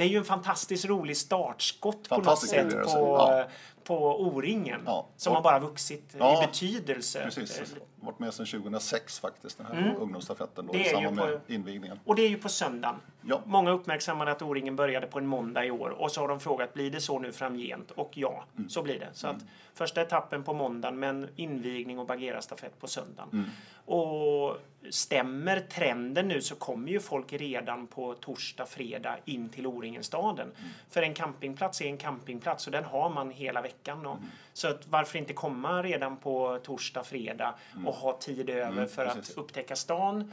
Det 0.00 0.04
är 0.04 0.08
ju 0.08 0.18
en 0.18 0.24
fantastiskt 0.24 0.84
rolig 0.84 1.16
startskott 1.16 2.08
på 2.08 2.16
något 2.16 2.48
sätt 2.48 2.70
på, 2.70 2.88
Ja. 2.88 3.44
På 3.84 4.20
O-ringen. 4.22 4.80
Ja. 4.86 5.06
Som 5.16 5.34
har 5.34 5.42
bara 5.42 5.58
vuxit 5.58 6.14
Ja, 6.18 6.42
i 6.42 6.46
betydelse. 6.46 7.20
Precis. 7.24 7.74
Varit 8.02 8.18
med 8.18 8.34
sedan 8.34 8.46
2006 8.46 9.20
faktiskt, 9.20 9.58
den 9.58 9.66
här 9.66 9.96
ungdomsstafetten 10.00 10.66
då, 10.66 10.74
i 10.74 10.84
samband 10.84 11.18
på- 11.18 11.26
med 11.26 11.40
invigningen. 11.46 12.00
Och 12.04 12.14
det 12.16 12.22
är 12.22 12.28
ju 12.28 12.38
på 12.38 12.48
söndagen. 12.48 12.96
Ja. 13.22 13.40
Många 13.44 13.70
uppmärksammade 13.70 14.30
att 14.32 14.42
O-ringen 14.42 14.76
började 14.76 15.06
på 15.06 15.18
en 15.18 15.26
måndag 15.26 15.64
i 15.64 15.70
år 15.70 15.88
och 15.90 16.10
så 16.12 16.20
har 16.20 16.28
de 16.28 16.40
frågat 16.40 16.74
blir 16.74 16.90
det 16.90 17.00
så 17.00 17.18
nu 17.18 17.32
framgent? 17.32 17.90
Och 17.90 18.10
ja, 18.14 18.44
Mm. 18.56 18.68
så 18.70 18.82
blir 18.82 18.98
det. 18.98 19.08
Så 19.12 19.26
att 19.26 19.36
första 19.74 20.02
etappen 20.02 20.42
på 20.44 20.52
måndagen 20.54 20.98
men 20.98 21.28
invigning 21.36 21.98
och 21.98 22.06
Bagheera-stafett 22.06 22.78
på 22.80 22.86
söndagen. 22.86 23.28
Mm. 23.32 23.50
Och 23.84 24.56
stämmer 24.90 25.60
trenden 25.60 26.28
nu 26.28 26.40
så 26.40 26.54
kommer 26.54 26.88
ju 26.90 27.00
folk 27.00 27.32
redan 27.32 27.86
på 27.86 28.14
torsdag, 28.14 28.66
fredag 28.66 29.16
in 29.24 29.48
till 29.48 29.66
O-ringen-staden. 29.66 30.46
Mm. 30.58 30.70
För 30.90 31.02
en 31.02 31.14
campingplats 31.14 31.80
är 31.80 31.86
en 31.86 31.96
campingplats 31.96 32.66
och 32.66 32.72
den 32.72 32.84
har 32.84 33.10
man 33.10 33.30
hela 33.30 33.62
veckan. 33.62 33.69
Och, 34.06 34.16
Så 34.52 34.68
att 34.68 34.86
varför 34.88 35.18
inte 35.18 35.32
komma 35.32 35.82
redan 35.82 36.16
på 36.16 36.58
torsdag, 36.62 37.04
fredag 37.04 37.54
och 37.86 37.94
ha 37.94 38.18
tid 38.18 38.50
över 38.50 38.86
för 38.86 39.06
precis. 39.06 39.30
att 39.30 39.38
upptäcka 39.38 39.76
stan 39.76 40.32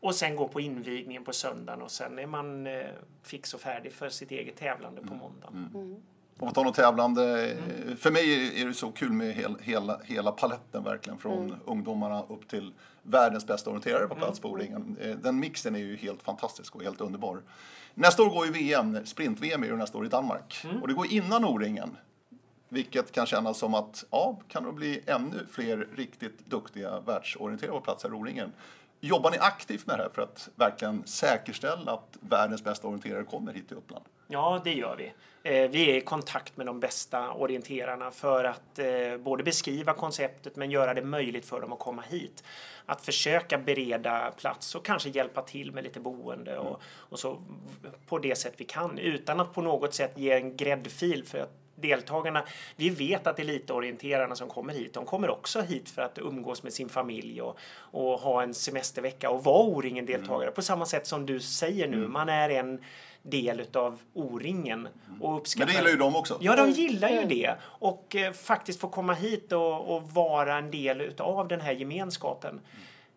och 0.00 0.14
sen 0.14 0.36
gå 0.36 0.48
på 0.48 0.60
invigningen 0.60 1.24
på 1.24 1.32
söndagen 1.32 1.82
och 1.82 1.90
sen 1.90 2.18
är 2.18 2.26
man 2.26 2.66
eh, 2.66 2.86
fix 3.22 3.54
och 3.54 3.60
färdig 3.60 3.92
för 3.92 4.08
sitt 4.08 4.30
eget 4.30 4.56
tävlande 4.56 5.00
på 5.02 5.14
måndagen. 5.14 5.70
Om 6.38 6.46
man 6.46 6.54
tar 6.54 6.64
något 6.64 6.74
tävlande, 6.74 7.50
eh, 7.50 7.96
för 7.96 8.10
mig 8.10 8.60
är 8.62 8.66
det 8.66 8.74
så 8.74 8.90
kul 8.92 9.12
med 9.12 9.34
hel, 9.34 9.56
hela, 9.62 10.00
hela 10.04 10.32
paletten 10.32 10.84
verkligen 10.84 11.18
från 11.18 11.56
ungdomarna 11.64 12.22
upp 12.22 12.48
till 12.48 12.72
världens 13.02 13.46
bästa 13.46 13.70
orienterare 13.70 14.06
på 14.08 14.14
plats 14.14 14.40
på 14.40 14.48
O-ringen. 14.50 14.96
Eh, 15.00 15.16
Den 15.16 15.40
mixen 15.40 15.74
är 15.74 15.78
ju 15.78 15.96
helt 15.96 16.22
fantastisk 16.22 16.76
och 16.76 16.82
helt 16.82 17.00
underbar. 17.00 17.42
Nästa 17.94 18.22
år 18.22 18.30
går 18.30 18.46
ju 18.46 18.52
VM, 18.52 19.06
sprint-VM 19.06 19.62
är 19.62 19.66
ju 19.66 19.76
nästa 19.76 19.98
år 19.98 20.06
i 20.06 20.08
Danmark 20.08 20.66
och 20.82 20.88
det 20.88 20.94
går 20.94 21.06
innan 21.06 21.44
O-ringen. 21.44 21.96
Vilket 22.72 23.12
kan 23.12 23.26
kännas 23.26 23.58
som 23.58 23.74
att, 23.74 24.04
ja, 24.10 24.40
kan 24.48 24.64
det 24.64 24.72
bli 24.72 25.02
ännu 25.06 25.46
fler 25.52 25.88
riktigt 25.96 26.46
duktiga 26.46 27.00
världsorienterare 27.00 27.72
på 27.72 27.80
plats 27.80 28.04
här 28.04 28.10
i 28.10 28.14
O-ringen. 28.14 28.52
Jobbar 29.00 29.30
ni 29.30 29.38
aktivt 29.38 29.86
med 29.86 29.98
det 29.98 30.02
här 30.02 30.10
för 30.14 30.22
att 30.22 30.48
verkligen 30.54 31.06
säkerställa 31.06 31.92
att 31.92 32.18
världens 32.20 32.64
bästa 32.64 32.88
orienterare 32.88 33.24
kommer 33.24 33.52
hit 33.52 33.68
till 33.68 33.76
Uppland? 33.76 34.04
Ja, 34.26 34.60
det 34.64 34.72
gör 34.72 34.96
vi. 34.96 35.12
Eh, 35.42 35.70
vi 35.70 35.90
är 35.90 35.96
i 35.96 36.00
kontakt 36.00 36.56
med 36.56 36.66
de 36.66 36.80
bästa 36.80 37.32
orienterarna 37.32 38.10
för 38.10 38.44
att 38.44 38.78
eh, 38.78 39.16
både 39.18 39.42
beskriva 39.42 39.92
konceptet 39.92 40.56
men 40.56 40.70
göra 40.70 40.94
det 40.94 41.02
möjligt 41.02 41.46
för 41.46 41.60
dem 41.60 41.72
att 41.72 41.78
komma 41.78 42.02
hit. 42.02 42.44
Att 42.86 43.00
försöka 43.00 43.58
bereda 43.58 44.30
plats 44.36 44.74
och 44.74 44.84
kanske 44.84 45.08
hjälpa 45.08 45.42
till 45.42 45.72
med 45.72 45.84
lite 45.84 46.00
boende 46.00 46.58
och, 46.58 46.80
och 46.84 47.18
så 47.18 47.42
på 48.06 48.18
det 48.18 48.38
sätt 48.38 48.54
vi 48.56 48.64
kan 48.64 48.98
utan 48.98 49.40
att 49.40 49.54
på 49.54 49.62
något 49.62 49.94
sätt 49.94 50.18
ge 50.18 50.32
en 50.32 50.56
gräddfil 50.56 51.24
för 51.24 51.38
att 51.38 51.59
deltagarna, 51.80 52.44
vi 52.76 52.90
vet 52.90 53.26
att 53.26 53.38
elitorienterarna 53.38 54.34
som 54.34 54.48
kommer 54.48 54.72
hit, 54.72 54.94
de 54.94 55.06
kommer 55.06 55.30
också 55.30 55.60
hit 55.60 55.90
för 55.90 56.02
att 56.02 56.18
umgås 56.18 56.62
med 56.62 56.72
sin 56.72 56.88
familj 56.88 57.42
och, 57.42 57.58
och 57.76 58.20
ha 58.20 58.42
en 58.42 58.54
semestervecka 58.54 59.30
och 59.30 59.44
vara 59.44 59.64
O-ringen-deltagare 59.64 60.50
på 60.50 60.62
samma 60.62 60.86
sätt 60.86 61.06
som 61.06 61.26
du 61.26 61.40
säger 61.40 61.88
nu. 61.88 62.08
Man 62.08 62.28
är 62.28 62.50
en 62.50 62.80
del 63.22 63.60
utav 63.60 63.98
O-ringen 64.14 64.88
och 65.20 65.36
uppskattar... 65.36 65.66
Men 65.66 65.74
det 65.74 65.78
gillar 65.78 65.90
ju 65.90 65.96
de 65.96 66.16
också. 66.16 66.38
Ja, 66.40 66.56
de 66.56 66.70
gillar 66.70 67.08
ju 67.08 67.24
det. 67.24 67.54
Och 67.62 68.16
eh, 68.16 68.32
faktiskt 68.32 68.80
få 68.80 68.88
komma 68.88 69.14
hit 69.14 69.52
och, 69.52 69.96
och 69.96 70.10
vara 70.10 70.58
en 70.58 70.70
del 70.70 71.00
utav 71.00 71.48
den 71.48 71.60
här 71.60 71.72
gemenskapen. 71.72 72.60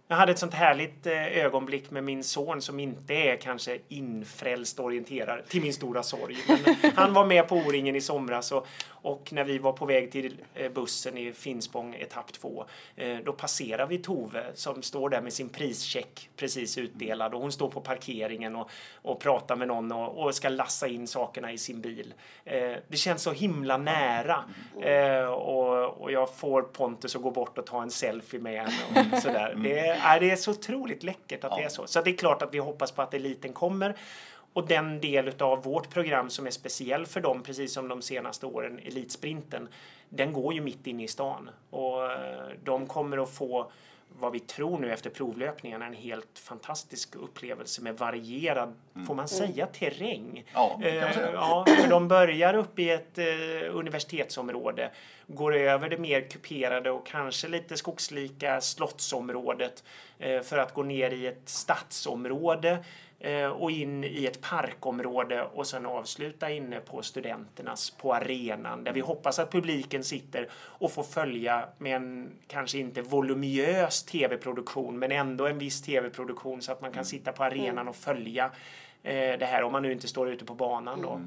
Jag 0.07 0.17
hade 0.17 0.31
ett 0.31 0.39
sånt 0.39 0.53
härligt 0.53 1.07
eh, 1.07 1.37
ögonblick 1.37 1.91
med 1.91 2.03
min 2.03 2.23
son 2.23 2.61
som 2.61 2.79
inte 2.79 3.13
är 3.13 3.35
kanske 3.35 3.79
infrälst 3.87 4.79
orienterad, 4.79 5.45
till 5.47 5.61
min 5.61 5.73
stora 5.73 6.03
sorg. 6.03 6.37
Men 6.47 6.91
han 6.95 7.13
var 7.13 7.25
med 7.25 7.47
på 7.47 7.55
O-ringen 7.55 7.95
i 7.95 8.01
somras 8.01 8.51
och, 8.51 8.67
och 8.89 9.33
när 9.33 9.43
vi 9.43 9.57
var 9.57 9.73
på 9.73 9.85
väg 9.85 10.11
till 10.11 10.37
eh, 10.53 10.71
bussen 10.71 11.17
i 11.17 11.33
Finspång 11.33 11.95
etapp 11.95 12.31
2 12.33 12.65
eh, 12.95 13.17
då 13.25 13.33
passerar 13.33 13.87
vi 13.87 13.97
Tove 13.97 14.45
som 14.53 14.81
står 14.81 15.09
där 15.09 15.21
med 15.21 15.33
sin 15.33 15.49
prischeck 15.49 16.29
precis 16.35 16.77
utdelad 16.77 17.33
och 17.33 17.41
hon 17.41 17.51
står 17.51 17.69
på 17.69 17.81
parkeringen 17.81 18.55
och, 18.55 18.69
och 19.01 19.19
pratar 19.19 19.55
med 19.55 19.67
någon 19.67 19.91
och, 19.91 20.23
och 20.23 20.35
ska 20.35 20.49
lassa 20.49 20.87
in 20.87 21.07
sakerna 21.07 21.51
i 21.51 21.57
sin 21.57 21.81
bil. 21.81 22.13
Det 22.87 22.97
känns 22.97 23.21
så 23.21 23.31
himla 23.31 23.77
nära 23.77 24.43
eh, 24.81 25.25
och, 25.25 26.01
och 26.01 26.11
jag 26.11 26.35
får 26.35 26.61
Pontus 26.61 27.15
att 27.15 27.21
gå 27.21 27.31
bort 27.31 27.57
och 27.57 27.65
ta 27.65 27.81
en 27.81 27.91
selfie 27.91 28.39
med 28.39 28.61
henne 28.61 29.15
och 29.15 29.21
sådär. 29.21 29.55
Det, 29.63 29.92
är, 29.93 30.19
det 30.19 30.31
är 30.31 30.35
så 30.35 30.51
otroligt 30.51 31.03
läckert 31.03 31.43
att 31.43 31.57
det 31.57 31.63
är 31.63 31.69
så. 31.69 31.87
Så 31.87 32.01
det 32.01 32.09
är 32.09 32.17
klart 32.17 32.41
att 32.41 32.53
vi 32.53 32.57
hoppas 32.57 32.91
på 32.91 33.01
att 33.01 33.13
eliten 33.13 33.53
kommer. 33.53 33.95
Och 34.53 34.67
den 34.67 35.01
del 35.01 35.33
av 35.39 35.63
vårt 35.63 35.89
program 35.89 36.29
som 36.29 36.47
är 36.47 36.51
speciell 36.51 37.05
för 37.05 37.21
dem, 37.21 37.43
precis 37.43 37.73
som 37.73 37.87
de 37.87 38.01
senaste 38.01 38.45
åren, 38.45 38.79
Elitsprinten, 38.85 39.67
den 40.09 40.33
går 40.33 40.53
ju 40.53 40.61
mitt 40.61 40.87
inne 40.87 41.03
i 41.03 41.07
stan. 41.07 41.49
Och 41.69 42.11
eh, 42.11 42.49
de 42.63 42.87
kommer 42.87 43.23
att 43.23 43.29
få 43.29 43.71
vad 44.19 44.31
vi 44.31 44.39
tror 44.39 44.79
nu 44.79 44.93
efter 44.93 45.09
provlöpningen 45.09 45.81
är 45.81 45.85
en 45.85 45.93
helt 45.93 46.39
fantastisk 46.39 47.15
upplevelse 47.15 47.81
med 47.81 47.97
varierad, 47.97 48.73
får 49.07 49.15
man 49.15 49.27
säga, 49.27 49.65
terräng. 49.67 50.43
Ja, 50.53 50.79
det 50.81 50.91
kan 50.91 50.99
man 50.99 51.09
Eh, 51.09 51.13
säga. 51.15 51.31
ja, 51.33 51.65
för 51.81 51.89
de 51.89 52.07
börjar 52.07 52.53
uppe 52.53 52.81
i 52.81 52.89
ett 52.89 53.17
eh, 53.17 53.25
universitetsområde, 53.75 54.91
går 55.27 55.55
över 55.55 55.89
det 55.89 55.97
mer 55.97 56.21
kuperade 56.29 56.91
och 56.91 57.05
kanske 57.05 57.47
lite 57.47 57.77
skogslika 57.77 58.61
slottsområdet 58.61 59.83
eh, 60.19 60.41
för 60.41 60.57
att 60.57 60.73
gå 60.73 60.83
ner 60.83 61.11
i 61.11 61.27
ett 61.27 61.49
stadsområde 61.49 62.83
och 63.55 63.71
in 63.71 64.03
i 64.03 64.25
ett 64.25 64.41
parkområde 64.41 65.43
och 65.43 65.67
sen 65.67 65.85
avsluta 65.85 66.49
inne 66.49 66.79
på 66.79 67.01
studenternas, 67.01 67.89
på 67.89 68.13
arenan 68.13 68.83
där 68.83 68.93
vi 68.93 68.99
hoppas 68.99 69.39
att 69.39 69.51
publiken 69.51 70.03
sitter 70.03 70.49
och 70.53 70.91
får 70.91 71.03
följa 71.03 71.65
med 71.77 71.95
en 71.95 72.31
kanske 72.47 72.77
inte 72.77 73.01
voluminös 73.01 74.03
tv-produktion 74.03 74.99
men 74.99 75.11
ändå 75.11 75.47
en 75.47 75.57
viss 75.57 75.81
tv-produktion 75.81 76.61
så 76.61 76.71
att 76.71 76.81
man 76.81 76.91
kan 76.91 77.05
sitta 77.05 77.31
på 77.31 77.43
arenan 77.43 77.87
och 77.87 77.95
följa 77.95 78.51
eh, 79.03 79.39
det 79.39 79.45
här 79.45 79.63
om 79.63 79.71
man 79.71 79.81
nu 79.81 79.91
inte 79.91 80.07
står 80.07 80.29
ute 80.29 80.45
på 80.45 80.53
banan 80.53 81.01
då. 81.01 81.21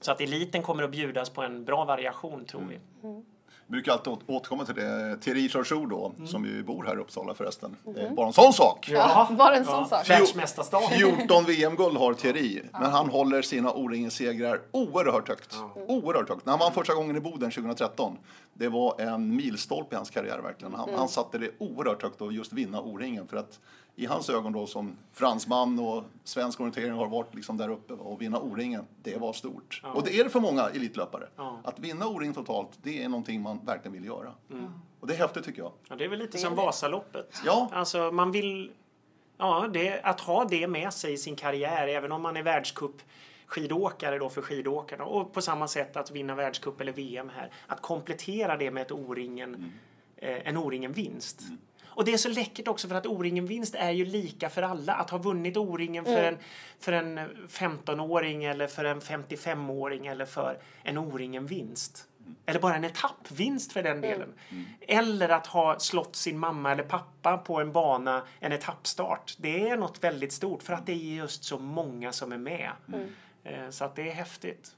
Så 0.00 0.12
att 0.12 0.20
eliten 0.20 0.62
kommer 0.62 0.82
att 0.82 0.90
bjudas 0.90 1.30
på 1.30 1.42
en 1.42 1.64
bra 1.64 1.84
variation 1.84 2.44
tror 2.44 2.62
vi. 2.68 2.78
Vi 3.02 3.22
brukar 3.70 3.92
alltid 3.92 4.12
åt- 4.12 4.20
återkomma 4.26 4.64
till 4.64 4.74
det. 4.74 5.16
Thierry 5.20 5.48
Chauchou 5.48 5.86
då, 5.86 6.12
Mm. 6.16 6.26
som 6.28 6.44
ju 6.44 6.62
bor 6.62 6.84
här 6.84 6.94
i 6.96 6.98
Uppsala 6.98 7.34
förresten. 7.34 7.76
Är 7.96 8.10
bara 8.10 8.26
en 8.26 8.32
sån 8.32 8.52
sak. 8.52 8.88
Ja, 8.92 9.28
bara 9.30 9.56
en 9.56 9.64
sån 9.64 9.86
sak. 9.88 10.10
Världsmästarstad. 10.10 10.80
14 10.80 11.44
VM-guld 11.44 11.96
har 11.96 12.14
Thierry, 12.14 12.62
men 12.72 12.90
han 12.90 13.08
håller 13.10 13.42
sina 13.42 13.72
O-ringen-segrar 13.72 14.60
oerhört 14.70 15.28
högt. 15.28 15.56
Oerhört 15.88 16.28
högt. 16.28 16.46
När 16.46 16.52
han 16.52 16.60
vann 16.60 16.72
första 16.72 16.94
gången 16.94 17.16
i 17.16 17.20
Boden 17.20 17.50
2013, 17.50 18.16
det 18.54 18.68
var 18.68 19.00
en 19.00 19.36
milstolpe 19.36 19.94
i 19.94 19.96
hans 19.96 20.10
karriär 20.10 20.38
verkligen. 20.38 20.74
Han, 20.74 20.88
han 20.96 21.08
satte 21.08 21.38
det 21.38 21.50
oerhört 21.58 22.02
högt 22.02 22.22
att 22.22 22.34
just 22.34 22.52
vinna 22.52 22.80
O-ringen 22.80 23.26
för 23.28 23.36
att 23.36 23.58
i 24.00 24.06
hans 24.06 24.30
ögon 24.30 24.52
då 24.52 24.66
som 24.66 24.96
fransman 25.12 25.78
och 25.78 26.04
svensk 26.24 26.60
orientering 26.60 26.92
har 26.92 27.06
varit 27.06 27.34
liksom 27.34 27.56
där 27.56 27.68
uppe 27.68 27.92
och 27.92 28.22
vinna 28.22 28.40
O-ringen, 28.40 28.86
det 29.02 29.16
var 29.16 29.32
stort. 29.32 29.82
Och 29.94 30.04
det 30.04 30.20
är 30.20 30.24
det 30.24 30.30
för 30.30 30.40
många 30.40 30.68
elitlöpare. 30.68 31.28
Att 31.64 31.78
vinna 31.78 32.06
O-ring 32.06 32.34
totalt, 32.34 32.68
det 32.82 33.02
är 33.02 33.08
någonting 33.08 33.42
man 33.42 33.60
verkligen 33.64 33.92
vill 33.92 34.04
göra. 34.04 34.34
Och 35.00 35.06
det 35.06 35.14
är 35.14 35.18
häftigt 35.18 35.44
tycker 35.44 35.62
jag. 35.62 35.72
Ja, 35.88 35.96
det 35.96 36.04
är 36.04 36.08
väl 36.08 36.18
lite 36.18 36.38
som 36.38 36.54
Vasaloppet. 36.54 37.40
Ja. 37.44 37.68
Alltså 37.72 38.10
man 38.10 38.32
vill... 38.32 38.72
Ja, 39.36 39.68
det, 39.72 40.00
att 40.00 40.20
ha 40.20 40.44
det 40.44 40.68
med 40.68 40.92
sig 40.92 41.12
i 41.12 41.18
sin 41.18 41.36
karriär, 41.36 41.88
även 41.88 42.12
om 42.12 42.22
man 42.22 42.36
är 42.36 42.42
världscup 42.42 43.02
skidåkare 43.46 44.18
då 44.18 44.28
för 44.28 44.42
skidåkarna 44.42 45.04
och 45.04 45.32
på 45.32 45.42
samma 45.42 45.68
sätt 45.68 45.96
att 45.96 46.10
vinna 46.10 46.34
världscup 46.34 46.80
eller 46.80 46.92
VM 46.92 47.30
här. 47.36 47.50
Att 47.66 47.82
komplettera 47.82 48.56
det 48.56 48.70
med 48.70 48.82
ett 48.82 48.92
O-ringen, 48.92 49.72
eh, 50.16 50.48
en 50.48 50.56
O-ringen-vinst. 50.56 51.42
Och 51.90 52.04
det 52.04 52.12
är 52.12 52.16
så 52.16 52.28
läckert 52.28 52.68
också 52.68 52.88
för 52.88 52.94
att 52.94 53.06
O-ringen-vinst 53.06 53.74
är 53.74 53.90
ju 53.90 54.04
lika 54.04 54.50
för 54.50 54.62
alla. 54.62 54.94
Att 54.94 55.10
ha 55.10 55.18
vunnit 55.18 55.56
O-ringen 55.56 56.04
för, 56.04 56.22
en, 56.22 56.38
för 56.80 56.92
en 56.92 57.18
15-åring 57.48 58.44
eller 58.44 58.66
för 58.66 58.84
en 58.84 59.00
55-åring 59.00 60.06
eller 60.06 60.24
för 60.26 60.58
en 60.82 60.98
O-ringen-vinst. 60.98 62.06
Eller 62.46 62.60
bara 62.60 62.76
en 62.76 62.84
etappvinst 62.84 63.72
för 63.72 63.82
den 63.82 64.00
delen. 64.00 64.34
Eller 64.80 65.28
att 65.28 65.46
ha 65.46 65.78
slått 65.78 66.16
sin 66.16 66.38
mamma 66.38 66.72
eller 66.72 66.82
pappa 66.82 67.38
på 67.38 67.60
en 67.60 67.72
bana, 67.72 68.22
en 68.40 68.52
etappstart. 68.52 69.34
Det 69.38 69.68
är 69.68 69.76
något 69.76 70.04
väldigt 70.04 70.32
stort 70.32 70.62
för 70.62 70.72
att 70.72 70.86
det 70.86 70.92
är 70.92 70.96
just 70.96 71.44
så 71.44 71.58
många 71.58 72.12
som 72.12 72.32
är 72.32 72.38
med. 72.38 72.70
Eh, 73.44 73.70
Så 73.70 73.84
att 73.84 73.96
det 73.96 74.10
är 74.10 74.14
häftigt. 74.14 74.74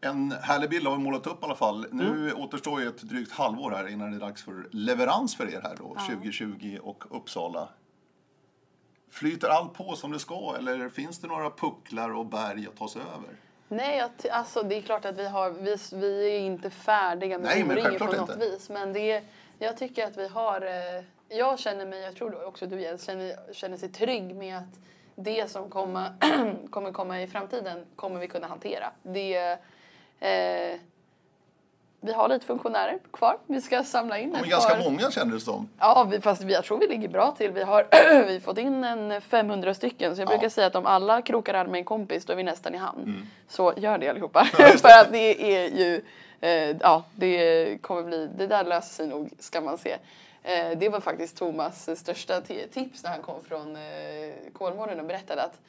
En 0.00 0.32
härlig 0.32 0.70
bild 0.70 0.86
har 0.86 0.96
vi 0.96 1.02
målat 1.02 1.26
upp 1.26 1.42
i 1.42 1.44
alla 1.44 1.54
fall. 1.54 1.86
Nu 1.90 2.32
återstår 2.32 2.80
ju 2.80 2.88
ett 2.88 3.02
drygt 3.02 3.32
halvår 3.32 3.70
här 3.70 3.88
innan 3.88 4.10
det 4.10 4.16
är 4.16 4.20
dags 4.20 4.44
för 4.44 4.68
leverans 4.70 5.36
för 5.36 5.54
er 5.54 5.60
här 5.62 5.76
då, 5.78 5.94
2020 5.94 6.78
och 6.82 7.16
Uppsala. 7.16 7.68
Flyter 9.10 9.48
allt 9.48 9.74
på 9.74 9.96
som 9.96 10.12
det 10.12 10.18
ska 10.18 10.54
eller 10.58 10.88
finns 10.88 11.18
det 11.18 11.28
några 11.28 11.50
pucklar 11.50 12.10
och 12.10 12.26
berg 12.26 12.66
att 12.66 12.76
ta 12.76 12.88
sig 12.88 13.02
över? 13.02 13.36
Nej, 13.68 14.02
alltså 14.30 14.62
det 14.62 14.76
är 14.76 14.82
klart 14.82 15.04
att 15.04 15.18
vi 15.18 15.28
har, 15.28 15.50
vi, 15.50 15.76
vi 15.92 16.36
är 16.36 16.40
inte 16.40 16.70
färdiga 16.70 17.38
med 17.38 17.46
Nej, 17.46 17.64
men 17.64 17.98
på 17.98 18.04
något 18.04 18.18
inte. 18.18 18.36
vis. 18.36 18.68
Men 18.68 18.92
det 18.92 19.12
är, 19.12 19.22
jag 19.58 19.76
tycker 19.76 20.06
att 20.06 20.16
vi 20.16 20.28
har, 20.28 20.60
eh, 20.62 21.04
jag 21.28 21.58
känner 21.58 21.86
mig, 21.86 22.00
jag 22.00 22.16
tror 22.16 22.44
också 22.44 22.66
du 22.66 22.80
Jens, 22.80 23.04
känner, 23.04 23.52
känner 23.52 23.76
sig 23.76 23.88
trygg 23.88 24.36
med 24.36 24.58
att 24.58 24.78
det 25.14 25.50
som 25.50 25.70
komma, 25.70 26.12
kommer 26.70 26.92
komma 26.92 27.22
i 27.22 27.26
framtiden 27.26 27.86
kommer 27.96 28.20
vi 28.20 28.28
kunna 28.28 28.46
hantera. 28.46 28.92
Det, 29.02 29.58
eh, 30.20 30.78
vi 32.00 32.12
har 32.12 32.28
lite 32.28 32.46
funktionärer 32.46 32.98
kvar. 33.12 33.38
Vi 33.46 33.60
ska 33.60 33.84
samla 33.84 34.18
in 34.18 34.30
Men 34.30 34.40
ett 34.44 34.50
ganska 34.50 34.74
par- 34.74 34.84
många 34.84 35.10
kändes 35.10 35.44
som. 35.44 35.68
Ja, 35.78 36.08
vi, 36.10 36.20
fast 36.20 36.42
vi, 36.42 36.52
jag 36.52 36.64
tror 36.64 36.78
vi 36.78 36.86
ligger 36.86 37.08
bra 37.08 37.32
till. 37.38 37.50
Vi 37.50 37.62
har 37.62 37.86
vi 38.26 38.40
fått 38.40 38.58
in 38.58 38.84
en 38.84 39.20
500 39.20 39.74
stycken. 39.74 40.16
Så 40.16 40.22
jag 40.22 40.26
Ja. 40.26 40.30
brukar 40.30 40.48
säga 40.48 40.66
att 40.66 40.76
om 40.76 40.86
alla 40.86 41.22
krokar 41.22 41.54
arm 41.54 41.70
med 41.70 41.78
en 41.78 41.84
kompis 41.84 42.24
då 42.24 42.32
är 42.32 42.36
vi 42.36 42.42
nästan 42.42 42.74
i 42.74 42.78
hamn. 42.78 43.02
Mm. 43.02 43.26
Så 43.48 43.72
gör 43.76 43.98
det 43.98 44.08
allihopa. 44.08 44.44
För 44.54 44.88
att 45.00 45.12
det 45.12 45.54
är 45.56 45.68
ju, 45.68 46.02
eh, 46.40 46.76
ja 46.80 47.04
det 47.14 47.78
kommer 47.82 48.02
bli, 48.02 48.28
det 48.36 48.46
där 48.46 48.64
löser 48.64 48.94
sig 48.94 49.06
nog 49.06 49.30
ska 49.38 49.60
man 49.60 49.78
se. 49.78 49.96
Eh, 50.42 50.70
det 50.78 50.88
var 50.88 51.00
faktiskt 51.00 51.36
Thomas 51.36 51.98
största 52.00 52.40
ti- 52.40 52.68
tips 52.72 53.02
när 53.02 53.10
han 53.10 53.22
kom 53.22 53.44
från 53.48 53.76
eh, 53.76 53.82
Kolmården 54.52 55.00
och 55.00 55.06
berättade 55.06 55.42
att 55.42 55.60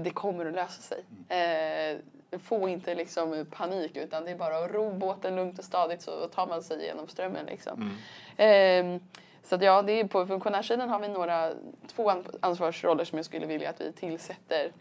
det 0.00 0.10
kommer 0.10 0.46
att 0.46 0.54
lösa 0.54 0.82
sig. 0.82 1.04
Eh, 1.38 1.98
få 2.38 2.68
inte 2.68 2.94
liksom 2.94 3.46
panik 3.50 3.96
utan 3.96 4.24
det 4.24 4.30
är 4.30 4.36
bara 4.36 4.58
att 4.64 4.70
ro 4.70 4.92
båten 4.92 5.36
lugnt 5.36 5.58
och 5.58 5.64
stadigt 5.64 6.02
så 6.02 6.28
tar 6.28 6.46
man 6.46 6.62
sig 6.62 6.82
igenom 6.82 7.08
strömmen. 7.08 7.46
Liksom. 7.46 7.96
Eh, 8.36 9.00
så 9.42 9.54
att 9.54 9.62
ja, 9.62 9.82
det 9.82 9.92
är 9.92 10.04
på 10.04 10.26
funktionärssidan 10.26 10.88
har 10.88 10.98
vi 11.00 11.08
några, 11.08 11.52
två 11.86 12.10
an- 12.10 12.24
ansvarsroller 12.40 13.04
som 13.04 13.18
jag 13.18 13.24
skulle 13.24 13.46
vilja 13.46 13.70
att 13.70 13.80
vi 13.80 13.92
tillsätter 13.92 14.72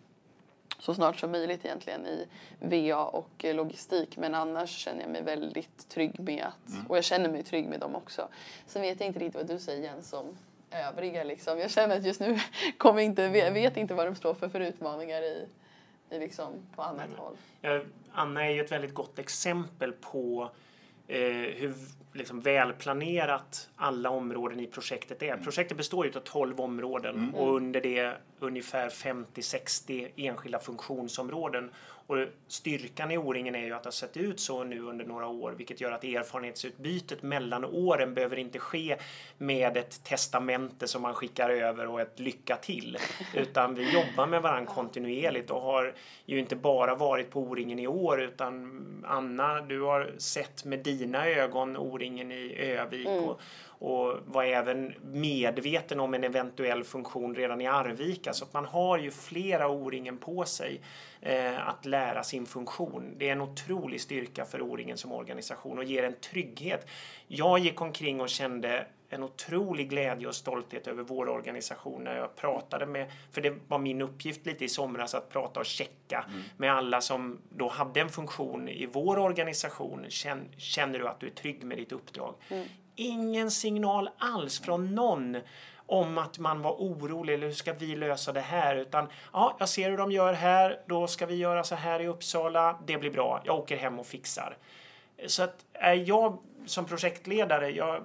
så 0.80 0.94
snart 0.94 1.20
som 1.20 1.32
möjligt 1.32 1.66
egentligen 1.66 2.06
i 2.06 2.26
VA 2.60 3.06
och 3.06 3.44
logistik. 3.44 4.18
Men 4.18 4.36
annars 4.36 4.70
känner 4.70 5.02
jag 5.02 5.10
mig 5.10 5.22
väldigt 5.24 5.90
trygg 5.90 6.20
med 6.20 6.46
att, 6.46 6.90
och 6.90 6.98
jag 6.98 7.04
känner 7.04 7.30
mig 7.30 7.44
trygg 7.44 7.68
med 7.68 7.80
dem 7.80 7.96
också. 7.96 8.28
Sen 8.66 8.82
vet 8.82 9.00
jag 9.00 9.08
inte 9.08 9.20
riktigt 9.20 9.36
vad 9.36 9.48
du 9.48 9.60
säger 9.60 9.84
Jens 9.84 10.14
om 10.14 10.38
övriga 10.72 11.24
liksom. 11.24 11.60
Jag 11.60 11.72
känner 11.72 11.98
att 11.98 12.06
just 12.06 12.20
nu 12.20 12.40
kommer 12.78 13.02
inte, 13.02 13.30
vet 13.30 13.78
inte 13.78 13.94
vad 13.94 14.08
de 14.08 14.16
står 14.16 14.34
för 14.34 14.50
för 14.50 14.60
utmaningar 14.60 15.22
i, 15.22 15.48
i 16.10 16.20
liksom 16.20 16.54
på 16.76 16.82
annat 16.82 17.10
håll. 17.18 17.38
Eh, 17.62 17.82
Anna 18.12 18.46
är 18.46 18.52
ju 18.52 18.62
ett 18.62 18.72
väldigt 18.72 18.94
gott 18.94 19.20
exempel 19.20 19.92
på 19.92 20.52
eh, 21.08 21.20
hur 21.32 21.74
liksom 22.14 22.42
välplanerat 22.42 23.70
alla 23.76 24.10
områden 24.10 24.60
i 24.60 24.68
projektet 24.68 25.24
är. 25.24 25.38
Projektet 25.38 25.78
består 25.78 26.06
ju 26.06 26.12
av 26.16 26.20
12 26.20 26.62
områden 26.62 27.34
och 27.36 27.56
under 27.56 27.82
det 27.82 28.18
ungefär 28.40 28.90
50-60 28.90 30.12
enskilda 30.16 30.60
funktionsområden. 30.60 31.72
Och 32.08 32.18
styrkan 32.48 33.12
i 33.12 33.18
O-ringen 33.18 33.56
är 33.56 33.66
ju 33.66 33.74
att 33.74 33.84
det 33.84 33.88
har 33.88 33.92
sett 33.92 34.18
ut 34.18 34.40
så 34.40 34.64
nu 34.64 34.82
under 34.82 35.06
några 35.06 35.28
år 35.28 35.52
vilket 35.52 35.82
gör 35.82 35.92
att 35.92 36.04
erfarenhetsutbytet 36.04 37.24
mellan 37.24 37.66
åren 37.66 38.14
behöver 38.14 38.38
inte 38.38 38.60
ske 38.60 38.98
med 39.38 39.78
ett 39.78 40.04
testamente 40.04 40.88
som 40.88 41.02
man 41.02 41.14
skickar 41.14 41.50
över 41.50 41.88
och 41.88 42.02
ett 42.02 42.20
lycka 42.20 42.56
till. 42.56 42.98
Utan 43.34 43.76
vi 43.76 43.94
jobbar 43.94 44.28
med 44.28 44.42
varandra 44.42 44.74
kontinuerligt 44.74 45.52
och 45.52 45.62
har 45.62 45.94
ju 46.26 46.40
inte 46.40 46.56
bara 46.56 46.96
varit 46.96 47.32
på 47.32 47.42
O-ringen 47.42 47.80
i 47.80 47.88
år 47.88 48.22
utan 48.22 48.84
Anna, 49.08 49.62
du 49.62 49.82
har 49.82 50.12
sett 50.18 50.66
med 50.66 50.80
dina 50.80 51.28
ögon 51.28 51.78
O-ringen 51.78 52.32
i 52.32 52.56
Övik 52.58 53.08
och, 53.08 53.42
och 53.80 54.20
var 54.26 54.44
även 54.44 54.94
medveten 55.02 56.00
om 56.00 56.14
en 56.14 56.24
eventuell 56.24 56.84
funktion 56.84 57.36
redan 57.36 57.62
i 57.62 57.68
Arvika. 57.68 58.34
Så 58.34 58.46
att 58.46 58.54
man 58.54 58.66
har 58.66 58.98
ju 58.98 59.12
flera 59.12 59.70
O-ringen 59.70 60.18
på 60.18 60.46
sig 60.46 60.82
eh, 61.22 61.68
att 61.68 61.86
lära 61.86 62.24
sin 62.24 62.46
funktion. 62.46 63.14
Det 63.18 63.30
är 63.30 63.32
en 63.32 63.42
otrolig 63.42 64.02
styrka 64.02 64.46
för 64.46 64.62
O-ringen 64.62 64.98
som 64.98 65.12
organisation 65.12 65.78
och 65.78 65.84
ger 65.84 66.04
en 66.04 66.16
trygghet. 66.16 66.88
Jag 67.28 67.60
gick 67.60 67.82
omkring 67.82 68.22
och 68.22 68.30
kände 68.30 68.86
en 69.10 69.24
otrolig 69.24 69.90
glädje 69.90 70.28
och 70.28 70.36
stolthet 70.36 70.88
över 70.88 71.04
vår 71.04 71.30
organisation 71.30 72.04
när 72.04 72.18
jag 72.18 72.36
pratade 72.36 72.86
med, 72.86 73.12
för 73.32 73.42
det 73.42 73.54
var 73.68 73.80
min 73.80 74.02
uppgift 74.02 74.46
lite 74.46 74.66
i 74.66 74.70
somras 74.70 75.16
att 75.16 75.30
prata 75.30 75.60
och 75.60 75.66
checka 75.66 76.26
med 76.58 76.74
alla 76.74 77.02
som 77.02 77.40
då 77.50 77.68
hade 77.68 78.02
en 78.02 78.10
funktion 78.10 78.70
i 78.70 78.86
vår 78.86 79.20
organisation. 79.20 80.06
Känn, 80.10 80.40
känner 80.58 81.00
du 81.00 81.08
att 81.08 81.20
du 81.20 81.28
är 81.28 81.32
trygg 81.32 81.64
med 81.64 81.78
ditt 81.78 81.92
uppdrag? 81.92 82.36
Ingen 83.00 83.52
signal 83.52 84.10
alls 84.18 84.60
från 84.60 84.96
någon 84.96 85.38
om 85.86 86.18
att 86.18 86.40
man 86.40 86.62
var 86.62 86.72
orolig 86.72 87.34
eller 87.34 87.48
hur 87.48 87.54
ska 87.54 87.74
vi 87.74 87.96
lösa 87.96 88.34
det 88.34 88.42
här? 88.42 88.76
Utan 88.76 89.08
ja, 89.34 89.56
jag 89.60 89.70
ser 89.70 89.90
hur 89.90 89.98
de 89.98 90.12
gör 90.12 90.34
här, 90.34 90.80
då 90.86 91.08
ska 91.08 91.26
vi 91.26 91.36
göra 91.36 91.64
så 91.64 91.76
här 91.76 92.00
i 92.00 92.08
Uppsala, 92.08 92.80
det 92.86 92.98
blir 92.98 93.12
bra, 93.12 93.42
jag 93.46 93.56
åker 93.56 93.78
hem 93.78 94.00
och 94.00 94.08
fixar. 94.08 94.58
Så 95.28 95.44
att 95.44 95.66
är 95.74 95.94
jag 95.94 96.38
som 96.66 96.86
projektledare, 96.86 97.70
jag 97.70 98.04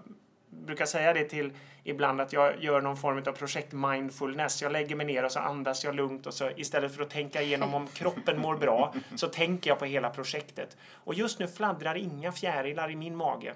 brukar 0.50 0.86
säga 0.86 1.12
det 1.12 1.24
till 1.24 1.52
ibland 1.84 2.20
att 2.20 2.32
jag 2.32 2.62
gör 2.62 2.80
någon 2.80 2.96
form 2.96 3.22
av 3.26 3.32
projekt 3.32 3.72
mindfulness. 3.72 4.62
Jag 4.62 4.72
lägger 4.72 4.96
mig 4.96 5.06
ner 5.06 5.24
och 5.24 5.32
så 5.32 5.38
andas 5.38 5.84
jag 5.84 5.94
lugnt 5.94 6.26
och 6.26 6.34
så 6.34 6.50
istället 6.50 6.96
för 6.96 7.02
att 7.02 7.10
tänka 7.10 7.42
igenom 7.42 7.74
om 7.74 7.86
kroppen 7.86 8.40
mår 8.40 8.56
bra 8.56 8.94
så 9.16 9.28
tänker 9.28 9.70
jag 9.70 9.78
på 9.78 9.84
hela 9.84 10.10
projektet. 10.10 10.76
Och 10.92 11.14
just 11.14 11.38
nu 11.38 11.48
fladdrar 11.48 11.94
inga 11.94 12.32
fjärilar 12.32 12.90
i 12.90 12.96
min 12.96 13.16
mage. 13.16 13.54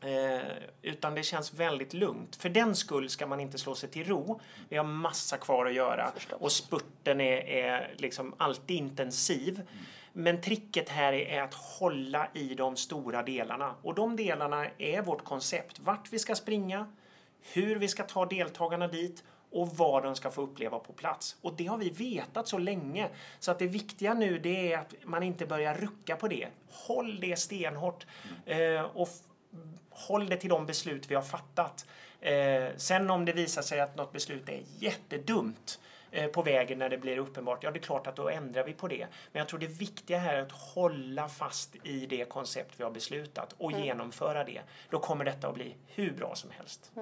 Eh, 0.00 0.40
utan 0.82 1.14
det 1.14 1.22
känns 1.22 1.54
väldigt 1.54 1.94
lugnt. 1.94 2.36
För 2.36 2.48
den 2.48 2.76
skull 2.76 3.10
ska 3.10 3.26
man 3.26 3.40
inte 3.40 3.58
slå 3.58 3.74
sig 3.74 3.88
till 3.88 4.06
ro. 4.06 4.40
Vi 4.68 4.76
har 4.76 4.84
massa 4.84 5.36
kvar 5.36 5.66
att 5.66 5.74
göra 5.74 6.10
Förstås. 6.14 6.40
och 6.40 6.52
spurten 6.52 7.20
är, 7.20 7.36
är 7.36 7.94
liksom 7.96 8.34
alltid 8.38 8.76
intensiv. 8.76 9.62
Men 10.12 10.40
tricket 10.40 10.88
här 10.88 11.12
är 11.12 11.42
att 11.42 11.54
hålla 11.54 12.28
i 12.34 12.54
de 12.54 12.76
stora 12.76 13.22
delarna. 13.22 13.74
Och 13.82 13.94
de 13.94 14.16
delarna 14.16 14.66
är 14.78 15.02
vårt 15.02 15.24
koncept. 15.24 15.80
Vart 15.80 16.12
vi 16.12 16.18
ska 16.18 16.34
springa, 16.34 16.92
hur 17.52 17.76
vi 17.76 17.88
ska 17.88 18.02
ta 18.02 18.26
deltagarna 18.26 18.88
dit 18.88 19.24
och 19.50 19.68
vad 19.68 20.02
de 20.02 20.16
ska 20.16 20.30
få 20.30 20.42
uppleva 20.42 20.78
på 20.78 20.92
plats. 20.92 21.36
Och 21.40 21.54
det 21.56 21.66
har 21.66 21.78
vi 21.78 21.90
vetat 21.90 22.48
så 22.48 22.58
länge. 22.58 23.08
Så 23.38 23.50
att 23.50 23.58
det 23.58 23.66
viktiga 23.66 24.14
nu 24.14 24.38
det 24.38 24.72
är 24.72 24.78
att 24.78 24.94
man 25.04 25.22
inte 25.22 25.46
börjar 25.46 25.74
rucka 25.74 26.16
på 26.16 26.28
det. 26.28 26.48
Håll 26.70 27.20
det 27.20 27.36
stenhårt 27.36 28.06
eh, 28.46 28.82
och 28.82 29.08
håll 30.08 30.28
det 30.28 30.36
till 30.36 30.50
de 30.50 30.66
beslut 30.66 31.10
vi 31.10 31.14
har 31.14 31.22
fattat. 31.22 31.86
Eh, 32.20 32.68
sen 32.76 33.10
om 33.10 33.24
det 33.24 33.32
visar 33.32 33.62
sig 33.62 33.80
att 33.80 33.96
något 33.96 34.12
beslut 34.12 34.48
är 34.48 34.62
jättedumt 34.78 35.80
eh, 36.10 36.26
på 36.26 36.42
vägen 36.42 36.78
när 36.78 36.88
det 36.88 36.98
blir 36.98 37.18
uppenbart, 37.18 37.62
ja 37.62 37.70
det 37.70 37.78
är 37.78 37.82
klart 37.82 38.06
att 38.06 38.16
då 38.16 38.28
ändrar 38.28 38.64
vi 38.64 38.72
på 38.72 38.88
det. 38.88 39.06
Men 39.32 39.40
jag 39.40 39.48
tror 39.48 39.60
det 39.60 39.66
viktiga 39.66 40.18
här 40.18 40.34
är 40.34 40.42
att 40.42 40.52
hålla 40.52 41.28
fast 41.28 41.76
i 41.82 42.06
det 42.06 42.24
koncept 42.24 42.74
vi 42.76 42.84
har 42.84 42.90
beslutat 42.90 43.54
och 43.58 43.72
genomföra 43.72 44.44
det. 44.44 44.60
Då 44.90 44.98
kommer 44.98 45.24
detta 45.24 45.48
att 45.48 45.54
bli 45.54 45.76
hur 45.86 46.12
bra 46.12 46.34
som 46.34 46.50
helst. 46.50 46.92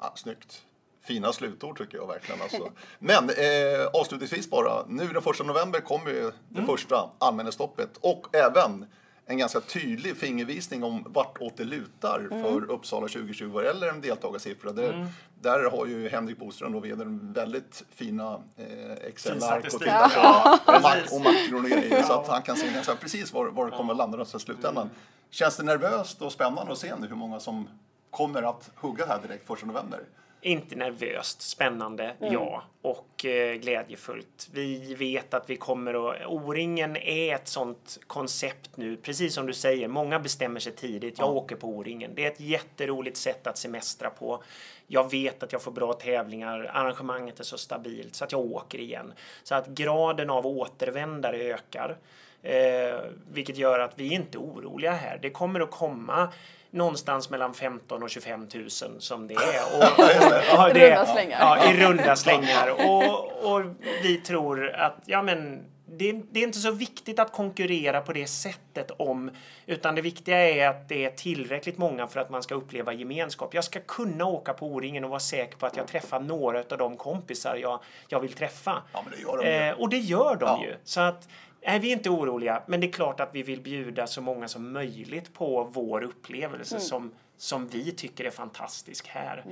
Ja, 0.00 0.12
snyggt. 0.16 0.62
Fina 1.02 1.32
slutord 1.32 1.78
tycker 1.78 1.98
jag 1.98 2.06
verkligen. 2.06 2.42
Alltså. 2.42 2.72
Men 2.98 3.30
eh, 3.30 3.86
avslutningsvis 3.92 4.50
bara, 4.50 4.86
nu 4.88 5.08
den 5.08 5.22
första 5.22 5.44
november 5.44 5.80
kommer 5.80 6.10
ju 6.10 6.32
det 6.48 6.62
första 6.62 7.10
anmälningsstoppet 7.18 7.96
och 8.00 8.36
även 8.36 8.86
en 9.32 9.38
ganska 9.38 9.60
tydlig 9.60 10.16
fingervisning 10.16 10.84
om 10.84 11.06
vartåt 11.08 11.56
det 11.56 11.64
lutar 11.64 12.28
för 12.30 12.70
Uppsala 12.70 13.08
2020 13.08 13.50
vad 13.52 13.64
gäller 13.64 13.88
en 13.88 14.00
deltagarsiffra. 14.00 14.72
Där, 14.72 15.06
där 15.40 15.70
har 15.70 15.86
ju 15.86 16.08
Henrik 16.08 16.38
Boström 16.38 16.74
och 16.74 16.84
vd 16.84 17.04
väldigt 17.06 17.84
fina 17.90 18.40
eh, 18.56 18.92
Excel-ark 18.92 19.64
och 19.64 19.72
statistik. 19.72 19.80
titta 19.80 20.08
på 20.08 20.14
Ja, 20.14 20.58
och, 21.10 21.16
och 21.16 21.20
makron 21.20 21.64
och 21.64 21.70
grejer 21.70 22.02
så 22.02 22.12
att 22.12 22.28
han 22.28 22.42
kan 22.42 22.56
se 22.56 22.72
ganska 22.72 22.94
precis 22.94 23.32
var, 23.32 23.46
var 23.46 23.70
det 23.70 23.76
kommer 23.76 23.92
att 23.92 23.98
landa 23.98 24.22
i 24.22 24.26
slutändan. 24.26 24.90
Känns 25.30 25.56
det 25.56 25.62
nervöst 25.62 26.22
och 26.22 26.32
spännande 26.32 26.72
att 26.72 26.78
se 26.78 26.96
nu 26.96 27.06
hur 27.06 27.16
många 27.16 27.40
som 27.40 27.68
kommer 28.10 28.42
att 28.42 28.70
hugga 28.74 29.06
här 29.06 29.22
direkt 29.22 29.46
första 29.46 29.66
november? 29.66 30.00
Inte 30.44 30.76
nervöst, 30.76 31.42
spännande, 31.42 32.14
ja. 32.18 32.62
Och 32.82 33.24
eh, 33.24 33.54
glädjefullt. 33.54 34.48
Vi 34.52 34.94
vet 34.94 35.34
att 35.34 35.50
vi 35.50 35.56
kommer 35.56 36.10
att... 36.10 36.26
O-ringen 36.26 36.96
är 36.96 37.34
ett 37.34 37.48
sånt 37.48 37.98
koncept 38.06 38.76
nu, 38.76 38.96
precis 38.96 39.34
som 39.34 39.46
du 39.46 39.52
säger. 39.52 39.88
Många 39.88 40.18
bestämmer 40.18 40.60
sig 40.60 40.72
tidigt. 40.72 41.18
Jag 41.18 41.36
åker 41.36 41.56
på 41.56 41.68
O-ringen. 41.68 42.10
Det 42.14 42.24
är 42.24 42.30
ett 42.30 42.40
jätteroligt 42.40 43.16
sätt 43.16 43.46
att 43.46 43.58
semestra 43.58 44.10
på. 44.10 44.42
Jag 44.86 45.10
vet 45.10 45.42
att 45.42 45.52
jag 45.52 45.62
får 45.62 45.72
bra 45.72 45.92
tävlingar. 45.92 46.70
Arrangemanget 46.74 47.40
är 47.40 47.44
så 47.44 47.58
stabilt 47.58 48.14
så 48.14 48.24
att 48.24 48.32
jag 48.32 48.40
åker 48.40 48.78
igen. 48.78 49.12
Så 49.42 49.54
att 49.54 49.66
graden 49.66 50.30
av 50.30 50.46
återvändare 50.46 51.36
ökar. 51.36 51.98
Eh, 52.42 53.00
vilket 53.32 53.56
gör 53.56 53.78
att 53.78 53.92
vi 53.96 54.14
inte 54.14 54.38
är 54.38 54.40
oroliga 54.40 54.92
här. 54.92 55.18
Det 55.22 55.30
kommer 55.30 55.60
att 55.60 55.70
komma 55.70 56.32
någonstans 56.72 57.30
mellan 57.30 57.54
15 57.54 58.02
och 58.02 58.10
25 58.10 58.48
000 58.54 58.70
som 58.98 59.26
det 59.28 59.34
är. 59.34 59.38
Och, 59.78 60.04
ja, 60.52 60.70
I 60.70 60.72
det- 60.72 60.90
runda 60.90 61.06
slängar. 61.06 61.38
Ja, 61.40 61.72
i 61.72 61.76
runda 61.84 62.16
slängar. 62.16 62.70
Och, 62.88 63.52
och 63.52 63.62
vi 64.02 64.16
tror 64.16 64.70
att 64.70 64.96
ja, 65.06 65.22
men, 65.22 65.64
det, 65.86 66.12
det 66.30 66.40
är 66.40 66.44
inte 66.44 66.58
så 66.58 66.70
viktigt 66.70 67.18
att 67.18 67.32
konkurrera 67.32 68.00
på 68.00 68.12
det 68.12 68.26
sättet 68.26 68.90
om, 68.98 69.30
utan 69.66 69.94
det 69.94 70.02
viktiga 70.02 70.38
är 70.50 70.68
att 70.68 70.88
det 70.88 71.04
är 71.04 71.10
tillräckligt 71.10 71.78
många 71.78 72.06
för 72.06 72.20
att 72.20 72.30
man 72.30 72.42
ska 72.42 72.54
uppleva 72.54 72.92
gemenskap. 72.92 73.54
Jag 73.54 73.64
ska 73.64 73.80
kunna 73.80 74.24
åka 74.24 74.52
på 74.52 74.66
O-ringen 74.66 75.04
och 75.04 75.10
vara 75.10 75.20
säker 75.20 75.56
på 75.56 75.66
att 75.66 75.76
jag 75.76 75.86
träffar 75.86 76.20
några 76.20 76.58
av 76.58 76.78
de 76.78 76.96
kompisar 76.96 77.56
jag, 77.56 77.80
jag 78.08 78.20
vill 78.20 78.32
träffa. 78.32 78.82
Ja, 78.92 79.02
men 79.04 79.12
det 79.16 79.22
gör 79.22 79.36
de 79.38 79.44
ju. 79.46 79.68
Eh, 79.68 79.80
och 79.80 79.88
det 79.88 79.98
gör 79.98 80.36
de 80.36 80.46
Ja. 80.46 80.62
ju. 80.64 80.74
Så 80.84 81.00
att 81.00 81.28
är 81.62 81.80
vi 81.80 81.92
inte 81.92 82.10
oroliga, 82.10 82.62
men 82.66 82.80
det 82.80 82.86
är 82.86 82.92
klart 82.92 83.20
att 83.20 83.30
vi 83.32 83.42
vill 83.42 83.60
bjuda 83.60 84.06
så 84.06 84.20
många 84.20 84.48
som 84.48 84.72
möjligt 84.72 85.34
på 85.34 85.64
vår 85.64 86.02
upplevelse 86.02 86.80
som, 86.80 87.12
som 87.36 87.68
vi 87.68 87.92
tycker 87.92 88.24
är 88.24 88.30
fantastisk 88.30 89.08
här. 89.08 89.44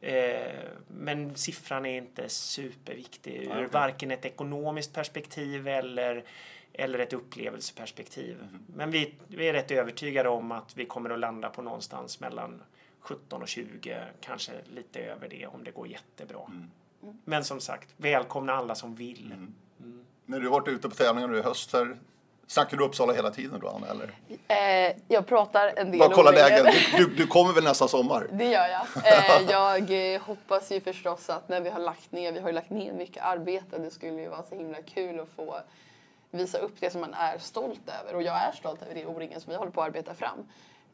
Eh, 0.00 0.68
men 0.88 1.36
siffran 1.36 1.86
är 1.86 1.98
inte 1.98 2.28
superviktig 2.28 3.42
ur 3.42 3.68
varken 3.72 4.10
ett 4.10 4.24
ekonomiskt 4.24 4.94
perspektiv 4.94 5.68
eller, 5.68 6.24
eller 6.72 6.98
ett 6.98 7.12
upplevelseperspektiv. 7.12 8.36
Men 8.66 8.90
vi, 8.90 9.14
vi 9.28 9.48
är 9.48 9.52
rätt 9.52 9.70
övertygade 9.70 10.28
om 10.28 10.52
att 10.52 10.76
vi 10.76 10.86
kommer 10.86 11.10
att 11.10 11.18
landa 11.18 11.48
på 11.48 11.62
någonstans 11.62 12.20
mellan 12.20 12.62
17 13.00 13.42
och 13.42 13.48
20, 13.48 14.02
kanske 14.20 14.52
lite 14.74 15.00
över 15.00 15.28
det 15.28 15.46
om 15.46 15.64
det 15.64 15.70
går 15.70 15.88
jättebra. 15.88 16.40
Men 17.24 17.44
som 17.44 17.60
sagt, 17.60 17.94
välkomna 17.96 18.52
alla 18.52 18.74
som 18.74 18.94
vill. 18.94 19.34
När 20.30 20.40
du 20.40 20.46
har 20.46 20.52
varit 20.52 20.68
ute 20.68 20.88
på 20.88 20.94
tävlingar 20.94 21.28
nu 21.28 21.38
i 21.38 21.42
höst 21.42 21.72
här, 21.72 21.96
snackar 22.46 22.76
du 22.76 22.84
Uppsala 22.84 23.12
hela 23.12 23.30
tiden 23.30 23.60
då 23.60 23.68
Anna? 23.68 23.86
Eller? 23.86 24.14
Eh, 24.48 24.96
jag 25.08 25.26
pratar 25.26 25.72
en 25.76 25.90
del 25.90 25.98
Bara 25.98 26.14
kolla 26.14 26.30
läget. 26.30 26.66
Du, 26.96 27.04
du, 27.04 27.14
du 27.14 27.26
kommer 27.26 27.52
väl 27.52 27.64
nästa 27.64 27.88
sommar? 27.88 28.26
Det 28.32 28.44
gör 28.44 28.68
jag. 28.68 28.86
Eh, 29.04 29.50
jag 29.50 30.14
eh, 30.14 30.20
hoppas 30.20 30.72
ju 30.72 30.80
förstås 30.80 31.30
att 31.30 31.48
när 31.48 31.60
vi 31.60 31.70
har 31.70 31.80
lagt 31.80 32.12
ner, 32.12 32.32
vi 32.32 32.40
har 32.40 32.48
ju 32.48 32.54
lagt 32.54 32.70
ner 32.70 32.92
mycket 32.92 33.24
arbete, 33.24 33.78
det 33.78 33.90
skulle 33.90 34.20
ju 34.20 34.28
vara 34.28 34.42
så 34.42 34.54
himla 34.54 34.82
kul 34.82 35.20
att 35.20 35.28
få 35.36 35.60
visa 36.30 36.58
upp 36.58 36.74
det 36.80 36.90
som 36.90 37.00
man 37.00 37.14
är 37.14 37.38
stolt 37.38 37.90
över. 38.02 38.14
Och 38.14 38.22
jag 38.22 38.34
är 38.34 38.52
stolt 38.52 38.82
över 38.82 38.94
det 38.94 39.06
O-ringen 39.06 39.40
som 39.40 39.50
vi 39.50 39.56
håller 39.56 39.72
på 39.72 39.80
att 39.80 39.86
arbeta 39.86 40.14
fram. 40.14 40.46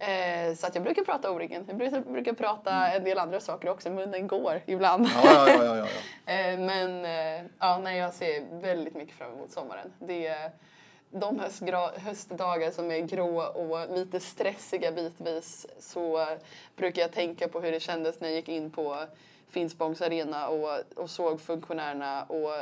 Eh, 0.08 0.54
så 0.54 0.66
att 0.66 0.74
jag 0.74 0.84
brukar 0.84 1.04
prata 1.04 1.30
O-ringen. 1.30 1.64
Jag 1.68 1.76
brukar, 1.76 2.00
brukar 2.00 2.32
prata 2.32 2.88
en 2.88 3.04
del 3.04 3.18
andra 3.18 3.40
saker 3.40 3.68
också, 3.68 3.90
munnen 3.90 4.26
går 4.26 4.60
ibland. 4.66 5.08
Ja, 5.24 5.48
ja, 5.48 5.76
ja. 5.76 5.86
Eh, 6.26 6.58
men 6.58 7.04
eh, 7.04 7.50
ja, 7.58 7.78
nej, 7.78 7.98
jag 7.98 8.14
ser 8.14 8.60
väldigt 8.60 8.94
mycket 8.94 9.16
fram 9.16 9.32
emot 9.32 9.52
sommaren. 9.52 9.92
Det 9.98 10.26
är 10.26 10.50
de 11.10 11.40
höstdagar 11.96 12.70
som 12.70 12.90
är 12.90 13.00
grå 13.00 13.42
och 13.42 13.96
lite 13.96 14.20
stressiga 14.20 14.92
bitvis 14.92 15.66
så 15.78 16.26
brukar 16.76 17.02
jag 17.02 17.12
tänka 17.12 17.48
på 17.48 17.60
hur 17.60 17.72
det 17.72 17.80
kändes 17.80 18.20
när 18.20 18.28
jag 18.28 18.36
gick 18.36 18.48
in 18.48 18.70
på 18.70 19.04
Finspångs 19.48 20.02
arena 20.02 20.48
och, 20.48 20.80
och 20.96 21.10
såg 21.10 21.40
funktionärerna 21.40 22.24
och 22.24 22.52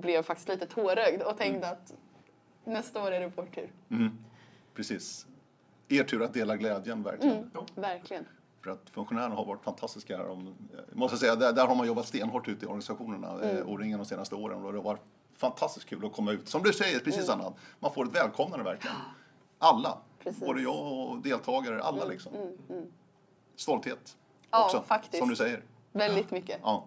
blev 0.00 0.22
faktiskt 0.22 0.48
lite 0.48 0.66
tårögd 0.66 1.22
och 1.22 1.38
tänkte 1.38 1.68
att 1.68 1.92
nästa 2.64 3.02
år 3.02 3.12
är 3.12 3.20
det 3.20 3.32
vår 3.36 3.46
tur. 3.46 3.70
Precis. 4.74 5.26
Er 5.88 6.04
tur 6.04 6.22
att 6.22 6.34
dela 6.34 6.56
glädjen 6.56 7.02
verkligen. 7.02 7.50
Verkligen. 7.74 8.24
För 8.64 8.70
att 8.70 8.90
funktionärerna 8.90 9.34
har 9.34 9.44
varit 9.44 9.62
fantastiska. 9.64 10.16
Här 10.16 10.54
måste 10.92 11.16
säga, 11.16 11.36
där, 11.36 11.52
där 11.52 11.66
har 11.66 11.74
man 11.74 11.86
jobbat 11.86 12.06
stenhårt 12.06 12.48
ute 12.48 12.64
i 12.64 12.68
organisationerna, 12.68 13.30
Mm. 13.32 13.56
eh, 13.56 13.68
O-ringen 13.68 13.98
de 13.98 14.04
senaste 14.04 14.34
åren. 14.34 14.64
Och 14.64 14.72
det 14.72 14.78
har 14.78 14.84
varit 14.84 15.00
fantastiskt 15.36 15.86
kul 15.88 16.06
att 16.06 16.12
komma 16.12 16.32
ut. 16.32 16.48
Som 16.48 16.62
du 16.62 16.72
säger, 16.72 16.98
precis 17.00 17.28
Anna, 17.28 17.52
man 17.80 17.92
får 17.92 18.04
ett 18.04 18.14
välkomnande 18.16 18.64
verkligen. 18.64 18.96
Alla, 19.58 19.88
Mm. 19.88 20.00
Precis. 20.24 20.42
Mm, 20.42 20.48
både 20.54 20.62
jag 20.62 21.08
och 21.08 21.18
deltagare, 21.18 21.82
alla 21.82 22.04
liksom. 22.04 22.32
Stolthet 23.56 24.16
Ja, 24.50 24.64
också, 24.64 24.82
faktiskt. 24.82 25.18
som 25.18 25.28
du 25.28 25.36
säger. 25.36 25.62
Väldigt 25.92 26.30
mycket. 26.30 26.60
Ja. 26.62 26.86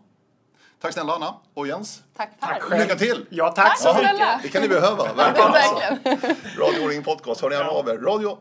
Tack 0.81 0.93
snälla 0.93 1.13
Anna 1.13 1.33
och 1.53 1.67
Jens. 1.67 2.03
Tack, 2.17 2.29
Tack 2.39 2.61
själv. 2.61 2.81
Lycka 2.81 2.95
till! 2.95 3.25
Ja, 3.29 3.49
tack 3.51 3.79
så 3.79 3.83
Tack 3.83 3.95
mycket. 3.97 4.15
snälla. 4.17 4.39
Det 4.43 4.49
kan 4.49 4.61
ni 4.61 4.67
behöva, 4.67 5.13
verkligen. 5.13 5.51
Verkligen. 6.03 6.35
Radio 6.57 6.85
O-ringen 6.85 7.03
podcast, 7.03 7.41
hör 7.41 7.51
gärna 7.51 7.69
av 7.69 7.89
er. 7.89 7.97
Radio 7.97 8.37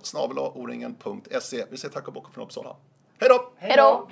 oringen.se. 0.54 1.64
Vi 1.70 1.76
säger 1.76 1.94
tack 1.94 2.06
och 2.08 2.14
bock 2.14 2.34
från 2.34 2.44
Uppsala. 2.44 2.76
Hej 3.20 3.28
då! 3.28 3.52
Hej 3.58 3.76
då! 3.76 4.08